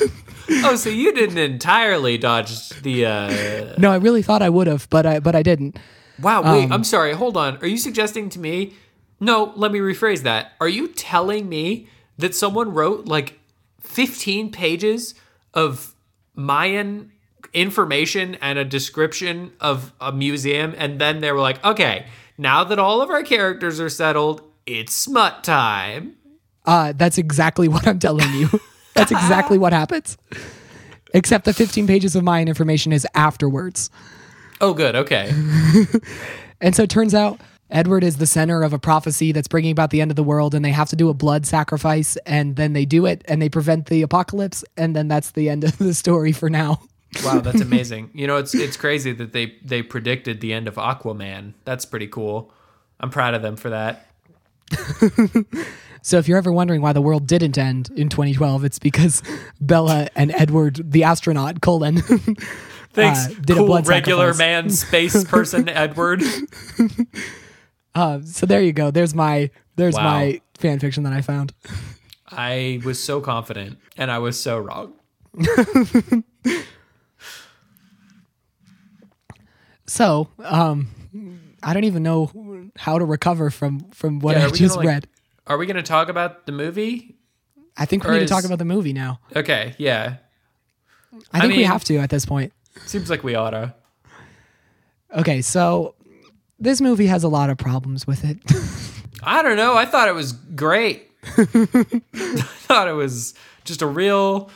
oh, 0.63 0.75
so 0.75 0.89
you 0.89 1.13
didn't 1.13 1.37
entirely 1.37 2.17
dodge 2.17 2.69
the. 2.81 3.05
uh 3.05 3.75
no, 3.77 3.91
I 3.91 3.97
really 3.97 4.21
thought 4.23 4.41
I 4.41 4.49
would 4.49 4.67
have, 4.67 4.89
but 4.89 5.05
I 5.05 5.19
but 5.19 5.35
I 5.35 5.43
didn't. 5.43 5.77
Wow, 6.19 6.41
Um, 6.43 6.55
wait. 6.57 6.71
I'm 6.71 6.83
sorry. 6.83 7.13
Hold 7.13 7.37
on. 7.37 7.57
Are 7.57 7.67
you 7.67 7.77
suggesting 7.77 8.29
to 8.29 8.39
me? 8.39 8.73
No, 9.19 9.53
let 9.55 9.71
me 9.71 9.79
rephrase 9.79 10.23
that. 10.23 10.53
Are 10.59 10.67
you 10.69 10.87
telling 10.87 11.47
me 11.47 11.87
that 12.17 12.33
someone 12.33 12.73
wrote 12.73 13.05
like 13.05 13.39
15 13.81 14.51
pages 14.51 15.13
of 15.53 15.93
Mayan 16.35 17.11
information 17.53 18.35
and 18.35 18.59
a 18.59 18.65
description 18.65 19.51
of 19.59 19.93
a 19.99 20.11
museum, 20.11 20.73
and 20.77 20.99
then 20.99 21.21
they 21.21 21.31
were 21.31 21.39
like, 21.39 21.63
okay, 21.63 22.05
now 22.37 22.63
that 22.63 22.79
all 22.79 23.01
of 23.01 23.09
our 23.09 23.23
characters 23.23 23.79
are 23.79 23.89
settled, 23.89 24.41
it's 24.65 24.93
smut 24.93 25.43
time. 25.43 26.15
Uh, 26.65 26.93
that's 26.95 27.17
exactly 27.17 27.67
what 27.69 27.87
I'm 27.87 27.99
telling 27.99 28.31
you. 28.33 28.49
that's 28.93 29.11
exactly 29.11 29.57
what 29.57 29.73
happens. 29.73 30.17
Except 31.13 31.45
the 31.45 31.53
15 31.53 31.87
pages 31.87 32.15
of 32.15 32.23
Mayan 32.23 32.47
information 32.47 32.91
is 32.91 33.07
afterwards. 33.15 33.89
Oh, 34.59 34.73
good. 34.73 34.95
Okay. 34.95 35.31
And 36.61 36.75
so 36.75 36.83
it 36.83 36.89
turns 36.89 37.13
out 37.13 37.39
Edward 37.69 38.03
is 38.03 38.17
the 38.17 38.25
center 38.25 38.63
of 38.63 38.73
a 38.73 38.79
prophecy 38.79 39.31
that's 39.31 39.47
bringing 39.47 39.71
about 39.71 39.89
the 39.89 40.01
end 40.01 40.11
of 40.11 40.15
the 40.15 40.23
world, 40.23 40.55
and 40.55 40.63
they 40.63 40.71
have 40.71 40.89
to 40.89 40.95
do 40.95 41.09
a 41.09 41.13
blood 41.13 41.45
sacrifice, 41.45 42.17
and 42.25 42.55
then 42.55 42.73
they 42.73 42.85
do 42.85 43.05
it, 43.05 43.23
and 43.27 43.41
they 43.41 43.49
prevent 43.49 43.87
the 43.87 44.01
apocalypse, 44.01 44.63
and 44.77 44.95
then 44.95 45.07
that's 45.07 45.31
the 45.31 45.49
end 45.49 45.63
of 45.63 45.77
the 45.77 45.93
story 45.93 46.31
for 46.31 46.49
now. 46.49 46.81
Wow, 47.23 47.39
that's 47.39 47.61
amazing. 47.69 48.11
you 48.13 48.27
know, 48.27 48.37
it's 48.37 48.53
it's 48.55 48.77
crazy 48.77 49.11
that 49.13 49.33
they 49.33 49.55
they 49.63 49.81
predicted 49.81 50.41
the 50.41 50.53
end 50.53 50.67
of 50.67 50.75
Aquaman. 50.75 51.53
That's 51.65 51.85
pretty 51.85 52.07
cool. 52.07 52.51
I'm 52.99 53.09
proud 53.09 53.33
of 53.33 53.41
them 53.41 53.55
for 53.55 53.69
that. 53.69 54.07
So 56.03 56.17
if 56.19 56.27
you're 56.29 56.37
ever 56.37 56.53
wondering 56.53 56.81
why 56.81 56.93
the 56.93 57.01
world 57.01 57.27
didn't 57.27 57.57
end 57.57 57.89
in 57.97 58.07
2012, 58.07 58.63
it's 58.63 58.79
because 58.79 59.21
Bella 59.59 60.07
and 60.15 60.31
Edward, 60.31 60.79
the 60.91 61.03
astronaut, 61.03 61.59
Cullen, 61.59 61.97
Thanks, 62.93 63.25
uh, 63.27 63.33
did 63.41 63.57
a 63.57 63.63
blood 63.65 63.87
regular 63.87 64.31
sacrifice. 64.31 64.37
man 64.39 64.69
space 64.69 65.23
person 65.25 65.67
Edward. 65.67 66.23
Uh, 67.93 68.21
so 68.23 68.45
there 68.45 68.61
you 68.61 68.71
go. 68.71 68.89
There's 68.91 69.13
my 69.13 69.49
there's 69.75 69.95
Wow. 69.95 70.03
my 70.03 70.41
fan 70.57 70.79
fiction 70.79 71.03
that 71.03 71.11
I 71.13 71.21
found. 71.21 71.51
I 72.29 72.79
was 72.85 73.03
so 73.03 73.19
confident, 73.19 73.77
and 73.97 74.09
I 74.09 74.19
was 74.19 74.39
so 74.39 74.59
wrong. 74.59 74.93
So 79.87 80.27
um, 80.43 80.89
I 81.63 81.73
don't 81.73 81.85
even 81.85 82.03
know 82.03 82.69
how 82.77 82.99
to 82.99 83.05
recover 83.05 83.49
from 83.49 83.79
from 83.91 84.19
what 84.19 84.35
Yeah, 84.35 84.45
I 84.45 84.49
just 84.49 84.75
gonna, 84.75 84.75
like- 84.75 84.87
read. 84.87 85.07
Are 85.47 85.57
we 85.57 85.65
going 85.65 85.77
to 85.77 85.83
talk 85.83 86.09
about 86.09 86.45
the 86.45 86.51
movie? 86.51 87.15
I 87.77 87.85
think 87.85 88.03
we 88.03 88.09
or 88.09 88.13
need 88.13 88.19
to 88.19 88.25
talk 88.25 88.43
about 88.43 88.59
the 88.59 88.65
movie 88.65 88.91
now. 88.91 89.21
Okay, 89.35 89.75
yeah. 89.77 90.17
I 91.31 91.39
think 91.39 91.51
we 91.51 91.57
mean- 91.59 91.67
have 91.67 91.83
to 91.85 91.97
at 91.97 92.09
this 92.09 92.25
point. 92.25 92.51
Seems 92.85 93.09
like 93.09 93.23
we 93.23 93.33
oughta. 93.35 93.73
Okay, 95.15 95.41
so 95.41 95.95
this 96.59 96.81
movie 96.81 97.07
has 97.07 97.23
a 97.23 97.29
lot 97.29 97.49
of 97.49 97.57
problems 97.57 98.05
with 98.05 98.25
it. 98.25 98.37
I 99.23 99.41
don't 99.41 99.55
know. 99.55 99.75
I 99.75 99.85
thought 99.85 100.09
it 100.09 100.13
was 100.15 100.33
great. 100.33 101.09
I 101.23 101.43
thought 102.67 102.87
it 102.87 102.93
was 102.93 103.33
just 103.63 103.81
a 103.81 103.87
real 103.87 104.51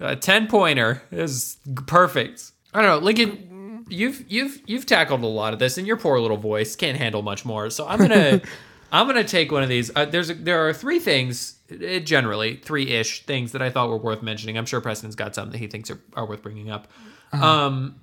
uh, 0.00 0.14
ten 0.14 0.46
pointer. 0.46 1.02
It 1.10 1.20
was 1.20 1.56
perfect. 1.86 2.52
I 2.72 2.80
don't 2.82 2.90
know, 3.00 3.04
Lincoln. 3.04 3.44
You've 3.88 4.24
you've 4.30 4.60
you've 4.66 4.86
tackled 4.86 5.22
a 5.22 5.26
lot 5.26 5.52
of 5.52 5.58
this, 5.58 5.78
and 5.78 5.86
your 5.86 5.96
poor 5.96 6.18
little 6.20 6.36
voice 6.36 6.76
can't 6.76 6.96
handle 6.96 7.22
much 7.22 7.44
more. 7.44 7.70
So 7.70 7.86
I'm 7.86 7.98
gonna 7.98 8.40
I'm 8.92 9.06
gonna 9.06 9.24
take 9.24 9.52
one 9.52 9.62
of 9.62 9.68
these. 9.68 9.90
Uh, 9.94 10.04
there's 10.04 10.30
a, 10.30 10.34
there 10.34 10.66
are 10.66 10.72
three 10.72 10.98
things, 10.98 11.58
uh, 11.70 11.98
generally 12.00 12.56
three 12.56 12.88
ish 12.88 13.24
things 13.26 13.52
that 13.52 13.62
I 13.62 13.70
thought 13.70 13.88
were 13.88 13.98
worth 13.98 14.22
mentioning. 14.22 14.56
I'm 14.56 14.66
sure 14.66 14.80
Preston's 14.80 15.14
got 15.14 15.34
some 15.34 15.50
that 15.50 15.58
he 15.58 15.66
thinks 15.66 15.90
are, 15.90 16.00
are 16.14 16.26
worth 16.26 16.42
bringing 16.42 16.70
up. 16.70 16.88
Um, 17.32 18.00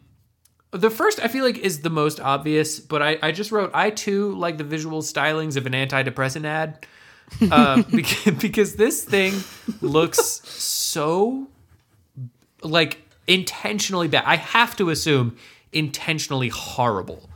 the 0.72 0.90
first 0.90 1.20
I 1.24 1.28
feel 1.28 1.44
like 1.46 1.58
is 1.58 1.82
the 1.82 1.90
most 1.90 2.20
obvious, 2.20 2.80
but 2.80 3.02
I, 3.02 3.18
I 3.22 3.32
just 3.32 3.52
wrote 3.52 3.72
I 3.74 3.90
too 3.90 4.36
like 4.36 4.58
the 4.58 4.64
visual 4.64 5.02
stylings 5.02 5.56
of 5.56 5.66
an 5.66 5.74
antidepressant 5.74 6.46
ad. 6.46 6.86
Uh, 7.50 7.82
because, 7.92 8.34
because 8.36 8.76
this 8.76 9.04
thing 9.04 9.34
looks 9.82 10.20
so 10.20 11.48
like 12.62 13.02
intentionally 13.28 14.08
bad. 14.08 14.24
I 14.26 14.36
have 14.36 14.76
to 14.78 14.90
assume 14.90 15.38
intentionally 15.72 16.50
horrible. 16.50 17.30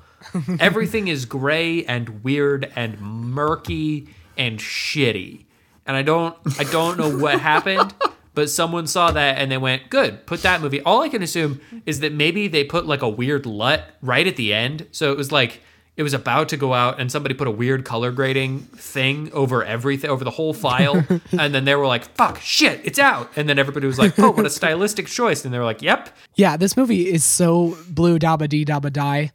Everything 0.59 1.07
is 1.07 1.25
gray 1.25 1.85
and 1.85 2.23
weird 2.23 2.71
and 2.75 2.99
murky 2.99 4.09
and 4.37 4.59
shitty. 4.59 5.45
And 5.85 5.95
I 5.95 6.01
don't 6.01 6.35
I 6.59 6.63
don't 6.65 6.97
know 6.97 7.17
what 7.17 7.39
happened, 7.39 7.93
but 8.33 8.49
someone 8.49 8.85
saw 8.87 9.11
that 9.11 9.37
and 9.37 9.51
they 9.51 9.57
went, 9.57 9.89
"Good, 9.89 10.25
put 10.25 10.41
that 10.43 10.61
movie." 10.61 10.81
All 10.81 11.01
I 11.01 11.09
can 11.09 11.23
assume 11.23 11.61
is 11.85 12.01
that 12.01 12.13
maybe 12.13 12.47
they 12.47 12.63
put 12.63 12.85
like 12.85 13.01
a 13.01 13.09
weird 13.09 13.45
LUT 13.45 13.83
right 14.01 14.27
at 14.27 14.35
the 14.35 14.53
end. 14.53 14.87
So 14.91 15.11
it 15.11 15.17
was 15.17 15.31
like 15.31 15.61
it 15.99 16.03
was 16.03 16.13
about 16.13 16.47
to 16.49 16.55
go 16.57 16.73
out 16.73 16.97
and 16.99 17.11
somebody 17.11 17.35
put 17.35 17.45
a 17.47 17.51
weird 17.51 17.83
color 17.83 18.09
grading 18.11 18.59
thing 18.59 19.29
over 19.33 19.65
everything 19.65 20.09
over 20.09 20.23
the 20.23 20.31
whole 20.31 20.53
file. 20.53 21.05
And 21.37 21.53
then 21.53 21.65
they 21.65 21.75
were 21.75 21.85
like 21.85 22.05
fuck 22.15 22.39
shit 22.39 22.79
it's 22.85 22.97
out. 22.97 23.29
And 23.35 23.49
then 23.49 23.59
everybody 23.59 23.85
was 23.85 23.99
like 23.99 24.17
oh 24.17 24.31
what 24.31 24.45
a 24.45 24.49
stylistic 24.49 25.07
choice. 25.07 25.43
And 25.43 25.53
they 25.53 25.59
were 25.59 25.65
like 25.65 25.81
yep. 25.81 26.09
Yeah, 26.35 26.55
this 26.57 26.77
movie 26.77 27.11
is 27.11 27.23
so 27.25 27.77
blue 27.89 28.17
dabba 28.17 28.47
dee 28.47 28.63
dabba 28.65 28.91
die 28.93 29.31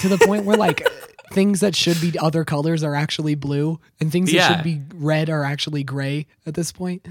to 0.00 0.08
the 0.08 0.18
point 0.18 0.44
where 0.44 0.56
like 0.56 0.82
things 1.32 1.60
that 1.60 1.74
should 1.76 2.00
be 2.00 2.18
other 2.18 2.44
colors 2.44 2.82
are 2.82 2.94
actually 2.96 3.34
blue 3.36 3.78
and 4.00 4.10
things 4.12 4.30
that 4.30 4.36
Yeah. 4.36 4.48
should 4.56 4.64
be 4.64 4.80
red 4.94 5.30
are 5.30 5.44
actually 5.44 5.84
gray 5.84 6.26
at 6.46 6.54
this 6.54 6.72
point. 6.72 7.06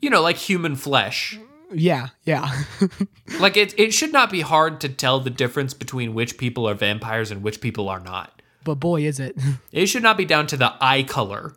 you 0.00 0.10
know 0.10 0.20
like 0.22 0.36
human 0.36 0.74
flesh 0.76 1.38
Yeah, 1.72 2.08
yeah. 2.24 2.50
Like 3.40 3.56
it, 3.56 3.78
it 3.78 3.92
should 3.94 4.12
not 4.12 4.30
be 4.30 4.40
hard 4.40 4.80
to 4.80 4.88
tell 4.88 5.20
the 5.20 5.30
difference 5.30 5.72
between 5.72 6.14
which 6.14 6.36
people 6.36 6.68
are 6.68 6.74
vampires 6.74 7.30
and 7.30 7.42
which 7.42 7.60
people 7.60 7.88
are 7.88 8.00
not. 8.00 8.42
but 8.64 8.74
boy 8.76 9.02
is 9.04 9.20
it. 9.20 9.36
It 9.72 9.86
should 9.86 10.02
not 10.02 10.16
be 10.16 10.24
down 10.24 10.46
to 10.48 10.56
the 10.56 10.72
eye 10.80 11.04
color 11.04 11.54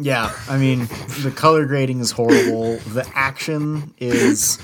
Yeah, 0.00 0.30
I 0.48 0.58
mean, 0.58 0.86
the 1.22 1.32
color 1.34 1.66
grading 1.66 1.98
is 2.00 2.12
horrible. 2.12 2.76
The 2.78 3.04
action 3.14 3.92
is 3.98 4.58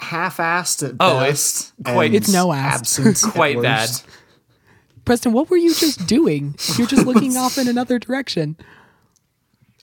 half-assed 0.00 0.86
at 0.88 0.94
Oh, 1.00 1.20
best. 1.20 1.72
it's 1.78 1.92
quite- 1.92 2.06
and 2.06 2.14
It's 2.14 2.30
no 2.32 2.52
ass. 2.52 2.98
absent 2.98 3.22
Quite 3.34 3.62
bad. 3.62 3.88
Preston, 5.06 5.32
what 5.32 5.48
were 5.48 5.56
you 5.56 5.72
just 5.74 6.06
doing? 6.06 6.56
You're 6.76 6.86
just 6.86 7.06
looking 7.06 7.36
off 7.38 7.56
in 7.56 7.68
another 7.68 7.98
direction. 7.98 8.56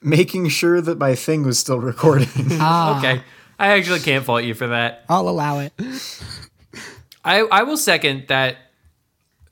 Making 0.05 0.49
sure 0.49 0.79
that 0.81 0.97
my 0.99 1.15
thing 1.15 1.43
was 1.43 1.57
still 1.59 1.79
recording. 1.79 2.27
Ah. 2.59 2.99
Okay. 2.99 3.21
I 3.57 3.67
actually 3.69 3.99
can't 4.01 4.23
fault 4.23 4.43
you 4.43 4.53
for 4.53 4.67
that. 4.67 5.03
I'll 5.09 5.27
allow 5.27 5.59
it. 5.59 5.73
I 7.25 7.39
I 7.41 7.63
will 7.63 7.77
second 7.77 8.25
that 8.27 8.57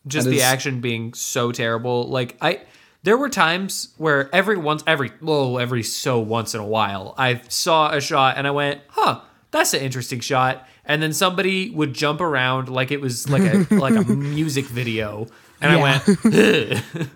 just 0.06 0.26
That 0.26 0.32
the 0.32 0.38
is- 0.38 0.44
action 0.44 0.80
being 0.82 1.14
so 1.14 1.52
terrible. 1.52 2.08
Like 2.08 2.38
I 2.42 2.62
there 3.04 3.18
were 3.18 3.30
times 3.30 3.90
where 3.98 4.30
every 4.36 4.58
once 4.58 4.84
every 4.86 5.12
well 5.22 5.58
every 5.60 5.84
so 5.84 6.20
once 6.20 6.54
in 6.54 6.60
a 6.62 6.66
while 6.68 7.16
I 7.18 7.42
saw 7.50 7.92
a 7.92 8.00
shot 8.02 8.38
and 8.38 8.46
I 8.46 8.52
went, 8.52 8.82
"Huh, 8.90 9.22
that's 9.52 9.74
an 9.74 9.82
interesting 9.82 10.20
shot." 10.20 10.68
And 10.86 11.02
then 11.02 11.14
somebody 11.14 11.70
would 11.72 11.94
jump 11.94 12.20
around 12.22 12.68
like 12.70 12.92
it 12.92 13.00
was 13.02 13.30
like 13.30 13.42
a 13.42 13.74
like 13.76 13.96
a 13.96 14.04
music 14.14 14.66
video. 14.66 15.28
And 15.62 15.72
Yeah. 15.72 15.80
I 15.80 15.82
went, 15.82 16.84
"Ugh." 17.00 17.08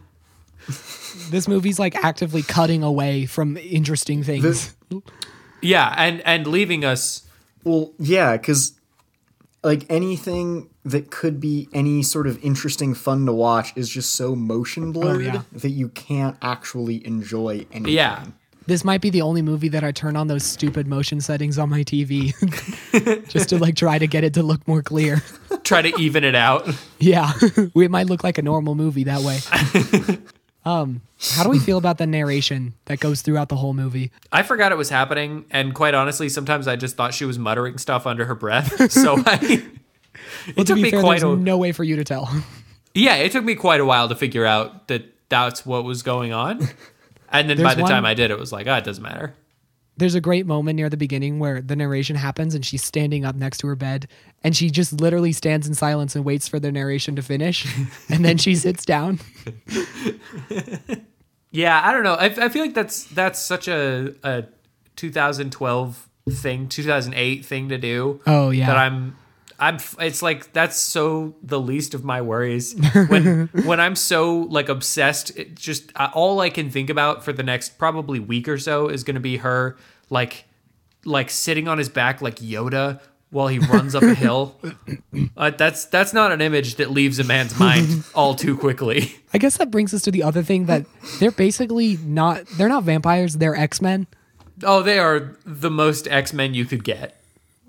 This 1.30 1.47
movie's 1.47 1.80
like 1.80 1.95
actively 2.03 2.41
cutting 2.41 2.84
away 2.84 3.26
from 3.26 3.57
interesting 3.57 4.24
things. 4.24 4.76
"Yeah," 5.61 5.93
and 5.97 6.22
and 6.26 6.47
leaving 6.47 6.86
us 6.86 7.24
Well, 7.63 7.93
yeah, 7.99 8.38
because 8.38 8.74
like 9.63 9.86
anything 9.89 10.70
that 10.86 11.11
could 11.11 11.39
be 11.39 11.68
any 11.74 12.01
sort 12.01 12.28
of 12.28 12.43
interesting, 12.43 12.93
fun 12.93 13.26
to 13.26 13.34
watch 13.34 13.74
is 13.76 13.89
just 13.89 14.15
so 14.15 14.36
motion 14.36 14.89
oh, 14.89 14.91
blurred 14.93 15.26
yeah. 15.26 15.41
that 15.51 15.72
you 15.72 15.89
can't 15.89 16.38
actually 16.41 17.05
enjoy 17.05 17.65
anything. 17.72 17.93
Yeah. 17.93 18.26
This 18.68 18.84
might 18.84 18.99
be 18.99 19.09
the 19.09 19.22
only 19.22 19.41
movie 19.41 19.70
that 19.70 19.84
I 19.86 19.91
turn 19.91 20.18
on 20.18 20.28
those 20.28 20.43
stupid 20.43 20.88
motion 20.88 21.22
settings 21.22 21.57
on 21.57 21.70
my 21.70 21.84
TV 21.84 22.34
just 23.30 23.49
to 23.49 23.57
like 23.57 23.76
try 23.76 23.97
to 23.97 24.07
get 24.07 24.26
it 24.26 24.34
to 24.34 24.43
look 24.43 24.65
more 24.68 24.82
clear. 24.82 25.22
try 25.63 25.82
to 25.82 25.93
even 25.99 26.24
it 26.24 26.36
out. 26.36 26.68
Yeah, 26.99 27.32
it 27.41 27.91
might 27.91 28.07
look 28.07 28.24
like 28.24 28.39
a 28.39 28.41
normal 28.41 28.74
movie 28.74 29.03
that 29.03 29.22
way. 29.22 30.18
Um, 30.68 31.01
how 31.32 31.43
do 31.43 31.49
we 31.49 31.59
feel 31.59 31.78
about 31.78 31.97
the 31.97 32.05
narration 32.05 32.74
that 32.86 32.99
goes 32.99 33.22
throughout 33.22 33.47
the 33.47 33.55
whole 33.55 33.74
movie? 33.74 34.11
I 34.32 34.43
forgot 34.43 34.74
it 34.74 34.78
was 34.78 34.89
happening, 34.89 35.45
and 35.49 35.74
quite 35.74 35.93
honestly, 35.93 36.28
sometimes 36.28 36.68
I 36.68 36.76
just 36.76 36.97
thought 36.97 37.13
she 37.13 37.24
was 37.24 37.39
muttering 37.39 37.78
stuff 37.78 38.05
under 38.05 38.26
her 38.26 38.36
breath. 38.36 38.91
So 38.91 39.15
I, 39.26 39.39
it 40.47 40.57
Well, 40.57 40.65
to 40.65 40.74
took 40.74 40.80
me 40.80 40.91
fair, 40.91 41.01
quite 41.01 41.24
a 41.24 41.36
no 41.36 41.57
way 41.57 41.72
for 41.72 41.84
you 41.86 41.95
to 41.95 42.03
tell. 42.03 42.30
yeah, 42.93 43.15
it 43.15 43.32
took 43.32 43.45
me 43.45 43.55
quite 43.55 43.80
a 43.80 43.86
while 43.86 44.09
to 44.09 44.15
figure 44.15 44.45
out 44.45 44.88
that 44.89 45.13
that's 45.30 45.65
what 45.65 45.84
was 45.86 46.03
going 46.03 46.34
on. 46.34 46.68
And 47.30 47.49
then 47.49 47.61
by 47.61 47.76
the 47.76 47.84
one- 47.84 47.91
time 47.91 48.05
I 48.05 48.13
did, 48.13 48.32
it 48.32 48.38
was 48.39 48.51
like, 48.51 48.68
ah, 48.68 48.78
it 48.78 48.84
doesn't 48.84 49.03
matter. 49.03 49.34
There's 49.98 50.16
a 50.16 50.22
great 50.22 50.45
moment 50.45 50.76
near 50.78 50.89
the 50.89 50.98
beginning 50.98 51.39
where 51.39 51.62
the 51.62 51.76
narration 51.76 52.16
happens 52.16 52.54
and 52.56 52.66
she's 52.66 52.84
standing 52.84 53.26
up 53.26 53.36
next 53.36 53.58
to 53.60 53.68
her 53.68 53.76
bed 53.76 54.08
and 54.43 54.56
she 54.56 54.70
just 54.70 55.02
literally 55.02 55.32
stands 55.32 55.68
in 55.68 55.74
silence 55.74 56.16
and 56.16 56.24
waits 56.24 56.48
for 56.48 56.60
the 56.60 56.72
narration 56.72 57.16
to 57.16 57.22
finish 57.22 57.66
and 58.10 58.24
then 58.24 58.38
she 58.38 58.56
sits 58.56 58.86
down. 58.86 59.20
Yeah, 61.52 61.82
I 61.84 61.91
don't 61.91 62.04
know. 62.04 62.14
I, 62.14 62.26
I 62.26 62.50
feel 62.50 62.62
like 62.62 62.74
that's 62.74 63.06
that's 63.06 63.39
such 63.39 63.68
a 63.68 64.14
a 64.24 64.43
2012 64.95 66.10
thing, 66.30 66.68
2008 66.68 67.45
thing 67.45 67.70
to 67.70 67.78
do. 67.78 68.22
Oh, 68.28 68.50
yeah. 68.50 68.68
that 68.68 68.78
I'm. 68.78 69.18
I'm. 69.60 69.78
It's 69.99 70.22
like 70.22 70.53
that's 70.53 70.78
so 70.78 71.36
the 71.41 71.60
least 71.60 71.93
of 71.93 72.03
my 72.03 72.22
worries. 72.22 72.76
When 73.08 73.47
when 73.66 73.80
I'm 73.80 73.95
so 73.95 74.39
like 74.49 74.70
obsessed, 74.70 75.38
it 75.38 75.55
just 75.55 75.91
all 75.95 76.39
I 76.39 76.49
can 76.49 76.70
think 76.70 76.89
about 76.89 77.24
for 77.24 77.34
the 77.34 77.43
next 77.43 77.78
probably 77.78 78.20
week 78.20 78.47
or 78.47 78.58
so 78.58 78.88
is 78.88 79.03
going 79.03 79.16
to 79.16 79.22
be 79.22 79.38
her 79.38 79.78
like 80.10 80.45
like 81.05 81.30
sitting 81.30 81.68
on 81.68 81.78
his 81.78 81.89
back 81.89 82.22
like 82.22 82.36
Yoda 82.38 82.99
while 83.30 83.47
he 83.47 83.60
runs 83.60 83.95
up 83.95 84.03
a 84.03 84.14
hill. 84.26 84.55
Uh, 85.36 85.49
that's 85.51 85.86
that's 85.86 86.14
not 86.14 86.32
an 86.32 86.41
image 86.41 86.76
that 86.76 86.91
leaves 86.91 87.20
a 87.20 87.24
man's 87.24 87.58
mind 87.60 88.03
all 88.16 88.36
too 88.36 88.58
quickly. 88.58 89.16
I 89.34 89.38
guess 89.38 89.58
that 89.58 89.72
brings 89.72 89.93
us 89.93 90.01
to 90.03 90.12
the 90.12 90.24
other 90.24 90.43
thing 90.43 90.66
that 90.66 90.86
they're 91.20 91.32
basically 91.32 91.97
not 91.97 92.45
they're 92.58 92.70
not 92.70 92.84
vampires, 92.84 93.36
they're 93.38 93.55
X-Men. 93.55 94.08
Oh, 94.64 94.82
they 94.82 94.97
are 94.99 95.38
the 95.45 95.70
most 95.70 96.08
X 96.08 96.34
Men 96.34 96.53
you 96.53 96.66
could 96.66 96.84
get. 96.84 97.20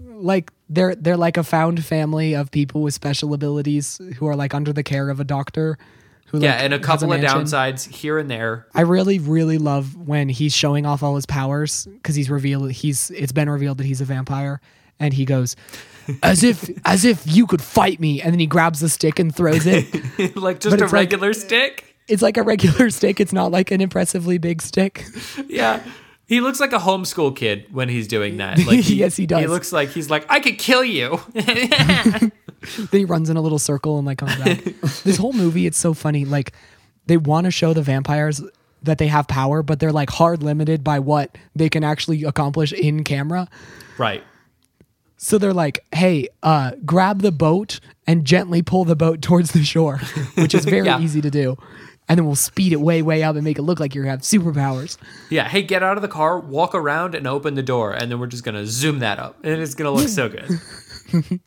Like 0.01 0.53
they're 0.69 0.95
they're 0.95 1.17
like 1.17 1.37
a 1.37 1.43
found 1.45 1.85
family 1.85 2.35
of 2.35 2.51
people 2.51 2.83
with 2.83 2.95
special 2.95 3.35
abilities 3.35 4.01
who 4.17 4.27
are 4.27 4.37
like 4.37 4.55
under 4.55 4.73
the 4.73 4.83
care 4.83 5.09
of 5.11 5.21
a 5.21 5.25
doctor 5.25 5.79
who 6.27 6.41
Yeah, 6.41 6.53
like, 6.57 6.63
and 6.65 6.75
a 6.75 6.79
couple 6.79 7.11
of 7.13 7.21
downsides 7.21 7.89
here 7.89 8.19
and 8.19 8.31
there. 8.31 8.67
I 8.75 8.83
really, 8.83 9.19
really 9.19 9.57
love 9.59 9.97
when 9.97 10.29
he's 10.29 10.55
showing 10.55 10.85
off 10.85 11.03
all 11.03 11.15
his 11.17 11.25
powers 11.27 11.87
because 11.87 12.15
he's 12.15 12.29
revealed 12.29 12.71
he's 12.71 13.11
it's 13.13 13.33
been 13.33 13.49
revealed 13.49 13.79
that 13.79 13.85
he's 13.87 14.01
a 14.03 14.05
vampire, 14.05 14.61
and 15.01 15.15
he 15.15 15.25
goes, 15.25 15.57
as 16.23 16.43
if 16.45 16.69
as 16.85 17.05
if 17.07 17.23
you 17.27 17.47
could 17.47 17.63
fight 17.63 17.99
me, 17.99 18.21
and 18.21 18.33
then 18.33 18.41
he 18.41 18.47
grabs 18.47 18.81
the 18.81 18.91
stick 18.91 19.19
and 19.19 19.35
throws 19.35 19.65
it. 19.67 19.87
like 20.37 20.61
just 20.61 20.73
But 20.77 20.83
a 20.83 20.85
it's 20.85 20.93
like- 20.93 20.93
regular 20.93 21.33
stick. 21.33 21.95
it's 22.09 22.21
like 22.23 22.37
a 22.37 22.43
regular 22.43 22.91
stick. 22.99 23.21
It's 23.21 23.33
not 23.33 23.51
like 23.51 23.71
an 23.71 23.81
impressively 23.81 24.37
big 24.37 24.61
stick. 24.61 25.07
Yeah. 25.49 25.83
He 26.29 26.41
looks 26.41 26.61
like 26.61 26.73
a 26.73 26.79
homeschool 26.79 27.35
kid 27.35 27.67
when 27.73 27.89
he's 27.89 28.07
doing 28.07 28.37
that. 28.37 28.59
Like 28.67 28.81
he, 28.81 28.97
Yes, 28.97 29.17
he 29.17 29.27
does. 29.27 29.41
He 29.41 29.47
looks 29.47 29.73
like 29.73 29.89
he's 29.89 30.11
like, 30.11 30.27
I 30.31 30.39
could 30.41 30.59
kill 30.59 30.85
you. 30.85 31.19
then 31.33 32.31
he 32.91 33.05
runs 33.05 33.31
in 33.31 33.37
a 33.37 33.41
little 33.41 33.59
circle 33.59 33.99
and 33.99 34.07
like 34.07 34.19
comes 34.19 34.37
back. 34.37 34.63
this 35.05 35.17
whole 35.17 35.33
movie, 35.33 35.67
it's 35.67 35.79
so 35.79 35.95
funny. 35.95 36.25
Like 36.25 36.53
they 37.07 37.17
want 37.17 37.47
to 37.47 37.51
show 37.51 37.73
the 37.73 37.83
vampires 37.83 38.43
that 38.83 38.99
they 38.99 39.07
have 39.09 39.27
power, 39.27 39.63
but 39.63 39.81
they're 39.81 39.91
like 39.93 40.11
hard 40.11 40.43
limited 40.43 40.85
by 40.85 40.99
what 40.99 41.37
they 41.57 41.69
can 41.69 41.83
actually 41.83 42.25
accomplish 42.25 42.73
in 42.73 43.05
camera. 43.05 43.49
right. 43.97 44.23
So 45.21 45.37
they're 45.37 45.53
like, 45.53 45.85
"Hey, 45.93 46.29
uh, 46.45 46.73
grab 46.87 47.23
the 47.23 47.33
boat 47.33 47.81
and 48.07 48.25
gently 48.25 48.63
pull 48.63 48.85
the 48.85 48.95
boat 48.95 49.21
towards 49.21 49.51
the 49.51 49.65
shore," 49.65 49.99
which 50.37 50.55
is 50.55 50.65
very 50.65 50.87
Yeah. 50.87 51.01
easy 51.01 51.21
to 51.21 51.29
do. 51.31 51.59
And 52.09 52.17
then 52.19 52.25
we'll 52.25 52.37
speed 52.37 52.73
it 52.73 52.81
way, 52.81 53.03
way 53.03 53.23
up 53.23 53.35
and 53.37 53.45
make 53.45 53.59
it 53.59 53.63
look 53.63 53.79
like 53.81 53.95
you 53.95 54.03
have 54.05 54.21
superpowers. 54.21 54.97
Yeah. 55.29 55.47
Hey, 55.47 55.63
get 55.63 55.83
out 55.83 55.97
of 55.99 56.03
the 56.03 56.09
car, 56.09 56.39
walk 56.39 56.75
around, 56.75 57.15
and 57.15 57.27
open 57.27 57.55
the 57.55 57.63
door, 57.63 57.93
and 57.93 58.11
then 58.11 58.19
we're 58.19 58.27
just 58.29 58.45
gonna 58.45 58.65
zoom 58.67 59.01
that 59.01 59.19
up, 59.19 59.37
and 59.45 59.61
it's 59.61 59.75
gonna 59.75 59.91
look 59.91 60.09
so 60.09 60.29
good. 60.29 60.49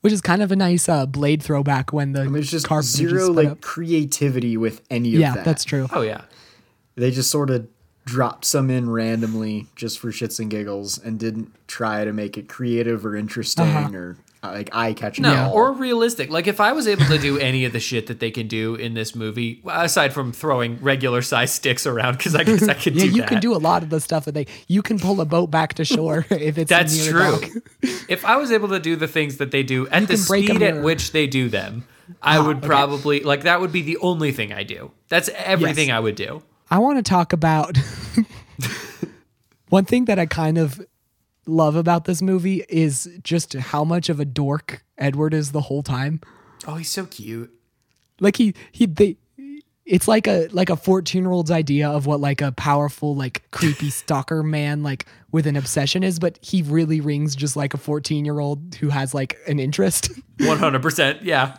Which 0.00 0.12
is 0.12 0.20
kind 0.20 0.42
of 0.42 0.52
a 0.52 0.56
nice 0.56 0.88
uh, 0.88 1.06
blade 1.06 1.42
throwback 1.42 1.92
when 1.92 2.12
the 2.12 2.22
There's 2.30 2.50
just 2.50 2.66
car 2.68 2.82
zero 2.82 3.10
bridges 3.10 3.28
like 3.30 3.48
up. 3.48 3.60
creativity 3.60 4.56
with 4.56 4.80
any 4.90 5.12
of 5.14 5.20
Yeah, 5.20 5.34
that. 5.34 5.44
that's 5.44 5.64
true. 5.64 5.88
Oh 5.92 6.02
yeah. 6.02 6.22
They 6.94 7.10
just 7.10 7.30
sort 7.32 7.50
of 7.50 7.66
dropped 8.04 8.44
some 8.44 8.70
in 8.70 8.88
randomly 8.90 9.66
just 9.74 9.98
for 9.98 10.12
shits 10.12 10.38
and 10.38 10.48
giggles 10.50 10.98
and 10.98 11.18
didn't 11.18 11.52
try 11.66 12.04
to 12.04 12.12
make 12.12 12.38
it 12.38 12.48
creative 12.48 13.04
or 13.04 13.16
interesting 13.16 13.66
Uh-huh. 13.66 13.90
or 13.96 14.16
like 14.42 14.74
eye 14.74 14.92
catching. 14.92 15.22
No, 15.22 15.50
or 15.52 15.72
realistic. 15.72 16.30
Like 16.30 16.46
if 16.46 16.60
I 16.60 16.72
was 16.72 16.86
able 16.86 17.04
to 17.06 17.18
do 17.18 17.38
any 17.40 17.64
of 17.64 17.72
the 17.72 17.80
shit 17.80 18.06
that 18.06 18.20
they 18.20 18.30
can 18.30 18.46
do 18.46 18.74
in 18.74 18.94
this 18.94 19.14
movie, 19.14 19.60
aside 19.66 20.12
from 20.12 20.32
throwing 20.32 20.78
regular 20.80 21.22
size 21.22 21.52
sticks 21.52 21.86
around, 21.86 22.18
because 22.18 22.34
I 22.34 22.44
guess 22.44 22.68
I 22.68 22.74
could 22.74 22.94
Yeah, 22.96 23.04
do 23.04 23.10
you 23.10 23.20
that. 23.22 23.28
can 23.28 23.40
do 23.40 23.54
a 23.54 23.58
lot 23.58 23.82
of 23.82 23.90
the 23.90 24.00
stuff 24.00 24.24
that 24.26 24.32
they. 24.32 24.46
You 24.68 24.82
can 24.82 24.98
pull 24.98 25.20
a 25.20 25.24
boat 25.24 25.50
back 25.50 25.74
to 25.74 25.84
shore 25.84 26.24
if 26.30 26.58
it's 26.58 26.68
That's 26.68 27.06
true. 27.06 27.40
if 28.08 28.24
I 28.24 28.36
was 28.36 28.52
able 28.52 28.68
to 28.68 28.78
do 28.78 28.96
the 28.96 29.08
things 29.08 29.38
that 29.38 29.50
they 29.50 29.62
do 29.62 29.88
at 29.88 30.02
the 30.08 30.24
break 30.28 30.44
a 30.44 30.54
speed 30.54 30.62
at 30.62 30.82
which 30.82 31.12
they 31.12 31.26
do 31.26 31.48
them, 31.48 31.84
I 32.22 32.38
ah, 32.38 32.46
would 32.46 32.62
probably 32.62 33.20
like 33.20 33.42
that 33.42 33.60
would 33.60 33.72
be 33.72 33.82
the 33.82 33.98
only 33.98 34.32
thing 34.32 34.52
I 34.52 34.62
do. 34.62 34.92
That's 35.08 35.28
everything 35.34 35.88
Yes. 35.88 35.96
I 35.96 36.00
would 36.00 36.14
do. 36.14 36.42
I 36.70 36.78
want 36.78 36.98
to 36.98 37.02
talk 37.02 37.32
about 37.32 37.76
one 39.68 39.84
thing 39.84 40.06
that 40.06 40.18
I 40.18 40.26
kind 40.26 40.58
of 40.58 40.80
love 41.48 41.74
about 41.76 42.04
this 42.04 42.22
movie 42.22 42.64
is 42.68 43.08
just 43.22 43.54
how 43.54 43.84
much 43.84 44.08
of 44.08 44.20
a 44.20 44.24
dork 44.24 44.84
Edward 44.96 45.34
is 45.34 45.52
the 45.52 45.62
whole 45.62 45.82
time. 45.82 46.20
Oh, 46.66 46.74
he's 46.74 46.90
so 46.90 47.06
cute. 47.06 47.50
Like 48.20 48.36
he 48.36 48.54
he 48.72 48.86
they 48.86 49.16
it's 49.86 50.06
like 50.06 50.26
a 50.26 50.48
like 50.52 50.68
a 50.70 50.76
14 50.76 51.22
year 51.22 51.30
old's 51.32 51.50
idea 51.50 51.88
of 51.88 52.04
what 52.04 52.20
like 52.20 52.40
a 52.42 52.52
powerful 52.52 53.16
like 53.16 53.48
creepy 53.50 53.90
stalker 53.90 54.42
man 54.42 54.82
like 54.82 55.06
with 55.32 55.46
an 55.46 55.56
obsession 55.56 56.02
is 56.02 56.18
but 56.18 56.38
he 56.42 56.62
really 56.62 57.00
rings 57.00 57.34
just 57.34 57.56
like 57.56 57.72
a 57.74 57.78
14 57.78 58.24
year 58.24 58.38
old 58.38 58.74
who 58.76 58.90
has 58.90 59.14
like 59.14 59.38
an 59.46 59.58
interest 59.58 60.10
One 60.40 60.58
hundred 60.58 60.82
percent. 60.82 61.22
Yeah. 61.22 61.56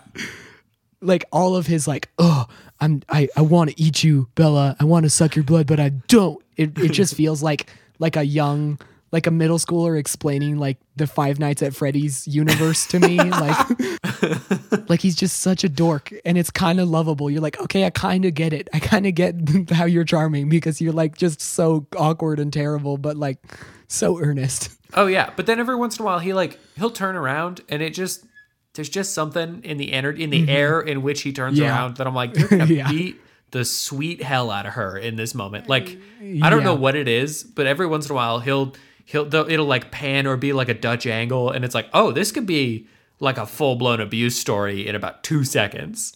like 1.01 1.25
all 1.31 1.55
of 1.55 1.65
his 1.65 1.87
like 1.87 2.09
oh 2.19 2.45
i'm 2.79 3.01
i, 3.09 3.27
I 3.35 3.41
want 3.41 3.71
to 3.71 3.81
eat 3.81 4.03
you 4.03 4.29
bella 4.35 4.75
i 4.79 4.83
want 4.83 5.05
to 5.05 5.09
suck 5.09 5.35
your 5.35 5.43
blood 5.43 5.65
but 5.65 5.79
i 5.79 5.89
don't 5.89 6.43
it, 6.55 6.77
it 6.77 6.91
just 6.91 7.15
feels 7.21 7.41
like 7.41 7.67
like 7.99 8.15
a 8.15 8.23
young 8.23 8.79
like 9.11 9.27
a 9.27 9.31
middle 9.31 9.57
schooler 9.57 9.97
explaining 9.97 10.57
like 10.57 10.77
the 10.95 11.07
five 11.07 11.39
nights 11.39 11.61
at 11.61 11.73
freddy's 11.73 12.27
universe 12.27 12.85
to 12.87 12.99
me 12.99 13.17
like 13.23 14.89
like 14.89 15.01
he's 15.01 15.15
just 15.15 15.39
such 15.41 15.63
a 15.63 15.69
dork 15.69 16.13
and 16.25 16.37
it's 16.37 16.49
kind 16.49 16.79
of 16.79 16.89
lovable 16.89 17.29
you're 17.29 17.41
like 17.41 17.59
okay 17.59 17.85
i 17.85 17.89
kind 17.89 18.25
of 18.25 18.33
get 18.33 18.53
it 18.53 18.67
i 18.73 18.79
kind 18.79 19.05
of 19.05 19.15
get 19.15 19.35
how 19.71 19.85
you're 19.85 20.03
charming 20.03 20.49
because 20.49 20.79
you're 20.81 20.93
like 20.93 21.17
just 21.17 21.41
so 21.41 21.85
awkward 21.97 22.39
and 22.39 22.53
terrible 22.53 22.97
but 22.97 23.17
like 23.17 23.39
so 23.87 24.19
earnest 24.19 24.75
Oh 24.93 25.05
yeah. 25.05 25.31
But 25.35 25.45
then 25.45 25.59
every 25.59 25.75
once 25.75 25.97
in 25.97 26.03
a 26.03 26.05
while 26.05 26.19
he 26.19 26.33
like 26.33 26.59
he'll 26.75 26.89
turn 26.91 27.15
around 27.15 27.61
and 27.69 27.81
it 27.81 27.93
just 27.93 28.25
there's 28.73 28.89
just 28.89 29.13
something 29.13 29.61
in 29.63 29.77
the 29.77 29.93
energy 29.93 30.23
in 30.23 30.29
the 30.29 30.41
mm-hmm. 30.41 30.49
air 30.49 30.79
in 30.81 31.01
which 31.01 31.21
he 31.21 31.31
turns 31.33 31.59
Yeah. 31.59 31.69
around 31.69 31.97
that 31.97 32.07
I'm 32.07 32.15
like, 32.15 32.35
you're 32.37 32.47
gonna 32.47 32.65
Yeah. 32.65 32.89
beat 32.89 33.21
the 33.51 33.65
sweet 33.65 34.21
hell 34.21 34.51
out 34.51 34.65
of 34.65 34.73
her 34.73 34.97
in 34.97 35.15
this 35.15 35.33
moment. 35.33 35.67
Like, 35.67 35.99
uh, 36.21 36.45
I 36.45 36.49
don't 36.49 36.63
know 36.63 36.75
what 36.75 36.95
it 36.95 37.07
is, 37.07 37.43
but 37.43 37.65
every 37.65 37.87
once 37.87 38.05
in 38.05 38.11
a 38.11 38.15
while 38.15 38.39
he'll 38.39 38.73
he'll 39.09 39.33
it'll 39.33 39.65
like 39.65 39.89
pan 39.89 40.27
or 40.27 40.37
be 40.37 40.53
like 40.53 40.69
a 40.69 40.73
Dutch 40.73 41.07
angle, 41.07 41.49
and 41.49 41.65
it's 41.65 41.73
like, 41.73 41.89
oh, 41.93 42.11
this 42.11 42.31
could 42.31 42.45
be 42.45 42.87
like 43.19 43.37
a 43.37 43.45
full 43.45 43.75
blown 43.75 43.99
abuse 43.99 44.37
story 44.37 44.87
in 44.87 44.95
about 44.95 45.23
two 45.23 45.43
seconds. 45.43 46.15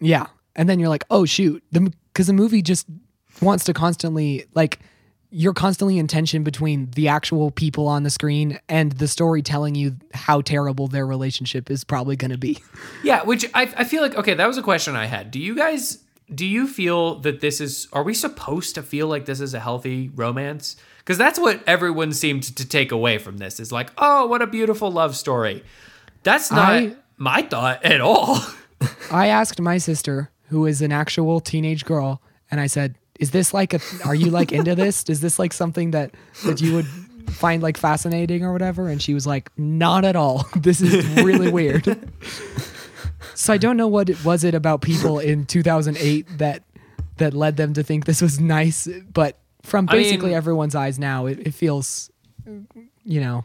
Yeah. 0.00 0.26
And 0.56 0.68
then 0.68 0.80
you're 0.80 0.88
like, 0.88 1.04
oh 1.08 1.24
shoot, 1.24 1.62
the 1.70 1.92
because 2.12 2.26
the 2.26 2.32
movie 2.32 2.60
just 2.60 2.86
wants 3.40 3.64
to 3.64 3.72
constantly 3.72 4.44
like 4.54 4.80
you're 5.30 5.54
constantly 5.54 5.98
in 5.98 6.08
tension 6.08 6.42
between 6.42 6.90
the 6.90 7.08
actual 7.08 7.50
people 7.52 7.88
on 7.88 8.02
the 8.02 8.10
screen 8.10 8.58
and 8.68 8.92
the 8.92 9.08
story 9.08 9.40
telling 9.40 9.74
you 9.74 9.96
how 10.12 10.42
terrible 10.42 10.88
their 10.88 11.06
relationship 11.06 11.70
is 11.70 11.84
probably 11.84 12.16
going 12.16 12.32
to 12.32 12.38
be. 12.38 12.58
Yeah, 13.02 13.22
which 13.22 13.46
I, 13.54 13.62
I 13.76 13.84
feel 13.84 14.02
like 14.02 14.16
okay, 14.16 14.34
that 14.34 14.46
was 14.46 14.58
a 14.58 14.62
question 14.62 14.96
I 14.96 15.06
had. 15.06 15.30
Do 15.30 15.38
you 15.38 15.54
guys 15.54 16.02
do 16.34 16.44
you 16.44 16.66
feel 16.66 17.20
that 17.20 17.40
this 17.40 17.60
is 17.60 17.86
are 17.92 18.02
we 18.02 18.14
supposed 18.14 18.74
to 18.74 18.82
feel 18.82 19.06
like 19.06 19.26
this 19.26 19.40
is 19.40 19.54
a 19.54 19.60
healthy 19.60 20.10
romance? 20.14 20.76
Because 21.02 21.18
that's 21.18 21.38
what 21.38 21.62
everyone 21.66 22.12
seemed 22.12 22.44
to 22.56 22.66
take 22.68 22.92
away 22.92 23.18
from 23.18 23.38
this 23.38 23.58
is 23.58 23.72
like, 23.72 23.90
oh, 23.98 24.26
what 24.26 24.40
a 24.40 24.46
beautiful 24.46 24.90
love 24.90 25.16
story. 25.16 25.64
That's 26.22 26.50
not 26.52 26.68
I- 26.70 26.96
my 27.16 27.42
thought 27.42 27.84
at 27.84 28.00
all. 28.00 28.38
I 29.10 29.26
asked 29.26 29.60
my 29.60 29.78
sister, 29.78 30.30
who 30.48 30.66
is 30.66 30.80
an 30.80 30.92
actual 30.92 31.40
teenage 31.40 31.84
girl, 31.84 32.20
and 32.50 32.60
I 32.60 32.66
said, 32.66 32.96
"Is 33.18 33.30
this 33.30 33.54
like 33.54 33.74
a? 33.74 33.80
Are 34.04 34.14
you 34.14 34.30
like 34.30 34.52
into 34.52 34.74
this? 34.74 35.04
Is 35.08 35.20
this 35.20 35.38
like 35.38 35.52
something 35.52 35.92
that 35.92 36.14
that 36.44 36.60
you 36.60 36.74
would 36.74 36.86
find 37.30 37.62
like 37.62 37.76
fascinating 37.76 38.44
or 38.44 38.52
whatever?" 38.52 38.88
And 38.88 39.00
she 39.00 39.14
was 39.14 39.26
like, 39.26 39.50
"Not 39.56 40.04
at 40.04 40.16
all. 40.16 40.46
This 40.56 40.80
is 40.80 41.06
really 41.22 41.50
weird." 41.50 41.84
so 43.34 43.52
I 43.52 43.56
don't 43.56 43.76
know 43.76 43.88
what 43.88 44.10
it 44.10 44.24
was 44.24 44.44
it 44.44 44.54
about 44.54 44.82
people 44.82 45.18
in 45.18 45.46
2008 45.46 46.38
that 46.38 46.62
that 47.18 47.34
led 47.34 47.56
them 47.56 47.72
to 47.74 47.82
think 47.82 48.04
this 48.04 48.20
was 48.20 48.40
nice, 48.40 48.88
but 49.12 49.38
from 49.62 49.88
I 49.88 49.92
basically 49.92 50.28
mean- 50.28 50.36
everyone's 50.36 50.74
eyes 50.74 50.98
now, 50.98 51.26
it, 51.26 51.38
it 51.46 51.54
feels, 51.54 52.10
you 53.04 53.20
know, 53.20 53.44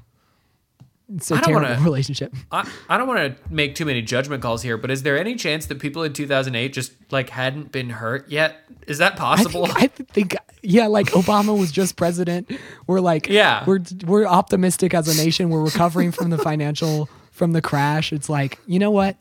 it's 1.16 1.32
a 1.32 1.36
I 1.36 1.42
terrible 1.42 1.70
wanna- 1.70 1.82
relationship. 1.84 2.34
I, 2.52 2.70
I 2.90 2.98
don't 2.98 3.08
want 3.08 3.20
to 3.20 3.54
make 3.54 3.76
too 3.76 3.86
many 3.86 4.02
judgment 4.02 4.42
calls 4.42 4.62
here, 4.62 4.78
but 4.78 4.92
is 4.92 5.04
there 5.04 5.18
any 5.18 5.36
chance 5.36 5.68
that 5.68 5.80
people 5.80 6.04
in 6.04 6.12
2008 6.14 6.74
just 6.74 6.92
like 7.12 7.30
hadn't 7.30 7.72
been 7.72 7.90
hurt 7.92 8.30
yet? 8.30 8.58
Is 8.88 8.98
that 8.98 9.14
I 9.14 9.16
possible? 9.16 9.68
think, 9.68 9.78
I 9.80 9.88
think, 9.88 10.36
yeah, 10.64 10.88
like 10.88 11.08
Obama 11.08 11.58
was 11.58 11.72
just 11.72 11.96
president. 11.96 12.52
We're 12.88 13.00
like, 13.00 13.28
Yeah. 13.30 13.64
we're 13.66 13.80
we're 14.06 14.26
optimistic 14.26 14.94
as 14.94 15.08
a 15.08 15.24
nation. 15.24 15.50
We're 15.50 15.64
recovering 15.64 16.12
from 16.12 16.30
the 16.30 16.38
financial 16.38 17.08
from 17.32 17.54
the 17.54 17.62
crash. 17.62 18.12
It's 18.12 18.28
like, 18.30 18.60
you 18.68 18.80
know 18.80 18.92
what, 18.92 19.16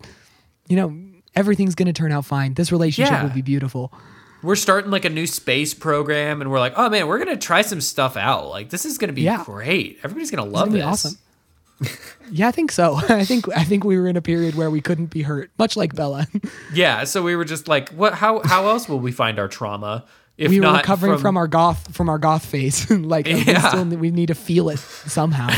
you 0.69 0.75
know, 0.77 0.97
everything's 1.37 1.77
gonna 1.77 1.93
turn 1.93 2.11
out 2.11 2.25
fine. 2.25 2.55
This 2.55 2.73
relationship 2.73 3.13
Yeah. 3.13 3.23
will 3.23 3.31
be 3.31 3.43
beautiful. 3.43 3.93
We're 4.47 4.57
starting 4.57 4.91
like 4.91 5.05
a 5.05 5.11
new 5.11 5.27
space 5.27 5.75
program 5.75 6.41
and 6.41 6.51
we're 6.51 6.61
like, 6.61 6.75
oh 6.77 6.89
man, 6.89 7.07
we're 7.07 7.19
gonna 7.19 7.37
try 7.37 7.63
some 7.63 7.81
stuff 7.81 8.17
out. 8.17 8.49
Like 8.49 8.71
this 8.71 8.85
is 8.85 8.97
gonna 8.99 9.13
be 9.13 9.23
Yeah. 9.23 9.43
great. 9.45 9.99
Everybody's 10.05 10.31
gonna 10.31 10.45
love 10.49 10.67
gonna 10.69 10.79
this. 10.79 10.87
awesome. 10.87 11.19
yeah, 12.31 12.49
I 12.49 12.53
think 12.53 12.73
so. 12.73 12.95
I 13.09 13.25
think 13.25 13.49
I 13.55 13.65
think 13.65 13.85
we 13.85 13.99
were 13.99 14.09
in 14.09 14.17
a 14.17 14.23
period 14.23 14.55
where 14.55 14.71
we 14.71 14.81
couldn't 14.81 15.07
be 15.07 15.23
hurt, 15.23 15.51
much 15.59 15.77
like 15.77 15.95
Bella. 15.95 16.27
Yeah, 16.73 17.05
so 17.05 17.23
we 17.23 17.37
were 17.37 17.45
just 17.45 17.69
like, 17.69 17.91
what? 17.91 18.15
How 18.15 18.41
how 18.45 18.67
else 18.69 18.89
will 18.89 19.01
we 19.01 19.13
find 19.13 19.39
our 19.39 19.49
trauma 19.49 20.05
if 20.39 20.51
we 20.51 20.61
were 20.61 20.71
recovering 20.71 21.19
from, 21.19 21.37
our 21.39 21.47
goth 21.49 21.95
from 21.95 22.09
our 22.11 22.19
goth 22.19 22.45
phase. 22.45 22.91
like 22.91 23.27
we 23.27 23.43
Yeah. 23.43 23.69
still 23.69 23.85
we 23.85 24.11
need 24.11 24.27
to 24.29 24.35
feel 24.35 24.69
it 24.71 24.79
somehow. 24.79 25.49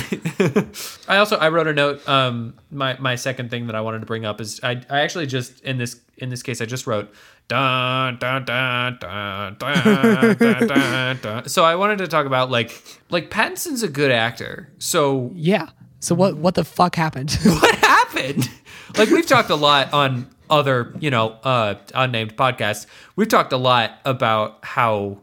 I 1.09 1.17
also 1.19 1.37
I 1.37 1.49
wrote 1.49 1.67
a 1.67 1.73
note. 1.73 2.09
Um, 2.09 2.55
my 2.71 2.97
my 2.99 3.15
second 3.17 3.51
thing 3.51 3.67
that 3.67 3.75
I 3.77 3.81
wanted 3.81 4.01
to 4.01 4.07
bring 4.07 4.25
up 4.25 4.41
is 4.41 4.61
I 4.63 4.83
I 4.91 5.01
actually 5.01 5.27
just 5.27 5.61
in 5.63 5.79
this 5.79 6.01
in 6.17 6.31
this 6.31 6.43
case 6.43 6.61
I 6.61 6.65
just 6.65 6.87
wrote 6.87 7.13
dun 7.49 8.19
dun 8.19 8.45
dun 8.45 8.99
dun 9.01 9.57
dun 9.59 10.37
dun 10.37 10.69
dun 10.69 11.19
dun. 11.23 11.45
So 11.49 11.65
I 11.65 11.77
wanted 11.77 11.99
to 11.99 12.09
talk 12.09 12.27
about 12.27 12.51
like 12.51 12.83
like 13.11 13.31
Pattinson's 13.31 13.83
a 13.83 13.89
good 13.89 14.11
actor. 14.11 14.71
So 14.79 15.33
yeah. 15.35 15.71
So 16.01 16.15
what 16.15 16.37
what 16.37 16.55
the 16.55 16.65
fuck 16.65 16.95
happened? 16.95 17.33
what 17.43 17.75
happened? 17.77 18.51
Like 18.97 19.11
we've 19.11 19.27
talked 19.27 19.51
a 19.51 19.57
lot 19.57 19.93
on 19.93 20.29
other, 20.51 20.95
you 21.01 21.11
know, 21.11 21.31
uh 21.43 21.77
unnamed 21.95 22.37
podcasts. 22.37 22.87
We've 23.17 23.29
talked 23.29 23.53
a 23.53 23.59
lot 23.59 23.93
about 24.05 24.59
how 24.63 25.19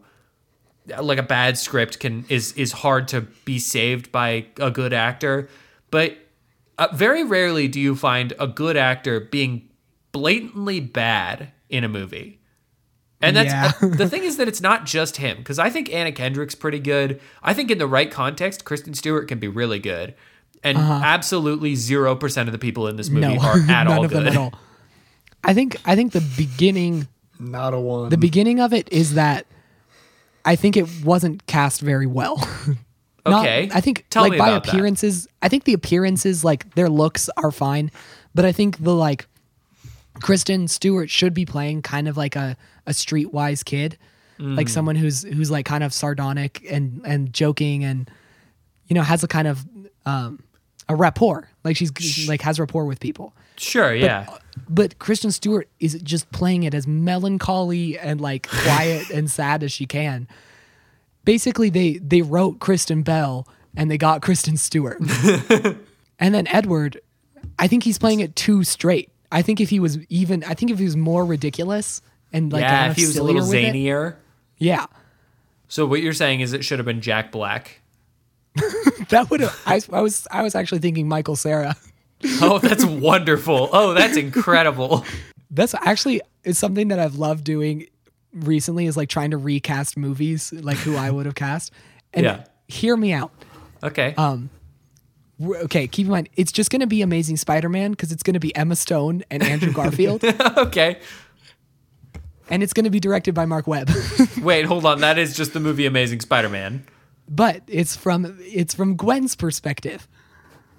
like 1.00 1.18
a 1.18 1.22
bad 1.22 1.58
script 1.58 2.00
can 2.00 2.24
is 2.28 2.52
is 2.52 2.72
hard 2.72 3.08
to 3.08 3.22
be 3.44 3.58
saved 3.58 4.10
by 4.10 4.46
a 4.58 4.70
good 4.70 4.92
actor, 4.92 5.48
but 5.90 6.16
uh, 6.78 6.88
very 6.92 7.24
rarely 7.24 7.68
do 7.68 7.80
you 7.80 7.96
find 7.96 8.34
a 8.38 8.46
good 8.46 8.76
actor 8.76 9.18
being 9.18 9.68
blatantly 10.12 10.78
bad 10.80 11.52
in 11.68 11.84
a 11.84 11.88
movie. 11.88 12.40
And 13.20 13.34
that's 13.36 13.48
Yeah. 13.82 13.88
the 13.96 14.08
thing 14.08 14.24
is 14.24 14.36
that 14.36 14.46
it's 14.48 14.60
not 14.60 14.84
just 14.84 15.16
him 15.16 15.38
because 15.38 15.58
I 15.58 15.70
think 15.70 15.92
Anna 15.92 16.12
Kendrick's 16.12 16.54
pretty 16.54 16.78
good. 16.78 17.20
I 17.42 17.54
think 17.54 17.70
in 17.70 17.78
the 17.78 17.86
right 17.86 18.10
context, 18.10 18.64
Kristen 18.64 18.94
Stewart 18.94 19.26
can 19.28 19.38
be 19.38 19.48
really 19.48 19.78
good. 19.78 20.14
And 20.62 20.76
absolutely 20.78 21.74
0% 21.74 22.40
of 22.46 22.52
the 22.52 22.58
people 22.58 22.88
in 22.88 22.96
this 22.96 23.08
movie 23.08 23.36
Uh-huh. 23.36 23.36
no, 23.36 23.48
are 23.48 23.58
at 23.60 23.66
none 23.84 23.88
all 23.88 24.04
of 24.04 24.10
good. 24.10 24.18
them 24.24 24.32
at 24.32 24.36
all. 24.36 24.52
I 25.44 25.54
think 25.54 25.76
I 25.84 25.94
think 25.94 26.12
the 26.12 26.24
beginning 26.36 27.06
Not 27.38 27.72
a 27.72 27.78
one. 27.80 28.08
the 28.10 28.16
beginning 28.18 28.58
of 28.60 28.72
it 28.72 28.88
is 28.92 29.14
that 29.14 29.46
I 30.44 30.56
think 30.56 30.76
it 30.76 30.86
wasn't 31.04 31.46
cast 31.46 31.80
very 31.80 32.06
well. 32.06 32.36
Not- 33.26 33.44
Okay. 33.44 33.68
I 33.72 33.80
think 33.80 34.06
Tell 34.10 34.22
like 34.22 34.32
me 34.32 34.38
by 34.38 34.48
about 34.50 34.64
that. 34.64 34.72
appearances, 34.72 35.26
I 35.42 35.48
think 35.48 35.64
the 35.64 35.72
appearances 35.72 36.44
like 36.44 36.74
their 36.76 36.88
looks 36.88 37.28
are 37.36 37.50
fine, 37.50 37.90
but 38.36 38.44
I 38.44 38.52
think 38.52 38.78
the 38.82 38.94
like 38.94 39.26
Kristen 40.22 40.68
Stewart 40.68 41.10
should 41.10 41.34
be 41.34 41.44
playing 41.46 41.82
kind 41.82 42.08
of 42.08 42.16
like 42.16 42.36
a 42.36 42.56
a 42.86 42.90
streetwise 42.92 43.64
kid, 43.64 43.98
Mm. 44.38 44.54
like 44.56 44.68
someone 44.68 44.96
who's 44.96 45.22
who's 45.22 45.50
like 45.50 45.64
kind 45.64 45.82
of 45.82 45.94
sardonic 45.94 46.62
and 46.70 47.00
and 47.06 47.32
joking 47.32 47.84
and 47.84 48.10
you 48.86 48.94
know 48.94 49.02
has 49.02 49.24
a 49.24 49.28
kind 49.28 49.48
of 49.48 49.64
um 50.04 50.40
a 50.90 50.94
rapport, 50.94 51.48
like 51.64 51.76
she's 51.76 52.28
like 52.28 52.42
has 52.42 52.60
rapport 52.60 52.84
with 52.84 53.00
people 53.00 53.34
Sure, 53.56 53.94
yeah. 53.94 54.26
but 54.68 54.98
Kristen 54.98 55.30
Stewart 55.32 55.68
is 55.80 55.94
just 56.02 56.30
playing 56.32 56.64
it 56.64 56.74
as 56.74 56.86
melancholy 56.86 57.98
and 57.98 58.20
like 58.20 58.46
quiet 58.64 59.08
and 59.10 59.30
sad 59.30 59.62
as 59.62 59.72
she 59.72 59.86
can. 59.86 60.28
Basically, 61.24 61.70
they 61.70 61.94
they 61.98 62.20
wrote 62.22 62.58
Kristen 62.60 63.02
Bell 63.02 63.48
and 63.74 63.90
they 63.90 63.96
got 63.98 64.20
Kristen 64.22 64.56
Stewart, 64.58 64.98
and 66.18 66.34
then 66.34 66.46
Edward. 66.48 67.00
I 67.58 67.68
think 67.68 67.84
he's 67.84 67.98
playing 67.98 68.20
it 68.20 68.36
too 68.36 68.64
straight. 68.64 69.10
I 69.32 69.42
think 69.42 69.60
if 69.60 69.70
he 69.70 69.80
was 69.80 69.98
even, 70.08 70.44
I 70.44 70.54
think 70.54 70.70
if 70.70 70.78
he 70.78 70.84
was 70.84 70.96
more 70.96 71.24
ridiculous 71.24 72.02
and 72.32 72.52
like 72.52 72.62
yeah, 72.62 72.90
if 72.90 72.96
he 72.96 73.06
was 73.06 73.16
a 73.16 73.22
little 73.22 73.42
with 73.42 73.54
it- 73.54 73.74
zanier. 73.74 74.16
yeah, 74.58 74.86
So 75.68 75.86
what 75.86 76.00
you're 76.02 76.12
saying 76.12 76.40
is 76.40 76.52
it 76.52 76.64
should 76.64 76.78
have 76.78 76.86
been 76.86 77.00
Jack 77.00 77.32
Black. 77.32 77.80
that 79.10 79.28
would 79.30 79.40
have. 79.40 79.60
I, 79.66 79.80
I 79.92 80.00
was 80.00 80.26
I 80.30 80.42
was 80.42 80.54
actually 80.54 80.78
thinking 80.78 81.08
Michael 81.08 81.36
Cera. 81.36 81.76
Oh, 82.40 82.58
that's 82.58 82.84
wonderful. 82.84 83.68
Oh, 83.72 83.92
that's 83.94 84.16
incredible. 84.16 85.04
That's 85.50 85.74
actually 85.74 86.20
it's 86.42 86.58
something 86.58 86.88
that 86.88 86.98
I've 86.98 87.14
loved 87.16 87.44
doing 87.44 87.86
recently 88.32 88.86
is 88.86 88.96
like 88.96 89.08
trying 89.08 89.30
to 89.30 89.36
recast 89.36 89.96
movies, 89.96 90.52
like 90.52 90.76
who 90.78 90.96
I 90.96 91.08
would 91.10 91.24
have 91.26 91.36
cast. 91.36 91.72
And 92.12 92.24
Yeah. 92.24 92.44
hear 92.66 92.96
me 92.96 93.12
out. 93.12 93.30
Okay. 93.82 94.12
Um, 94.16 94.50
Okay, 95.44 95.86
keep 95.86 96.06
in 96.06 96.12
mind 96.12 96.28
it's 96.36 96.50
just 96.52 96.70
going 96.70 96.80
to 96.80 96.86
be 96.86 97.02
Amazing 97.02 97.36
Spider-Man 97.36 97.90
because 97.90 98.10
it's 98.10 98.22
going 98.22 98.34
to 98.34 98.40
be 98.40 98.54
Emma 98.56 98.74
Stone 98.76 99.22
and 99.30 99.42
Andrew 99.42 99.72
Garfield, 99.72 100.24
okay. 100.56 100.98
and 102.48 102.62
it's 102.62 102.72
going 102.72 102.84
to 102.84 102.90
be 102.90 103.00
directed 103.00 103.34
by 103.34 103.44
Marc 103.44 103.66
Webb. 103.66 103.90
Wait, 104.42 104.64
hold 104.64 104.86
on. 104.86 105.00
That 105.00 105.18
is 105.18 105.36
just 105.36 105.52
the 105.52 105.60
movie 105.60 105.84
Amazing 105.84 106.20
Spider-Man. 106.20 106.86
but 107.28 107.60
it's 107.66 107.94
from 107.96 108.38
it's 108.40 108.72
from 108.74 108.96
Gwen's 108.96 109.36
perspective 109.36 110.08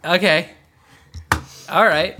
Okay. 0.05 0.49
All 1.69 1.85
right. 1.85 2.17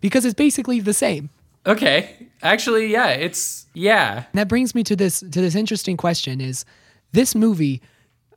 because 0.00 0.24
it's 0.24 0.34
basically 0.34 0.80
the 0.80 0.94
same. 0.94 1.28
Okay. 1.66 2.28
Actually, 2.42 2.86
yeah, 2.86 3.08
it's 3.08 3.66
yeah. 3.74 4.16
And 4.32 4.38
that 4.40 4.48
brings 4.48 4.74
me 4.74 4.82
to 4.84 4.96
this 4.96 5.20
to 5.20 5.28
this 5.28 5.54
interesting 5.54 5.96
question: 5.96 6.40
Is 6.40 6.64
this 7.12 7.34
movie? 7.34 7.82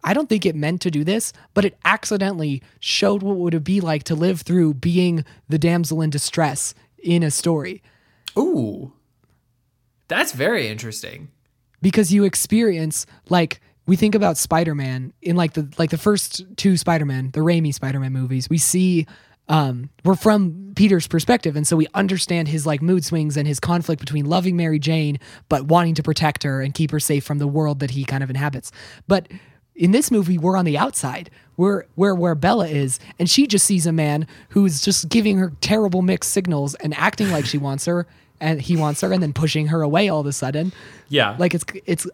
I 0.04 0.14
don't 0.14 0.28
think 0.30 0.46
it 0.46 0.56
meant 0.56 0.82
to 0.82 0.92
do 0.92 1.04
this, 1.04 1.32
but 1.54 1.66
it 1.66 1.78
accidentally 1.86 2.62
showed 2.80 3.24
what 3.24 3.38
would 3.38 3.54
it 3.54 3.64
be 3.64 3.80
like 3.82 4.04
to 4.04 4.16
live 4.16 4.42
through 4.42 4.74
being 4.76 5.24
the 5.50 5.58
damsel 5.60 6.02
in 6.02 6.10
distress 6.10 6.74
in 6.98 7.24
a 7.24 7.32
story. 7.32 7.82
Ooh. 8.38 8.94
That's 10.08 10.32
very 10.34 10.68
interesting. 10.68 11.30
because 11.82 12.14
you 12.14 12.24
experience 12.24 13.06
like 13.30 13.60
we 13.86 13.96
think 13.98 14.16
about 14.16 14.38
Spider-Man 14.38 15.12
in 15.22 15.36
like 15.36 15.54
the 15.54 15.68
like 15.78 15.90
the 15.90 15.98
first 15.98 16.44
two 16.56 16.78
Spider-Man, 16.78 17.32
the 17.32 17.42
Raimi 17.42 17.74
Spider-Man 17.74 18.14
movies. 18.14 18.50
We 18.50 18.58
see 18.58 19.06
um 19.50 19.90
we're 20.06 20.16
from 20.16 20.72
Peter's 20.76 21.08
perspective 21.08 21.56
and 21.58 21.68
so 21.68 21.76
we 21.76 21.88
understand 21.94 22.48
his 22.48 22.66
like 22.66 22.82
mood 22.82 23.04
swings 23.04 23.36
and 23.36 23.46
his 23.46 23.60
conflict 23.60 24.00
between 24.00 24.26
loving 24.26 24.56
Mary 24.56 24.80
Jane 24.80 25.20
but 25.50 25.66
wanting 25.66 25.96
to 25.96 26.04
protect 26.04 26.44
her 26.44 26.62
and 26.62 26.74
keep 26.74 26.92
her 26.92 27.00
safe 27.00 27.26
from 27.26 27.40
the 27.40 27.48
world 27.48 27.80
that 27.80 27.92
he 27.92 28.06
kind 28.06 28.24
of 28.24 28.30
inhabits. 28.30 28.72
But 29.08 29.28
in 29.76 29.92
this 29.92 30.12
movie 30.12 30.38
we're 30.38 30.58
on 30.58 30.66
the 30.66 30.78
outside. 30.78 31.30
We're 31.58 31.84
where 31.96 32.16
where 32.16 32.36
Bella 32.36 32.68
is, 32.68 33.00
and 33.20 33.30
she 33.30 33.46
just 33.46 33.66
sees 33.66 33.86
a 33.86 33.92
man 33.92 34.28
who's 34.50 34.82
just 34.82 35.10
giving 35.10 35.38
her 35.38 35.54
terrible 35.62 36.02
mixed 36.02 36.32
signals 36.32 36.74
and 36.76 36.94
acting 36.96 37.30
like 37.30 37.46
she 37.46 37.58
wants 37.58 37.86
her, 37.86 38.08
and 38.40 38.62
he 38.62 38.76
wants 38.76 39.02
her, 39.02 39.12
and 39.14 39.22
then 39.22 39.34
pushing 39.34 39.68
her 39.68 39.82
away 39.82 40.10
all 40.10 40.20
of 40.20 40.26
a 40.26 40.32
sudden. 40.34 40.74
Yeah. 41.10 41.36
Like 41.38 41.54
it's 41.54 41.66
it's. 41.86 42.08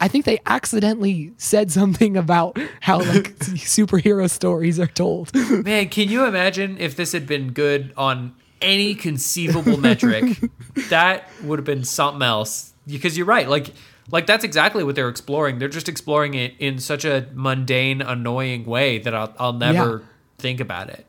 I 0.00 0.08
think 0.08 0.24
they 0.24 0.40
accidentally 0.46 1.32
said 1.36 1.70
something 1.70 2.16
about 2.16 2.58
how 2.80 2.98
like 2.98 3.38
superhero 3.38 4.28
stories 4.28 4.80
are 4.80 4.88
told. 4.88 5.32
Man, 5.64 5.88
can 5.88 6.08
you 6.08 6.24
imagine 6.24 6.76
if 6.78 6.96
this 6.96 7.12
had 7.12 7.24
been 7.28 7.52
good 7.52 7.92
on 7.96 8.34
any 8.60 8.94
conceivable 8.94 9.76
metric? 9.76 10.38
That 10.88 11.28
would 11.42 11.58
have 11.58 11.66
been 11.66 11.84
something 11.84 12.22
else. 12.22 12.72
Because 12.86 13.16
you're 13.16 13.26
right. 13.26 13.46
Like 13.46 13.72
like 14.10 14.26
that's 14.26 14.44
exactly 14.44 14.84
what 14.84 14.94
they're 14.94 15.08
exploring. 15.08 15.58
They're 15.58 15.68
just 15.68 15.88
exploring 15.88 16.34
it 16.34 16.54
in 16.58 16.78
such 16.78 17.04
a 17.04 17.26
mundane, 17.34 18.02
annoying 18.02 18.64
way 18.64 18.98
that 18.98 19.14
I'll 19.14 19.34
I'll 19.38 19.52
never 19.52 19.98
Yeah. 19.98 20.04
think 20.38 20.60
about 20.60 20.90
it. 20.90 21.06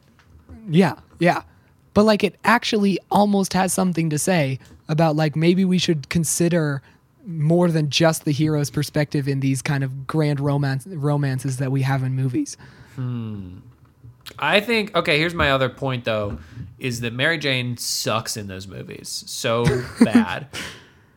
Yeah, 0.70 0.96
yeah. 1.20 1.42
But 1.94 2.04
like 2.04 2.24
it 2.24 2.36
actually 2.44 3.00
almost 3.12 3.54
has 3.54 3.74
something 3.74 4.10
to 4.10 4.18
say 4.18 4.60
about 4.88 5.16
like 5.16 5.36
maybe 5.36 5.66
we 5.66 5.78
should 5.78 6.10
consider 6.10 6.82
more 7.26 7.70
than 7.70 7.90
just 7.90 8.26
the 8.26 8.32
hero's 8.32 8.70
perspective 8.70 9.28
in 9.28 9.40
these 9.40 9.62
kind 9.62 9.84
of 9.84 10.06
grand 10.08 10.40
romance 10.40 10.86
romances 10.88 11.58
that 11.58 11.72
we 11.72 11.82
have 11.84 12.04
in 12.04 12.14
movies. 12.14 12.58
Hmm. 12.96 13.58
I 14.40 14.60
think 14.62 14.96
okay, 14.96 15.18
here's 15.20 15.34
my 15.34 15.52
other 15.52 15.70
point 15.70 16.06
though, 16.06 16.38
is 16.80 17.02
that 17.02 17.14
Mary 17.14 17.38
Jane 17.38 17.76
sucks 17.78 18.38
in 18.38 18.48
those 18.48 18.68
movies. 18.68 19.24
So 19.28 19.66
bad. 20.04 20.48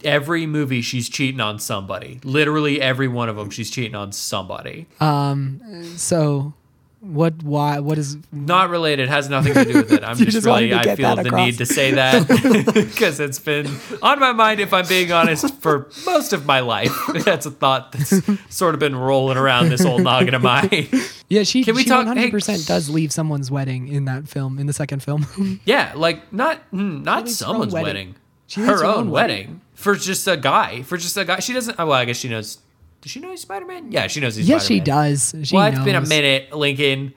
Every 0.05 0.47
movie 0.47 0.83
she's 0.83 1.09
cheating 1.09 1.41
on 1.41 1.59
somebody. 1.59 2.21
Literally 2.23 2.81
every 2.81 3.09
one 3.09 3.29
of 3.29 3.37
them 3.37 3.51
she's 3.51 3.71
cheating 3.71 3.95
on 3.95 4.13
somebody. 4.13 4.87
Um 5.01 5.61
so 5.97 6.55
what 7.01 7.43
why 7.43 7.79
what 7.79 7.99
is 7.99 8.17
Not 8.33 8.69
related, 8.71 9.09
has 9.09 9.29
nothing 9.29 9.55
to 9.55 9.65
do 9.65 9.75
with 9.75 9.93
it. 9.93 10.03
I'm 10.03 10.17
just, 10.19 10.31
just 10.33 10.47
really 10.47 10.75
I 10.75 10.97
feel 10.97 11.15
the 11.15 11.23
across. 11.27 11.47
need 11.47 11.59
to 11.59 11.67
say 11.67 11.93
that 11.93 12.27
because 12.75 13.21
it's 13.21 13.39
been 13.39 13.69
on 14.03 14.19
my 14.19 14.33
mind 14.33 14.61
if 14.61 14.73
I'm 14.73 14.87
being 14.89 15.13
honest 15.13 15.55
for 15.61 15.89
most 16.05 16.33
of 16.33 16.47
my 16.47 16.61
life. 16.61 16.93
That's 17.25 17.47
a 17.47 17.51
thought 17.51 17.93
that's 17.93 18.21
sort 18.55 18.75
of 18.75 18.81
been 18.81 18.97
rolling 18.97 19.37
around 19.37 19.69
this 19.69 19.85
old 19.85 20.03
noggin 20.03 20.35
of 20.35 20.43
mine. 20.43 20.89
Yeah, 21.29 21.43
she 21.45 21.65
Can 21.65 21.75
we 21.77 21.83
she 21.83 21.89
talk- 21.89 22.07
100% 22.07 22.67
does 22.67 22.89
leave 22.91 23.13
someone's 23.13 23.51
wedding 23.51 23.89
in 23.89 24.05
that 24.07 24.27
film 24.29 24.59
in 24.59 24.67
the 24.67 24.73
second 24.73 25.03
film. 25.03 25.61
Yeah, 25.65 25.93
like 25.97 26.33
not 26.33 26.61
mm, 26.73 27.05
not 27.05 27.25
leaves 27.27 27.41
her 27.41 27.47
own 27.47 27.53
someone's 27.53 27.73
wedding. 27.73 27.87
wedding. 27.89 28.15
She 28.47 28.61
leaves 28.61 28.81
her 28.81 28.87
own 28.87 29.11
wedding. 29.11 29.61
for 29.75 29.95
just 29.97 30.27
a 30.29 30.37
guy. 30.37 30.83
For 30.83 30.97
just 30.97 31.17
a 31.17 31.25
guy. 31.25 31.41
She 31.41 31.53
doesn't. 31.53 31.77
Well, 31.79 31.93
I 31.93 32.05
guess 32.05 32.17
she 32.19 32.29
knows. 32.29 32.59
Does 33.01 33.13
she 33.13 33.21
know 33.21 33.31
he's 33.31 33.41
Spider 33.43 33.67
Man? 33.67 33.93
Yeah, 33.93 34.07
she 34.07 34.21
knows 34.21 34.37
he's 34.37 34.49
yes, 34.49 34.67
she 34.67 34.79
Spider-Man. 34.79 34.85
does. 35.11 35.31
She 35.31 35.39
does. 35.39 35.53
well, 35.53 35.71
knows. 35.71 35.79
it's 35.79 35.85
been 35.85 35.95
a 35.97 36.01
minute, 36.07 36.53
Lincoln. 36.53 37.13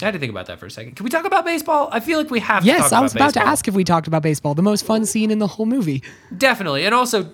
I 0.00 0.04
had 0.04 0.14
to 0.14 0.20
think 0.20 0.30
about 0.30 0.46
that 0.46 0.60
for 0.60 0.66
a 0.66 0.70
second. 0.70 0.94
Can 0.94 1.02
we 1.02 1.10
talk 1.10 1.24
about 1.24 1.44
baseball? 1.44 1.88
I 1.90 1.98
feel 1.98 2.18
like 2.18 2.30
we 2.30 2.38
have 2.38 2.62
to 2.62 2.66
Yes, 2.68 2.92
I 2.92 3.00
was 3.00 3.14
about 3.16 3.26
baseball. 3.28 3.42
to 3.42 3.48
ask 3.48 3.66
if 3.66 3.74
we 3.74 3.82
talked 3.82 4.06
about 4.06 4.22
baseball. 4.22 4.54
The 4.54 4.62
most 4.62 4.84
fun 4.86 5.04
scene 5.06 5.32
in 5.32 5.40
the 5.40 5.48
whole 5.48 5.66
movie. 5.66 6.04
Definitely. 6.36 6.86
And 6.86 6.94
also 6.94 7.24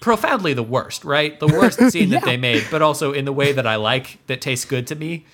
profoundly 0.00 0.54
the 0.54 0.62
worst, 0.62 1.04
right? 1.04 1.38
The 1.38 1.46
worst 1.46 1.78
scene 1.90 2.08
that 2.10 2.24
they 2.24 2.38
made, 2.38 2.64
but 2.70 2.80
also 2.80 3.12
in 3.12 3.26
the 3.26 3.34
way 3.34 3.52
that 3.52 3.66
I 3.66 3.76
like, 3.76 4.18
that 4.28 4.40
tastes 4.40 4.64
good 4.64 4.86
to 4.86 4.94
me. 4.94 5.26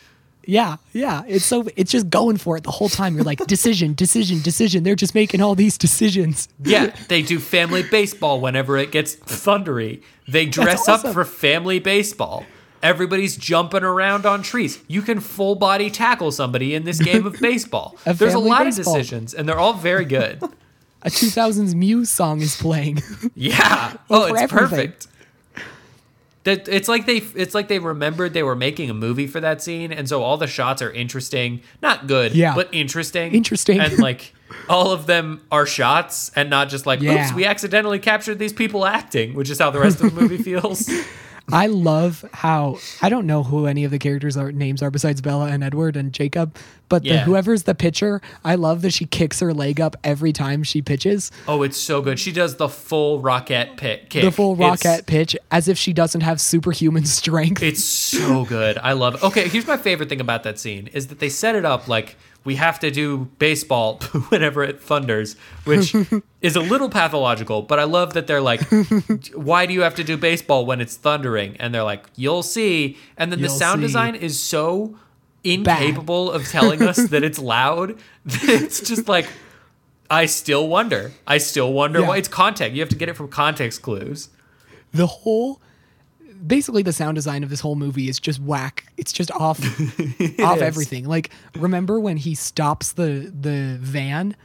Yeah, 0.45 0.77
yeah. 0.93 1.23
It's 1.27 1.45
so 1.45 1.67
it's 1.77 1.91
just 1.93 2.11
going 2.11 2.37
for 2.37 2.57
it 2.57 2.65
the 2.65 2.71
whole 2.71 2.89
time. 2.89 3.15
You're 3.15 3.25
like 3.25 3.47
decision, 3.47 3.95
decision, 3.95 4.41
decision. 4.43 4.83
They're 4.83 4.95
just 4.97 5.15
making 5.15 5.41
all 5.41 5.55
these 5.55 5.79
decisions. 5.79 6.49
Yeah, 6.65 6.95
they 7.09 7.23
do 7.23 7.39
family 7.39 7.83
baseball 7.83 8.41
whenever 8.41 8.77
it 8.77 8.91
gets 8.93 9.15
thundery. 9.17 10.03
They 10.29 10.47
dress 10.47 10.89
up 10.89 11.03
for 11.13 11.25
family 11.25 11.79
baseball. 11.79 12.45
Everybody's 12.83 13.37
jumping 13.37 13.85
around 13.85 14.27
on 14.27 14.43
trees. 14.43 14.81
You 14.89 15.03
can 15.03 15.21
full 15.21 15.55
body 15.55 15.89
tackle 15.89 16.33
somebody 16.33 16.75
in 16.75 16.83
this 16.85 17.01
game 17.01 17.25
of 17.27 17.35
baseball. 17.41 17.97
A 18.07 18.13
There's 18.13 18.35
a 18.35 18.41
lot 18.41 18.65
baseball. 18.65 18.95
of 18.95 19.01
decisions, 19.01 19.35
and 19.35 19.49
they're 19.49 19.59
all 19.61 19.75
very 19.75 20.05
good. 20.05 20.43
A 21.05 21.11
2000s 21.11 21.75
Muse 21.75 22.11
song 22.11 22.41
is 22.41 22.57
playing. 22.57 23.03
Yeah. 23.35 23.95
Oh, 24.11 24.25
it's 24.27 24.41
everything. 24.43 24.69
perfect. 24.69 25.07
That 26.45 26.67
it's 26.67 26.89
like 26.89 27.07
they 27.07 27.19
it's 27.19 27.55
like 27.55 27.69
they 27.69 27.79
remembered 27.79 28.35
they 28.35 28.43
were 28.43 28.57
making 28.57 28.91
a 28.91 28.95
movie 28.95 29.29
for 29.29 29.39
that 29.41 29.63
scene, 29.63 29.93
and 29.93 30.09
so 30.09 30.23
all 30.25 30.37
the 30.37 30.49
shots 30.49 30.83
are 30.83 30.91
interesting, 30.91 31.61
not 31.81 32.09
good, 32.09 32.35
Yeah. 32.35 32.55
but 32.57 32.69
interesting, 32.73 33.33
Interesting. 33.33 33.79
and 33.79 33.97
like 33.99 34.35
all 34.69 34.91
of 34.91 35.07
them 35.07 35.41
are 35.53 35.67
shots, 35.67 36.33
and 36.35 36.51
not 36.51 36.69
just 36.69 36.85
like, 36.85 37.01
Yeah. 37.01 37.25
oops, 37.27 37.33
we 37.33 37.45
accidentally 37.45 38.01
captured 38.01 38.41
these 38.41 38.53
people 38.53 38.85
acting, 38.85 39.35
which 39.35 39.51
is 39.51 39.61
how 39.61 39.71
the 39.71 39.79
rest 39.79 40.01
of 40.01 40.13
the 40.15 40.21
movie 40.21 40.37
feels. 40.43 40.91
I 41.51 41.67
love 41.67 42.25
how 42.33 42.79
I 43.01 43.09
don't 43.09 43.27
know 43.27 43.43
who 43.43 43.67
any 43.67 43.85
of 43.85 43.91
the 43.91 43.99
characters 43.99 44.37
are 44.37 44.53
names 44.53 44.83
are 44.83 44.91
besides 44.91 45.21
Bella 45.21 45.47
and 45.47 45.65
Edward 45.65 45.97
and 45.97 46.13
Jacob, 46.13 46.57
but 46.89 47.03
the, 47.03 47.19
whoever's 47.21 47.65
the 47.65 47.75
pitcher, 47.75 48.21
I 48.45 48.55
love 48.55 48.83
that 48.83 48.93
she 48.93 49.07
kicks 49.07 49.41
her 49.41 49.53
leg 49.53 49.81
up 49.81 49.97
every 50.05 50.33
time 50.33 50.63
she 50.63 50.83
pitches. 50.83 51.31
Oh, 51.49 51.63
it's 51.63 51.77
so 51.77 52.01
good. 52.03 52.19
She 52.21 52.31
does 52.33 52.57
the 52.57 52.69
full 52.69 53.21
rocket 53.21 53.77
pit 53.77 54.09
kick, 54.11 54.23
The 54.25 54.31
full 54.31 54.53
It's- 54.55 54.85
rocket 54.85 55.07
pitch 55.07 55.37
as 55.51 55.69
if 55.69 55.77
she 55.79 55.93
doesn't 55.93 56.21
have 56.21 56.41
superhuman 56.41 57.05
strength. 57.07 57.63
It's 57.63 57.83
so 57.85 58.45
good. 58.45 58.79
I 58.79 58.93
love 58.93 59.17
it. 59.17 59.23
Okay, 59.25 59.49
here's 59.49 59.67
my 59.67 59.77
favorite 59.77 60.09
thing 60.09 60.21
about 60.21 60.43
that 60.45 60.59
scene 60.59 60.89
is 60.93 61.09
that 61.09 61.19
they 61.19 61.29
set 61.29 61.55
it 61.55 61.65
up 61.65 61.89
like 61.89 62.17
we 62.45 62.57
have 62.57 62.79
to 62.81 62.91
do 62.91 63.29
baseball 63.39 63.97
whenever 64.29 64.65
it 64.65 64.81
thunders, 64.81 65.37
which 65.65 65.95
is 66.41 66.57
a 66.57 66.61
little 66.61 66.89
pathological, 66.91 67.63
but 67.63 67.79
I 67.79 67.85
love 67.85 68.15
that 68.15 68.27
they're 68.27 68.41
like, 68.41 68.61
why 69.35 69.67
do 69.67 69.73
you 69.73 69.83
have 69.83 69.95
to 69.97 70.05
do 70.05 70.17
baseball 70.17 70.67
when 70.67 70.81
it's 70.81 70.97
thundering? 70.97 71.57
And 71.59 71.75
they're 71.75 71.85
like, 71.85 72.07
you'll 72.17 72.43
see. 72.43 72.97
And 73.17 73.31
then 73.31 73.39
the 73.41 73.47
You'll 73.49 73.57
sound 73.57 73.81
see. 73.81 73.87
design 73.87 74.15
is 74.17 74.39
so 74.41 74.97
incapable 75.45 76.31
of 76.31 76.49
telling 76.49 76.83
us 76.83 76.97
that 77.09 77.23
it's 77.23 77.39
loud. 77.39 77.99
It's 78.27 78.81
just 78.81 79.09
like, 79.09 79.29
I 80.11 80.27
still 80.27 80.69
wonder. 80.69 81.13
I 81.27 81.39
still 81.39 81.73
wonder 81.73 82.01
Yeah. 82.01 82.09
why 82.09 82.17
it's 82.19 82.29
context. 82.29 82.75
You 82.75 82.81
have 82.81 82.89
to 82.91 82.97
get 82.97 83.09
it 83.09 83.15
from 83.17 83.29
context 83.29 83.83
clues. 83.83 84.29
the 84.93 85.07
whole 85.07 85.61
basically 86.47 86.83
the 86.83 86.93
sound 86.93 87.15
design 87.15 87.43
of 87.43 87.51
this 87.51 87.61
whole 87.61 87.77
movie 87.77 88.09
is 88.09 88.19
just 88.19 88.41
whack. 88.41 88.85
It's 88.97 89.13
just 89.13 89.31
off 89.33 89.59
off 90.41 90.57
is. 90.57 90.63
everything. 90.63 91.07
Like 91.07 91.31
remember 91.57 91.99
when 92.01 92.17
he 92.17 92.35
stops 92.35 92.93
the 92.93 93.33
the 93.39 93.79
van? 93.81 94.37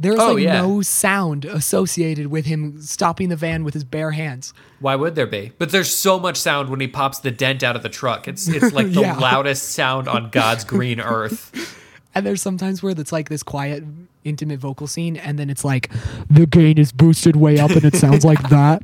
There's 0.00 0.20
Oh, 0.20 0.34
like 0.34 0.44
yeah. 0.44 0.60
no 0.60 0.80
sound 0.80 1.44
associated 1.44 2.28
with 2.28 2.46
him 2.46 2.80
stopping 2.80 3.30
the 3.30 3.36
van 3.36 3.64
with 3.64 3.74
his 3.74 3.82
bare 3.82 4.12
hands. 4.12 4.54
Why 4.78 4.94
would 4.94 5.16
there 5.16 5.26
be? 5.26 5.50
But 5.58 5.70
there's 5.72 5.92
so 5.92 6.20
much 6.20 6.36
sound 6.36 6.68
when 6.68 6.78
he 6.78 6.86
pops 6.86 7.18
the 7.18 7.32
dent 7.32 7.64
out 7.64 7.74
of 7.74 7.82
the 7.82 7.88
truck. 7.88 8.28
It's 8.28 8.46
it's 8.46 8.72
like 8.72 8.86
the 8.92 9.00
Yeah. 9.00 9.16
loudest 9.18 9.70
sound 9.72 10.06
on 10.06 10.30
God's 10.30 10.64
green 10.64 11.00
earth. 11.00 11.74
And 12.14 12.26
there's 12.26 12.42
sometimes 12.42 12.82
where 12.82 12.92
it's 12.98 13.12
like 13.12 13.28
this 13.28 13.44
quiet, 13.44 13.84
intimate 14.24 14.58
vocal 14.58 14.86
scene, 14.88 15.16
and 15.16 15.38
then 15.38 15.50
it's 15.50 15.64
like 15.64 15.90
the 16.28 16.46
gain 16.46 16.76
is 16.78 16.90
boosted 16.90 17.36
way 17.36 17.60
up, 17.60 17.70
and 17.70 17.84
it 17.84 17.94
sounds 17.94 18.24
like 18.24 18.48
that. 18.48 18.82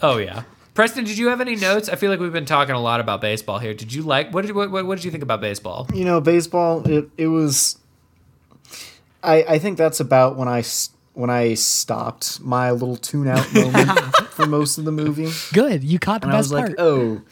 Oh 0.00 0.18
yeah. 0.18 0.42
Preston, 0.74 1.04
did 1.04 1.16
you 1.16 1.28
have 1.28 1.40
any 1.40 1.56
notes? 1.56 1.88
I 1.88 1.96
feel 1.96 2.10
like 2.10 2.20
we've 2.20 2.32
been 2.32 2.44
talking 2.44 2.74
a 2.74 2.80
lot 2.80 3.00
about 3.00 3.20
baseball 3.22 3.58
here. 3.58 3.72
Did 3.72 3.92
you 3.94 4.02
like 4.02 4.32
what 4.34 4.44
did 4.46 4.54
what, 4.54 4.70
what, 4.70 4.86
what 4.86 4.96
did 4.96 5.04
you 5.04 5.10
think 5.10 5.22
about 5.22 5.40
baseball? 5.40 5.88
you 5.94 6.04
know, 6.04 6.20
baseball. 6.20 6.86
It 6.86 7.08
it 7.16 7.28
was. 7.28 7.78
I 9.22 9.42
I 9.44 9.58
think 9.58 9.78
that's 9.78 10.00
about 10.00 10.36
when 10.36 10.48
I 10.48 10.58
s- 10.60 10.90
when 11.14 11.30
I 11.30 11.54
stopped 11.54 12.40
my 12.40 12.70
little 12.70 12.96
tune 12.96 13.26
out 13.28 13.50
moment 13.54 13.98
for 14.30 14.44
most 14.46 14.76
of 14.76 14.84
the 14.84 14.92
movie, 14.92 15.30
Good, 15.54 15.82
you 15.82 15.98
caught 15.98 16.20
the 16.20 16.26
and 16.26 16.36
I 16.36 16.38
best 16.40 16.52
was 16.52 16.60
part. 16.60 16.70
like, 16.72 16.78
oh, 16.78 17.22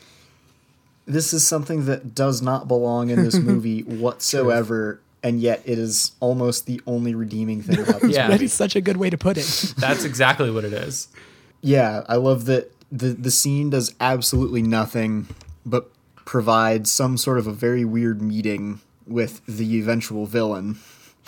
this 1.06 1.34
is 1.34 1.46
something 1.46 1.84
that 1.84 2.14
does 2.14 2.40
not 2.40 2.66
belong 2.66 3.10
in 3.10 3.22
this 3.22 3.34
movie 3.50 3.82
whatsoever, 3.82 5.00
and 5.22 5.38
yet 5.38 5.60
it 5.66 5.78
is 5.78 6.12
almost 6.20 6.64
the 6.64 6.80
only 6.86 7.14
redeeming 7.14 7.60
thing 7.60 7.78
about 7.80 8.00
this 8.00 8.12
Yeah. 8.14 8.28
that 8.28 8.32
movie. 8.32 8.46
is 8.46 8.54
such 8.54 8.74
a 8.74 8.80
good 8.80 8.96
way 8.96 9.10
to 9.10 9.18
put 9.18 9.36
it. 9.36 9.74
That's 9.76 10.04
exactly 10.04 10.50
what 10.50 10.64
it 10.64 10.72
is. 10.72 11.08
Yeah, 11.64 12.04
I 12.08 12.16
love 12.16 12.44
that 12.44 12.70
the 12.92 13.08
the 13.08 13.30
scene 13.30 13.70
does 13.70 13.94
absolutely 14.00 14.62
nothing 14.62 15.26
but 15.64 15.90
provide 16.24 16.86
some 16.86 17.16
sort 17.16 17.38
of 17.38 17.46
a 17.46 17.52
very 17.52 17.84
weird 17.84 18.20
meeting 18.22 18.80
with 19.06 19.40
the 19.46 19.78
eventual 19.78 20.26
villain. 20.26 20.78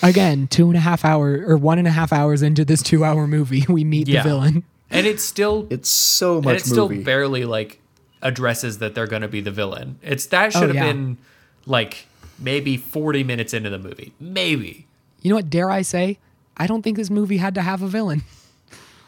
Again, 0.03 0.47
two 0.49 0.67
and 0.69 0.77
a 0.77 0.81
half 0.81 1.05
hour 1.05 1.43
or 1.47 1.57
one 1.57 1.79
and 1.79 1.89
a 1.89 1.91
half 1.91 2.13
hours 2.13 2.43
into 2.43 2.65
this 2.65 2.83
two 2.83 3.03
hour 3.05 3.27
movie, 3.27 3.65
we 3.69 3.83
meet 3.85 4.09
Yeah. 4.09 4.23
the 4.23 4.29
villain. 4.29 4.65
And 4.91 5.07
it's 5.07 5.25
still 5.25 5.67
It's 5.71 5.89
so 5.91 6.41
much 6.43 6.59
it 6.59 6.67
still 6.67 6.89
barely 6.89 7.45
like 7.45 7.81
addresses 8.23 8.79
that 8.79 8.95
they're 8.95 9.07
gonna 9.07 9.29
be 9.29 9.41
the 9.41 9.51
villain. 9.51 9.99
It's 10.03 10.27
that 10.27 10.53
should 10.53 10.63
have 10.63 10.71
Oh, 10.71 10.75
yeah. 10.75 10.93
been 10.93 11.17
like 11.65 12.07
maybe 12.39 12.77
40 12.77 13.25
minutes 13.25 13.55
into 13.55 13.71
the 13.71 13.79
movie. 13.79 14.13
Maybe. 14.21 14.87
You 15.23 15.31
know 15.31 15.37
what? 15.37 15.49
Dare 15.51 15.71
I 15.71 15.83
say? 15.83 16.19
I 16.57 16.67
don't 16.67 16.83
think 16.83 16.97
this 16.99 17.11
movie 17.11 17.39
had 17.39 17.55
to 17.55 17.63
have 17.63 17.83
a 17.83 17.89
villain. 17.89 18.23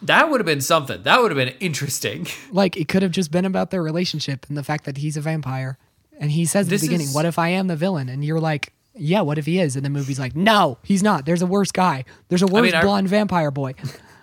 That 0.02 0.30
would 0.30 0.40
have 0.40 0.46
been 0.46 0.60
something. 0.60 1.02
That 1.02 1.20
would 1.20 1.30
have 1.30 1.36
been 1.36 1.56
interesting. 1.60 2.26
Like 2.52 2.76
it 2.76 2.88
could 2.88 3.02
have 3.02 3.12
just 3.12 3.30
been 3.30 3.44
about 3.44 3.70
their 3.70 3.82
relationship 3.82 4.46
and 4.48 4.56
the 4.56 4.62
fact 4.64 4.84
that 4.84 4.96
he's 4.98 5.16
a 5.16 5.20
vampire. 5.20 5.76
And 6.20 6.30
he 6.30 6.44
says 6.46 6.66
at 6.66 6.70
This 6.70 6.80
the 6.82 6.88
beginning, 6.88 7.08
is- 7.08 7.14
"What 7.14 7.24
if 7.26 7.38
I 7.38 7.48
am 7.50 7.66
the 7.68 7.76
villain?" 7.76 8.08
And 8.08 8.24
you're 8.24 8.40
like, 8.40 8.72
"Yeah, 8.94 9.20
what 9.20 9.38
if 9.38 9.46
he 9.46 9.60
is?" 9.60 9.76
And 9.76 9.84
the 9.84 9.90
movie's 9.90 10.18
like, 10.18 10.34
"No, 10.34 10.78
he's 10.82 11.02
not. 11.02 11.26
There's 11.26 11.42
a 11.42 11.46
worse 11.46 11.70
guy. 11.72 12.04
There's 12.28 12.42
a 12.42 12.46
worse 12.46 12.62
mean, 12.64 12.74
I- 12.74 12.82
blonde 12.82 13.08
vampire 13.08 13.50
boy." 13.50 13.74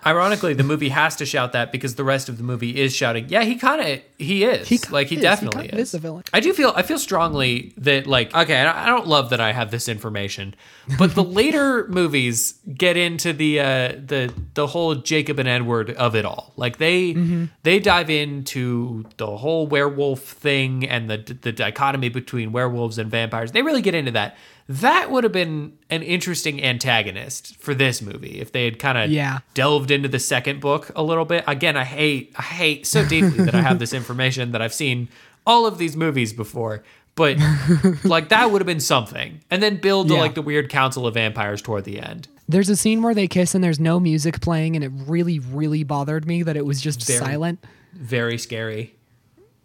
Ironically, 0.04 0.54
the 0.54 0.62
movie 0.62 0.90
has 0.90 1.16
to 1.16 1.26
shout 1.26 1.52
that 1.52 1.72
because 1.72 1.94
the 1.96 2.04
rest 2.04 2.28
of 2.28 2.36
the 2.38 2.44
movie 2.44 2.80
is 2.80 2.94
shouting. 2.94 3.26
Yeah, 3.28 3.42
he 3.44 3.56
kind 3.56 3.80
of 3.80 4.00
he 4.18 4.44
is. 4.44 4.68
He 4.68 4.78
like 4.90 5.08
he 5.08 5.16
is. 5.16 5.22
Definitely 5.22 5.62
kinda 5.68 5.76
is. 5.82 5.88
is 5.88 5.94
a 5.94 5.98
villain. 5.98 6.22
I 6.32 6.40
do 6.40 6.52
feel 6.52 6.72
I 6.76 6.82
feel 6.82 6.98
strongly 6.98 7.72
that 7.78 8.06
like 8.06 8.34
okay, 8.34 8.60
I 8.60 8.84
I 8.84 8.86
don't 8.86 9.06
love 9.06 9.30
that 9.30 9.40
I 9.40 9.52
have 9.52 9.70
this 9.70 9.88
information, 9.88 10.54
but 10.98 11.14
the 11.14 11.24
later 11.40 11.86
movies 11.88 12.54
get 12.72 12.96
into 12.96 13.32
the 13.32 13.60
uh, 13.60 13.64
the 14.04 14.32
the 14.54 14.66
whole 14.68 14.94
Jacob 14.96 15.38
and 15.38 15.48
Edward 15.48 15.90
of 15.90 16.14
it 16.14 16.24
all. 16.24 16.52
Like 16.56 16.78
they 16.78 16.96
Mm-hmm. 17.14 17.44
they 17.62 17.78
dive 17.78 18.10
into 18.10 19.04
the 19.16 19.36
whole 19.38 19.66
werewolf 19.66 20.20
thing 20.20 20.86
and 20.88 21.08
the 21.10 21.18
the 21.42 21.52
dichotomy 21.52 22.08
between 22.10 22.52
werewolves 22.52 22.98
and 22.98 23.10
vampires. 23.10 23.52
They 23.52 23.62
really 23.62 23.82
get 23.82 23.94
into 23.94 24.12
that. 24.12 24.36
That 24.68 25.10
would 25.12 25.22
have 25.24 25.32
been 25.32 25.74
an 25.90 26.02
interesting 26.02 26.62
antagonist 26.62 27.56
for 27.56 27.72
this 27.72 28.02
movie 28.02 28.40
if 28.40 28.50
they 28.50 28.64
had 28.64 28.78
kind 28.80 28.98
of 28.98 29.10
Yeah. 29.10 29.38
delved 29.54 29.90
into 29.92 30.08
the 30.08 30.18
second 30.18 30.60
book 30.60 30.90
a 30.96 31.02
little 31.04 31.24
bit. 31.24 31.44
Again, 31.46 31.76
I 31.76 31.84
hate 31.84 32.32
I 32.36 32.42
hate 32.42 32.86
so 32.86 33.04
deeply 33.06 33.44
that 33.44 33.54
I 33.54 33.60
have 33.62 33.78
this 33.78 33.92
information 33.92 34.50
that 34.52 34.60
I've 34.62 34.74
seen 34.74 35.08
all 35.46 35.66
of 35.66 35.78
these 35.78 35.96
movies 35.96 36.32
before. 36.32 36.82
But 37.14 37.38
like 38.04 38.28
that 38.30 38.50
would 38.50 38.60
have 38.60 38.66
been 38.66 38.80
something. 38.80 39.40
And 39.50 39.62
then 39.62 39.76
build 39.76 40.08
to 40.08 40.14
like 40.14 40.34
the 40.34 40.42
weird 40.42 40.68
council 40.68 41.06
of 41.06 41.14
vampires 41.14 41.62
toward 41.62 41.84
the 41.84 42.00
end. 42.00 42.26
There's 42.48 42.68
a 42.68 42.76
scene 42.76 43.02
where 43.02 43.14
they 43.14 43.26
kiss 43.28 43.54
and 43.54 43.62
there's 43.64 43.80
no 43.80 43.98
music 43.98 44.40
playing, 44.40 44.76
and 44.76 44.84
it 44.84 44.90
really, 45.06 45.38
really 45.38 45.82
bothered 45.82 46.26
me 46.26 46.42
that 46.42 46.56
it 46.56 46.64
was 46.66 46.80
just 46.80 47.06
Very. 47.06 47.18
silent. 47.18 47.64
Very 47.94 48.36
scary. 48.38 48.94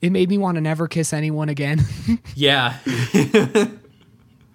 It 0.02 0.12
made 0.12 0.30
me 0.30 0.38
want 0.38 0.56
to 0.56 0.62
never 0.62 0.88
kiss 0.88 1.12
anyone 1.14 1.50
again. 1.50 1.84
Yeah. 2.36 2.78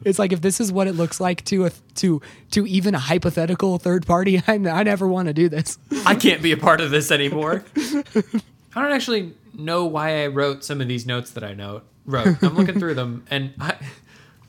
it's 0.05 0.19
like 0.19 0.33
if 0.33 0.41
this 0.41 0.61
is 0.61 0.71
what 0.71 0.87
it 0.87 0.93
looks 0.95 1.21
like 1.21 1.45
to 1.47 1.67
a 1.67 1.71
to 1.97 2.21
to 2.53 2.67
even 2.67 2.95
a 2.95 2.99
hypothetical 2.99 3.79
third 3.79 4.07
party, 4.07 4.39
I, 4.47 4.55
I 4.55 4.83
never 4.83 5.07
want 5.09 5.29
to 5.29 5.35
do 5.35 5.49
this. 5.49 5.79
I 6.05 6.15
can't 6.15 6.43
be 6.43 6.53
a 6.53 6.57
part 6.57 6.81
of 6.81 6.91
this 6.91 7.11
anymore. 7.11 7.65
I 7.77 8.83
don't 8.83 8.93
actually 8.93 9.35
know 9.55 9.87
why 9.87 10.25
I 10.25 10.27
wrote 10.27 10.65
some 10.65 10.81
of 10.81 10.89
these 10.89 11.07
notes 11.07 11.31
that 11.33 11.43
I 11.45 11.55
know 11.55 11.83
wrote. 12.05 12.43
I'm 12.43 12.55
looking 12.57 12.79
through 12.79 12.95
them 12.95 13.25
and 13.31 13.55
I 13.59 13.77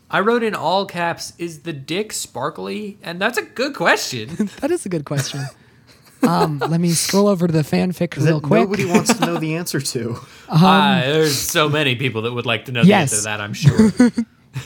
I 0.10 0.22
wrote 0.22 0.44
in 0.44 0.56
all 0.56 0.86
caps, 0.86 1.34
is 1.38 1.62
the 1.62 1.74
dick 1.74 2.14
sparkly? 2.14 2.98
And 3.04 3.20
that's 3.20 3.38
a 3.38 3.42
good 3.44 3.76
question. 3.76 4.50
That 4.62 4.72
is 4.72 4.86
a 4.86 4.90
good 4.90 5.06
question. 5.06 5.42
Um, 6.24 6.60
let 6.60 6.80
me 6.80 6.92
scroll 6.92 7.28
over 7.28 7.46
to 7.46 7.54
the 7.54 7.62
fanfic 7.62 8.16
real 8.18 8.42
quick. 8.42 8.62
nobody 8.62 8.86
wants 8.86 9.14
to 9.14 9.26
know 9.26 9.38
the 9.38 9.56
answer 9.56 9.80
to. 9.80 10.18
Ah, 10.50 11.02
there's 11.06 11.38
so 11.38 11.70
many 11.70 11.96
people 11.96 12.24
that 12.24 12.34
would 12.34 12.46
like 12.46 12.66
to 12.66 12.72
know 12.72 12.84
the 12.84 12.94
answer 12.94 13.18
to 13.18 13.22
that, 13.24 13.40
I'm 13.40 13.54
sure. 13.54 13.92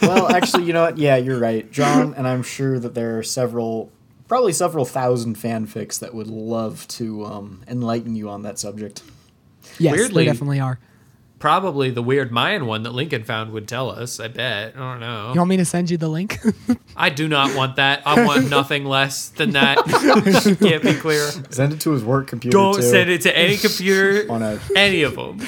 Well, 0.01 0.29
actually, 0.35 0.65
you 0.65 0.73
know 0.73 0.83
what? 0.83 0.97
Yeah, 0.97 1.15
you're 1.17 1.39
right, 1.39 1.69
John. 1.71 2.13
And 2.13 2.27
I'm 2.27 2.43
sure 2.43 2.79
that 2.79 2.93
there 2.93 3.17
are 3.19 3.23
several, 3.23 3.91
probably 4.27 4.53
several 4.53 4.85
thousand 4.85 5.35
fanfics 5.37 5.99
that 5.99 6.13
would 6.13 6.27
love 6.27 6.87
to 6.89 7.25
um, 7.25 7.63
enlighten 7.67 8.15
you 8.15 8.29
on 8.29 8.43
that 8.43 8.59
subject. 8.59 9.03
yes, 9.79 9.93
Weirdly- 9.95 10.25
there 10.25 10.33
definitely 10.33 10.59
are. 10.59 10.79
Probably 11.39 11.89
the 11.89 12.03
weird 12.03 12.31
Mayan 12.31 12.67
one 12.67 12.83
that 12.83 12.91
Lincoln 12.91 13.23
found 13.23 13.51
would 13.51 13.67
tell 13.67 13.89
us, 13.89 14.19
I 14.19 14.27
bet. 14.27 14.75
I 14.75 14.79
don't 14.79 14.99
know. 14.99 15.31
You 15.33 15.39
want 15.39 15.49
me 15.49 15.57
to 15.57 15.65
send 15.65 15.89
you 15.89 15.97
the 15.97 16.07
link? 16.07 16.37
I 16.95 17.09
do 17.09 17.27
not 17.27 17.55
want 17.57 17.77
that. 17.77 18.03
I 18.05 18.23
want 18.27 18.47
nothing 18.47 18.85
less 18.85 19.29
than 19.29 19.49
that. 19.53 19.79
Can't 20.59 20.83
be 20.83 20.93
clear. 20.93 21.31
Send 21.49 21.73
it 21.73 21.79
to 21.81 21.93
his 21.93 22.03
work 22.03 22.27
computer. 22.27 22.55
Don't 22.55 22.75
too, 22.75 22.83
send 22.83 23.09
it 23.09 23.21
to 23.21 23.35
any 23.35 23.57
computer, 23.57 24.31
on 24.31 24.43
a. 24.43 24.59
any 24.75 25.01
of 25.01 25.15
them. 25.15 25.41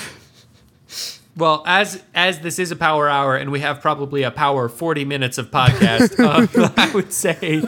Well, 1.36 1.64
as 1.66 2.04
as 2.14 2.40
this 2.42 2.60
is 2.60 2.72
a 2.72 2.76
power 2.76 3.10
hour 3.10 3.36
and 3.36 3.52
we 3.52 3.60
have 3.62 3.82
probably 3.82 4.24
a 4.24 4.32
power 4.32 4.70
40 4.70 5.06
minutes 5.06 5.38
of 5.38 5.50
podcast, 5.50 6.20
um, 6.60 6.74
I 6.78 6.92
would 6.94 7.12
say 7.12 7.64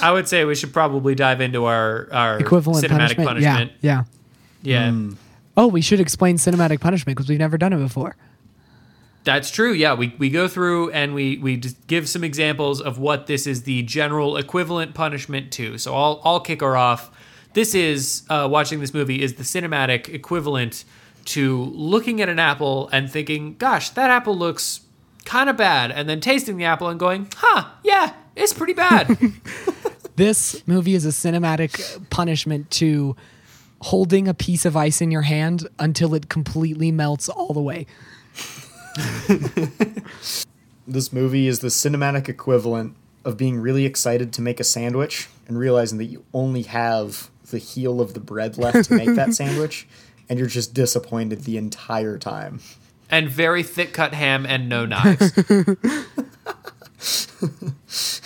I 0.00 0.12
would 0.12 0.26
say 0.28 0.44
we 0.44 0.54
should 0.54 0.72
probably 0.72 1.14
dive 1.14 1.40
into 1.40 1.66
our 1.66 2.08
our 2.10 2.38
Equivalent 2.38 2.84
cinematic 2.84 3.16
punishment. 3.16 3.28
punishment. 3.28 3.72
Yeah, 3.80 4.04
yeah. 4.62 4.90
Yeah. 4.90 5.10
Oh, 5.56 5.66
we 5.66 5.82
should 5.82 6.00
explain 6.00 6.36
cinematic 6.36 6.80
punishment 6.80 7.16
because 7.16 7.28
we've 7.28 7.38
never 7.38 7.58
done 7.58 7.72
it 7.72 7.78
before. 7.78 8.16
That's 9.24 9.50
true. 9.50 9.72
Yeah, 9.72 9.94
we, 9.94 10.14
we 10.18 10.28
go 10.28 10.48
through 10.48 10.90
and 10.90 11.14
we 11.14 11.38
we 11.38 11.56
just 11.56 11.86
give 11.86 12.08
some 12.08 12.24
examples 12.24 12.80
of 12.80 12.98
what 12.98 13.26
this 13.26 13.46
is 13.46 13.62
the 13.62 13.82
general 13.82 14.36
equivalent 14.36 14.94
punishment 14.94 15.50
to. 15.52 15.78
So 15.78 15.94
I'll 15.94 16.20
I'll 16.24 16.40
kick 16.40 16.60
her 16.60 16.76
off. 16.76 17.10
This 17.54 17.74
is 17.74 18.24
uh, 18.28 18.48
watching 18.50 18.80
this 18.80 18.92
movie 18.92 19.22
is 19.22 19.34
the 19.34 19.44
cinematic 19.44 20.08
equivalent 20.08 20.84
to 21.26 21.64
looking 21.74 22.20
at 22.20 22.28
an 22.28 22.38
apple 22.38 22.88
and 22.92 23.10
thinking, 23.10 23.56
"Gosh, 23.58 23.90
that 23.90 24.10
apple 24.10 24.36
looks 24.36 24.80
kind 25.24 25.48
of 25.48 25.56
bad," 25.56 25.90
and 25.90 26.08
then 26.08 26.20
tasting 26.20 26.56
the 26.56 26.64
apple 26.64 26.88
and 26.88 26.98
going, 26.98 27.28
"Huh, 27.36 27.64
yeah, 27.82 28.12
it's 28.36 28.52
pretty 28.52 28.74
bad." 28.74 29.16
This 30.16 30.64
movie 30.68 30.94
is 30.94 31.04
a 31.04 31.08
cinematic 31.08 32.08
punishment 32.08 32.70
to 32.72 33.16
holding 33.80 34.28
a 34.28 34.34
piece 34.34 34.64
of 34.64 34.76
ice 34.76 35.00
in 35.00 35.10
your 35.10 35.22
hand 35.22 35.66
until 35.80 36.14
it 36.14 36.28
completely 36.28 36.92
melts 36.92 37.28
all 37.28 37.52
the 37.52 37.60
way. 37.60 37.86
This 40.86 41.14
movie 41.14 41.48
is 41.48 41.60
the 41.60 41.68
cinematic 41.68 42.28
equivalent 42.28 42.94
of 43.24 43.38
being 43.38 43.58
really 43.58 43.86
excited 43.86 44.34
to 44.34 44.42
make 44.42 44.60
a 44.60 44.64
sandwich 44.64 45.28
and 45.48 45.58
realizing 45.58 45.96
that 45.96 46.04
you 46.04 46.24
only 46.34 46.62
have 46.62 47.30
the 47.50 47.56
heel 47.56 48.02
of 48.02 48.12
the 48.12 48.20
bread 48.20 48.58
left 48.58 48.88
to 48.88 48.94
make 48.94 49.14
that 49.14 49.32
sandwich, 49.34 49.88
and 50.28 50.38
you're 50.38 50.48
just 50.48 50.74
disappointed 50.74 51.44
the 51.44 51.56
entire 51.56 52.18
time. 52.18 52.60
and 53.10 53.28
very 53.28 53.62
thick 53.62 53.92
cut 53.92 54.14
ham 54.14 54.46
and 54.46 54.68
no 54.68 54.86
knives. 54.86 55.32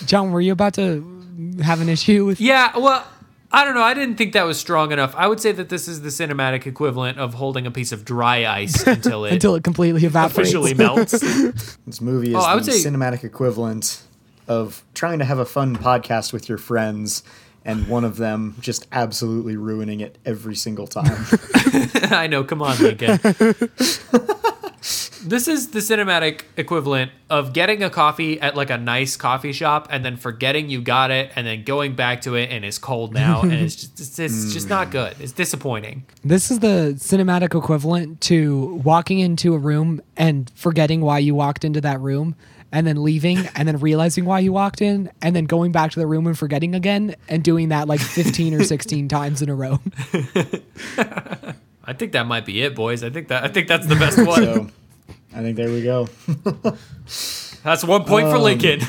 John, 0.07 0.31
were 0.31 0.41
you 0.41 0.53
about 0.53 0.75
to 0.75 1.57
have 1.63 1.81
an 1.81 1.89
issue 1.89 2.25
with? 2.25 2.41
Yeah, 2.41 2.77
well, 2.79 3.05
I 3.51 3.65
don't 3.65 3.75
know. 3.75 3.83
I 3.83 3.95
didn't 3.95 4.17
think 4.17 4.33
that 4.35 4.45
was 4.45 4.59
strong 4.59 4.93
enough. 4.93 5.15
I 5.17 5.27
would 5.27 5.41
say 5.41 5.53
that 5.53 5.69
this 5.69 5.89
is 5.89 6.03
the 6.03 6.09
cinematic 6.11 6.67
equivalent 6.67 7.19
of 7.19 7.35
holding 7.35 7.67
a 7.67 7.71
piece 7.71 7.93
of 7.93 8.05
dry 8.05 8.47
ice 8.47 8.83
until 8.87 9.25
it 9.25 9.33
Until 9.33 9.55
it 9.57 9.65
completely 9.65 10.05
evaporates. 10.05 10.39
officially 10.39 10.75
melts. 10.75 11.13
This 11.87 12.01
movie 12.01 12.31
is 12.31 12.37
Oh, 12.39 12.61
the 12.61 12.73
say- 12.73 12.89
cinematic 12.91 13.25
equivalent 13.25 14.03
of 14.47 14.83
trying 14.95 15.19
to 15.19 15.25
have 15.25 15.39
a 15.39 15.45
fun 15.45 15.77
podcast 15.77 16.33
with 16.33 16.49
your 16.49 16.59
friends 16.59 17.23
and 17.69 17.87
one 17.87 18.03
of 18.03 18.17
them 18.17 18.57
just 18.61 18.89
absolutely 18.93 19.55
ruining 19.55 20.01
it 20.01 20.17
every 20.25 20.57
single 20.57 20.87
time. 20.87 21.05
I 22.11 22.27
know. 22.27 22.43
Come 22.43 22.63
on, 22.63 22.79
Lincoln. 22.79 23.19
this 25.23 25.47
is 25.47 25.69
the 25.69 25.81
cinematic 25.81 26.45
equivalent 26.57 27.13
of 27.29 27.53
getting 27.53 27.83
a 27.83 27.91
coffee 27.91 28.41
at 28.41 28.57
like 28.57 28.71
a 28.71 28.79
nice 28.79 29.17
coffee 29.17 29.53
shop 29.53 29.87
and 29.91 30.03
then 30.03 30.17
forgetting 30.17 30.71
you 30.71 30.81
got 30.81 31.11
it 31.11 31.31
and 31.37 31.47
then 31.47 31.63
going 31.63 31.95
back 31.95 32.23
to 32.23 32.37
it 32.37 32.51
and 32.51 32.65
it's 32.65 32.79
cold 32.79 33.13
now 33.13 33.43
and 33.43 33.53
it's 33.53 33.77
just 33.77 34.01
it's, 34.01 34.19
it's 34.19 34.55
just 34.55 34.71
not 34.71 34.91
good. 34.91 35.15
It's 35.21 35.33
disappointing. 35.33 36.07
This 36.25 36.51
is 36.51 36.61
the 36.61 36.95
cinematic 36.97 37.55
equivalent 37.55 38.23
to 38.23 38.81
walking 38.83 39.19
into 39.19 39.53
a 39.53 39.59
room 39.59 40.01
and 40.17 40.51
forgetting 40.55 41.03
why 41.03 41.19
you 41.19 41.35
walked 41.35 41.67
into 41.67 41.83
that 41.83 42.01
room 42.01 42.35
and 42.73 42.87
then 42.87 43.03
leaving 43.03 43.39
and 43.55 43.67
then 43.67 43.79
realizing 43.79 44.25
why 44.25 44.41
you 44.41 44.53
walked 44.53 44.83
in 44.83 45.11
and 45.23 45.35
then 45.35 45.45
going 45.45 45.73
back 45.73 45.91
to 45.93 46.01
the 46.01 46.07
room 46.07 46.27
and 46.27 46.39
forgetting 46.39 46.75
again 46.75 47.15
and 47.29 47.43
doing 47.43 47.71
that 47.71 47.89
like 47.89 48.01
15 48.01 48.55
or 48.55 48.65
16 48.65 49.09
times 49.09 49.43
in 49.43 49.49
a 49.49 49.55
row. 49.55 49.81
I 51.85 51.93
think 51.95 52.13
that 52.13 52.27
might 52.27 52.45
be 52.45 52.63
it, 52.63 52.75
boys. 52.75 53.03
I 53.03 53.11
think 53.11 53.29
that 53.29 53.45
I 53.45 53.49
think 53.49 53.69
that's 53.69 53.87
the 53.87 53.97
best 53.97 54.19
one. 54.19 54.43
so 54.43 54.69
I 55.35 55.41
think 55.41 55.57
there 55.57 55.71
we 55.71 55.83
go. 55.83 56.09
That's 57.65 57.85
one 57.85 58.05
point 58.05 58.29
for 58.29 58.39
Lincoln. 58.39 58.81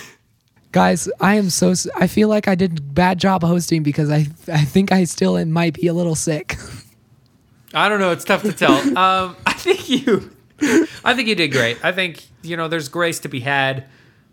Guys, 0.71 1.09
I 1.19 1.36
am 1.36 1.49
so 1.49 1.73
I 1.97 2.07
feel 2.07 2.27
like 2.27 2.47
I 2.47 2.55
did 2.55 2.80
a 2.80 2.82
bad 2.82 3.19
job 3.19 3.41
hosting 3.43 3.84
because 3.84 4.09
I 4.09 4.27
I 4.47 4.63
think 4.65 4.91
I 4.91 5.03
still 5.05 5.43
might 5.45 5.73
be 5.73 5.88
a 5.88 5.93
little 5.93 6.15
sick. 6.15 6.57
I 7.73 7.88
don't 7.89 7.99
know. 7.99 8.11
It's 8.11 8.23
tough 8.23 8.43
to 8.43 8.53
tell. 8.53 8.73
Um, 8.97 9.36
I 9.45 9.53
think 9.53 9.89
you, 9.89 10.32
I 11.03 11.14
think 11.16 11.28
you 11.28 11.36
did 11.36 11.49
great. 11.51 11.78
I 11.84 11.91
think 11.91 12.24
you 12.41 12.57
know 12.57 12.68
there's 12.68 12.89
grace 12.89 13.20
to 13.20 13.30
be 13.30 13.39
had. 13.41 13.86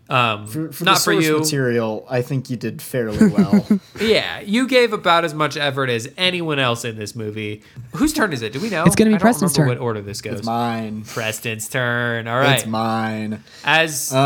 Um, 0.09 0.47
For, 0.47 0.71
for 0.71 0.85
not 0.85 0.93
the 0.93 0.99
for 1.01 1.13
source 1.13 1.25
you. 1.25 1.37
material, 1.39 2.05
I 2.09 2.21
think 2.21 2.49
you 2.49 2.55
did 2.55 2.81
fairly 2.81 3.27
well. 3.27 3.67
Yeah, 3.99 4.39
you 4.39 4.65
gave 4.65 4.93
about 4.93 5.25
as 5.25 5.33
much 5.33 5.57
effort 5.57 5.89
as 5.89 6.09
anyone 6.15 6.59
else 6.59 6.85
in 6.85 6.97
this 6.97 7.13
movie. 7.13 7.61
Whose 7.95 8.13
turn 8.13 8.31
is 8.31 8.41
it? 8.41 8.53
Do 8.53 8.61
we 8.61 8.69
know? 8.69 8.85
It's 8.85 8.95
gonna 8.95 9.09
be 9.09 9.15
I 9.15 9.17
don't 9.17 9.21
Preston's 9.21 9.53
turn. 9.53 9.67
What 9.67 9.79
order 9.79 9.99
this 10.01 10.21
goes? 10.21 10.37
it's 10.39 10.45
mine. 10.45 11.03
Preston's 11.03 11.67
turn. 11.67 12.25
All 12.29 12.39
right. 12.39 12.55
It's 12.59 12.65
mine. 12.65 13.43
As 13.65 14.13
Um, 14.13 14.17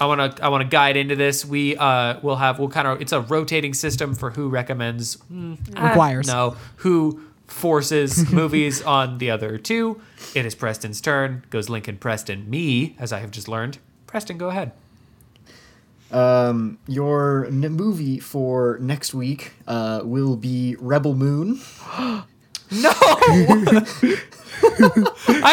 uh, 0.00 0.02
I 0.02 0.06
want 0.06 0.36
to, 0.36 0.44
I 0.44 0.48
want 0.48 0.62
to 0.62 0.68
guide 0.68 0.96
into 0.96 1.14
this. 1.14 1.44
We 1.44 1.76
uh, 1.76 2.18
will 2.20 2.34
have, 2.34 2.58
we'll 2.58 2.68
kind 2.70 2.88
of, 2.88 3.00
it's 3.00 3.12
a 3.12 3.20
rotating 3.20 3.74
system 3.74 4.16
for 4.16 4.30
who 4.32 4.48
recommends, 4.48 5.16
mm, 5.32 5.58
Requires. 5.80 6.26
no, 6.26 6.56
who 6.78 7.20
forces 7.52 8.30
movies 8.32 8.82
on 8.82 9.18
the 9.18 9.30
other 9.30 9.58
two. 9.58 10.00
It 10.34 10.44
is 10.46 10.54
Preston's 10.54 11.00
turn. 11.00 11.44
Goes 11.50 11.68
Lincoln, 11.68 11.98
Preston, 11.98 12.48
me, 12.50 12.96
as 12.98 13.12
I 13.12 13.20
have 13.20 13.30
just 13.30 13.48
learned. 13.48 13.78
Preston, 14.06 14.38
go 14.38 14.48
ahead. 14.48 14.72
Um, 16.10 16.78
your 16.86 17.46
n- 17.46 17.60
movie 17.60 18.18
for 18.18 18.78
next 18.80 19.14
week 19.14 19.52
uh, 19.66 20.02
will 20.04 20.36
be 20.36 20.76
Rebel 20.78 21.14
Moon. 21.14 21.60
No, 22.72 22.90
I 22.98 24.16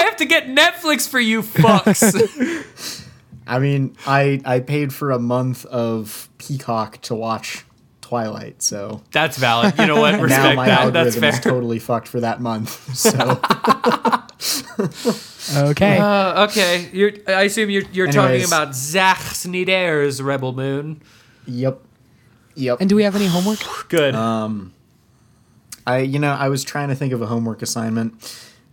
have 0.06 0.16
to 0.18 0.26
get 0.26 0.46
Netflix 0.48 1.08
for 1.08 1.20
you 1.20 1.42
fucks. 1.42 3.06
I 3.48 3.60
mean, 3.60 3.98
I 4.08 4.42
I 4.46 4.62
paid 4.62 4.94
for 4.94 5.12
a 5.12 5.20
month 5.20 5.66
of 5.66 6.30
Peacock 6.38 7.02
to 7.02 7.16
watch 7.16 7.66
Twilight. 8.10 8.62
So 8.64 9.02
That's 9.12 9.38
valid. 9.38 9.78
You 9.78 9.86
know 9.86 10.02
what? 10.02 10.12
now 10.16 10.22
Respect 10.24 10.56
my 10.56 10.66
that. 10.66 10.94
That's 10.94 11.16
algorithm 11.16 11.22
fair. 11.22 11.30
is 11.30 11.40
totally 11.40 11.80
fucked 11.80 12.08
for 12.08 12.20
that 12.22 12.42
month. 12.42 12.70
So 14.40 14.60
Okay. 15.56 15.98
Uh, 15.98 16.46
okay, 16.46 16.90
you're, 16.94 17.12
I 17.28 17.44
assume 17.44 17.70
you're 17.70 17.84
you're 17.92 18.12
talking 18.12 18.44
about 18.46 18.74
Zack 18.76 19.18
Snyder's 19.20 20.22
Rebel 20.22 20.54
Moon. 20.54 21.02
yep, 21.46 21.80
yep. 22.56 22.80
and 22.80 22.88
do 22.90 22.96
we 22.96 23.04
have 23.04 23.16
any 23.16 23.26
homework? 23.28 23.60
Good. 23.90 24.16
Um, 24.16 24.74
I 25.86 26.00
you 26.00 26.20
know 26.20 26.32
I 26.32 26.50
was 26.50 26.64
trying 26.64 26.90
to 26.90 26.96
think 26.96 27.14
of 27.14 27.22
a 27.22 27.26
homework 27.26 27.62
assignment, 27.62 28.14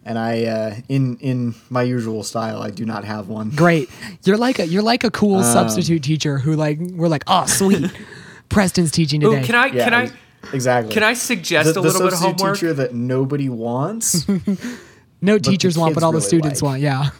and 0.04 0.18
I 0.18 0.44
uh, 0.44 0.74
in 0.88 1.16
in 1.18 1.54
my 1.70 1.82
usual 1.82 2.22
style 2.22 2.62
I 2.62 2.70
do 2.70 2.84
not 2.84 3.04
have 3.04 3.28
one. 3.28 3.50
Great. 3.50 3.88
You're 4.24 4.36
like 4.36 4.58
a 4.58 4.66
you're 4.66 4.82
like 4.82 5.02
a 5.02 5.10
cool 5.10 5.38
Um, 5.38 5.44
substitute 5.44 6.02
teacher 6.02 6.38
who 6.38 6.54
like 6.54 6.78
we're 6.78 7.08
like, 7.08 7.24
oh 7.26 7.46
sweet. 7.46 7.90
Preston's 8.48 8.90
teaching 8.90 9.22
Ooh, 9.24 9.30
today. 9.30 9.44
can 9.44 9.54
I 9.54 9.66
Yeah, 9.66 9.84
can 9.84 9.94
I 9.94 10.10
exactly? 10.52 10.94
can 10.94 11.02
I 11.02 11.14
suggest 11.14 11.74
the, 11.74 11.80
a 11.80 11.82
little 11.82 12.00
the 12.00 12.06
bit 12.06 12.12
of 12.14 12.18
homework? 12.18 12.36
The 12.36 12.44
substitute 12.44 12.68
teacher 12.68 12.74
that 12.74 12.94
nobody 12.94 13.48
wants? 13.48 14.26
no 15.20 15.38
teachers 15.38 15.76
want, 15.76 15.94
but 15.94 16.00
kids 16.00 16.04
all 16.04 16.12
the 16.12 16.20
students 16.20 16.62
like. 16.62 16.70
want. 16.70 16.80
Yeah. 16.82 17.10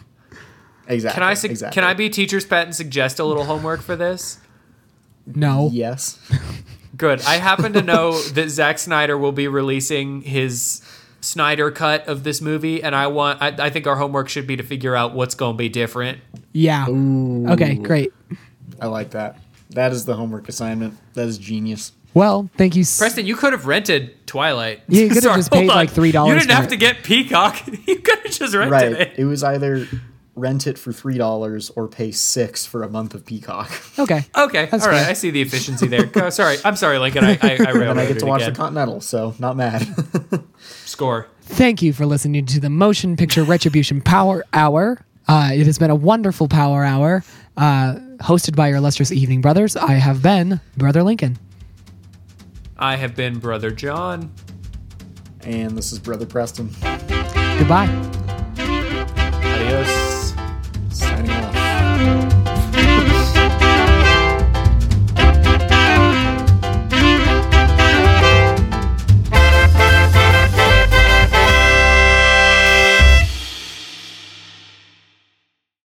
exactly. 0.87 1.19
Can 1.19 1.23
I 1.23 1.33
su- 1.33 1.47
exactly. 1.47 1.73
can 1.75 1.83
I 1.83 1.93
be 1.93 2.09
teacher's 2.09 2.45
pet 2.45 2.65
and 2.65 2.75
suggest 2.75 3.19
a 3.19 3.25
little 3.25 3.43
homework 3.45 3.81
for 3.81 3.95
this? 3.95 4.39
No. 5.25 5.69
Yes. 5.73 6.19
Good. 6.95 7.21
I 7.23 7.35
happen 7.35 7.73
to 7.73 7.81
know 7.81 8.19
that 8.33 8.49
Zack 8.49 8.79
Snyder 8.79 9.17
will 9.17 9.33
be 9.33 9.47
releasing 9.47 10.21
his 10.21 10.81
Snyder 11.19 11.71
cut 11.71 12.07
of 12.07 12.23
this 12.23 12.41
movie, 12.41 12.81
and 12.81 12.95
I 12.95 13.07
want. 13.07 13.41
I, 13.41 13.47
I 13.65 13.69
think 13.69 13.87
our 13.87 13.97
homework 13.97 14.29
should 14.29 14.47
be 14.47 14.55
to 14.55 14.63
figure 14.63 14.95
out 14.95 15.13
what's 15.13 15.35
going 15.35 15.55
to 15.55 15.57
be 15.57 15.67
different. 15.67 16.19
Yeah. 16.53 16.87
Okay. 16.87 17.75
Great. 17.75 18.13
I 18.79 18.87
like 18.87 19.11
that. 19.11 19.39
That 19.71 19.91
is 19.91 20.05
the 20.05 20.15
homework 20.15 20.47
assignment. 20.49 20.97
That 21.13 21.27
is 21.27 21.37
genius. 21.37 21.91
Well, 22.13 22.49
thank 22.57 22.75
you. 22.75 22.81
s- 22.81 22.97
Preston, 22.97 23.25
you 23.27 23.35
could 23.35 23.53
have 23.53 23.65
rented 23.67 24.25
Twilight. 24.25 24.81
Yeah, 24.87 25.03
you 25.03 25.07
could 25.09 25.15
have 25.17 25.23
Sorry, 25.23 25.35
just 25.37 25.51
paid, 25.51 25.57
hold 25.59 25.69
on. 25.71 25.75
like, 25.75 25.91
$3 25.91 26.27
You 26.27 26.33
didn't 26.33 26.47
for 26.49 26.53
have 26.55 26.65
it. 26.65 26.69
to 26.69 26.77
get 26.77 27.03
Peacock. 27.03 27.61
You 27.87 27.99
could 27.99 28.19
have 28.19 28.31
just 28.31 28.55
rented 28.55 28.71
Right. 28.71 28.91
it. 28.93 29.13
It 29.17 29.25
was 29.25 29.43
either 29.43 29.87
rent 30.35 30.67
it 30.67 30.77
for 30.77 30.91
three 30.93 31.17
dollars 31.17 31.71
or 31.75 31.87
pay 31.87 32.11
six 32.11 32.63
for 32.65 32.83
a 32.83 32.89
month 32.89 33.13
of 33.15 33.25
Peacock. 33.25 33.71
Okay. 33.99 34.23
Okay, 34.37 34.67
That's 34.71 34.83
all 34.85 34.91
right. 34.91 35.01
fair. 35.01 35.09
I 35.09 35.13
see 35.13 35.31
the 35.31 35.41
efficiency 35.41 35.87
there. 35.87 36.05
Go, 36.05 36.29
sorry, 36.29 36.57
I'm 36.63 36.75
sorry, 36.75 36.99
Lincoln. 36.99 37.23
I 37.25 37.31
I, 37.41 37.57
I 37.59 37.71
and 37.89 37.99
I 37.99 38.05
get 38.05 38.19
to 38.19 38.25
watch 38.27 38.41
again. 38.41 38.53
the 38.53 38.57
Continental, 38.57 39.01
so 39.01 39.33
not 39.39 39.57
mad. 39.57 39.87
Score. 40.85 41.27
Thank 41.41 41.81
you 41.81 41.93
for 41.93 42.05
listening 42.05 42.45
to 42.47 42.59
the 42.59 42.69
Motion 42.69 43.15
Picture 43.15 43.43
Retribution 43.43 44.01
Power 44.01 44.43
Hour. 44.53 44.99
Uh, 45.27 45.49
it 45.53 45.65
has 45.65 45.77
been 45.79 45.89
a 45.89 45.95
wonderful 45.95 46.47
Power 46.47 46.83
Hour, 46.83 47.23
uh, 47.57 47.95
hosted 48.19 48.55
by 48.55 48.67
your 48.67 48.77
illustrious 48.77 49.11
evening 49.11 49.41
brothers. 49.41 49.75
I 49.75 49.93
have 49.93 50.21
been 50.21 50.59
Brother 50.75 51.03
Lincoln. 51.03 51.37
I 52.77 52.95
have 52.95 53.15
been 53.15 53.39
Brother 53.39 53.71
John. 53.71 54.31
and 55.41 55.77
this 55.77 55.91
is 55.91 55.99
Brother 55.99 56.25
Preston. 56.25 56.69
Goodbye. 57.57 57.87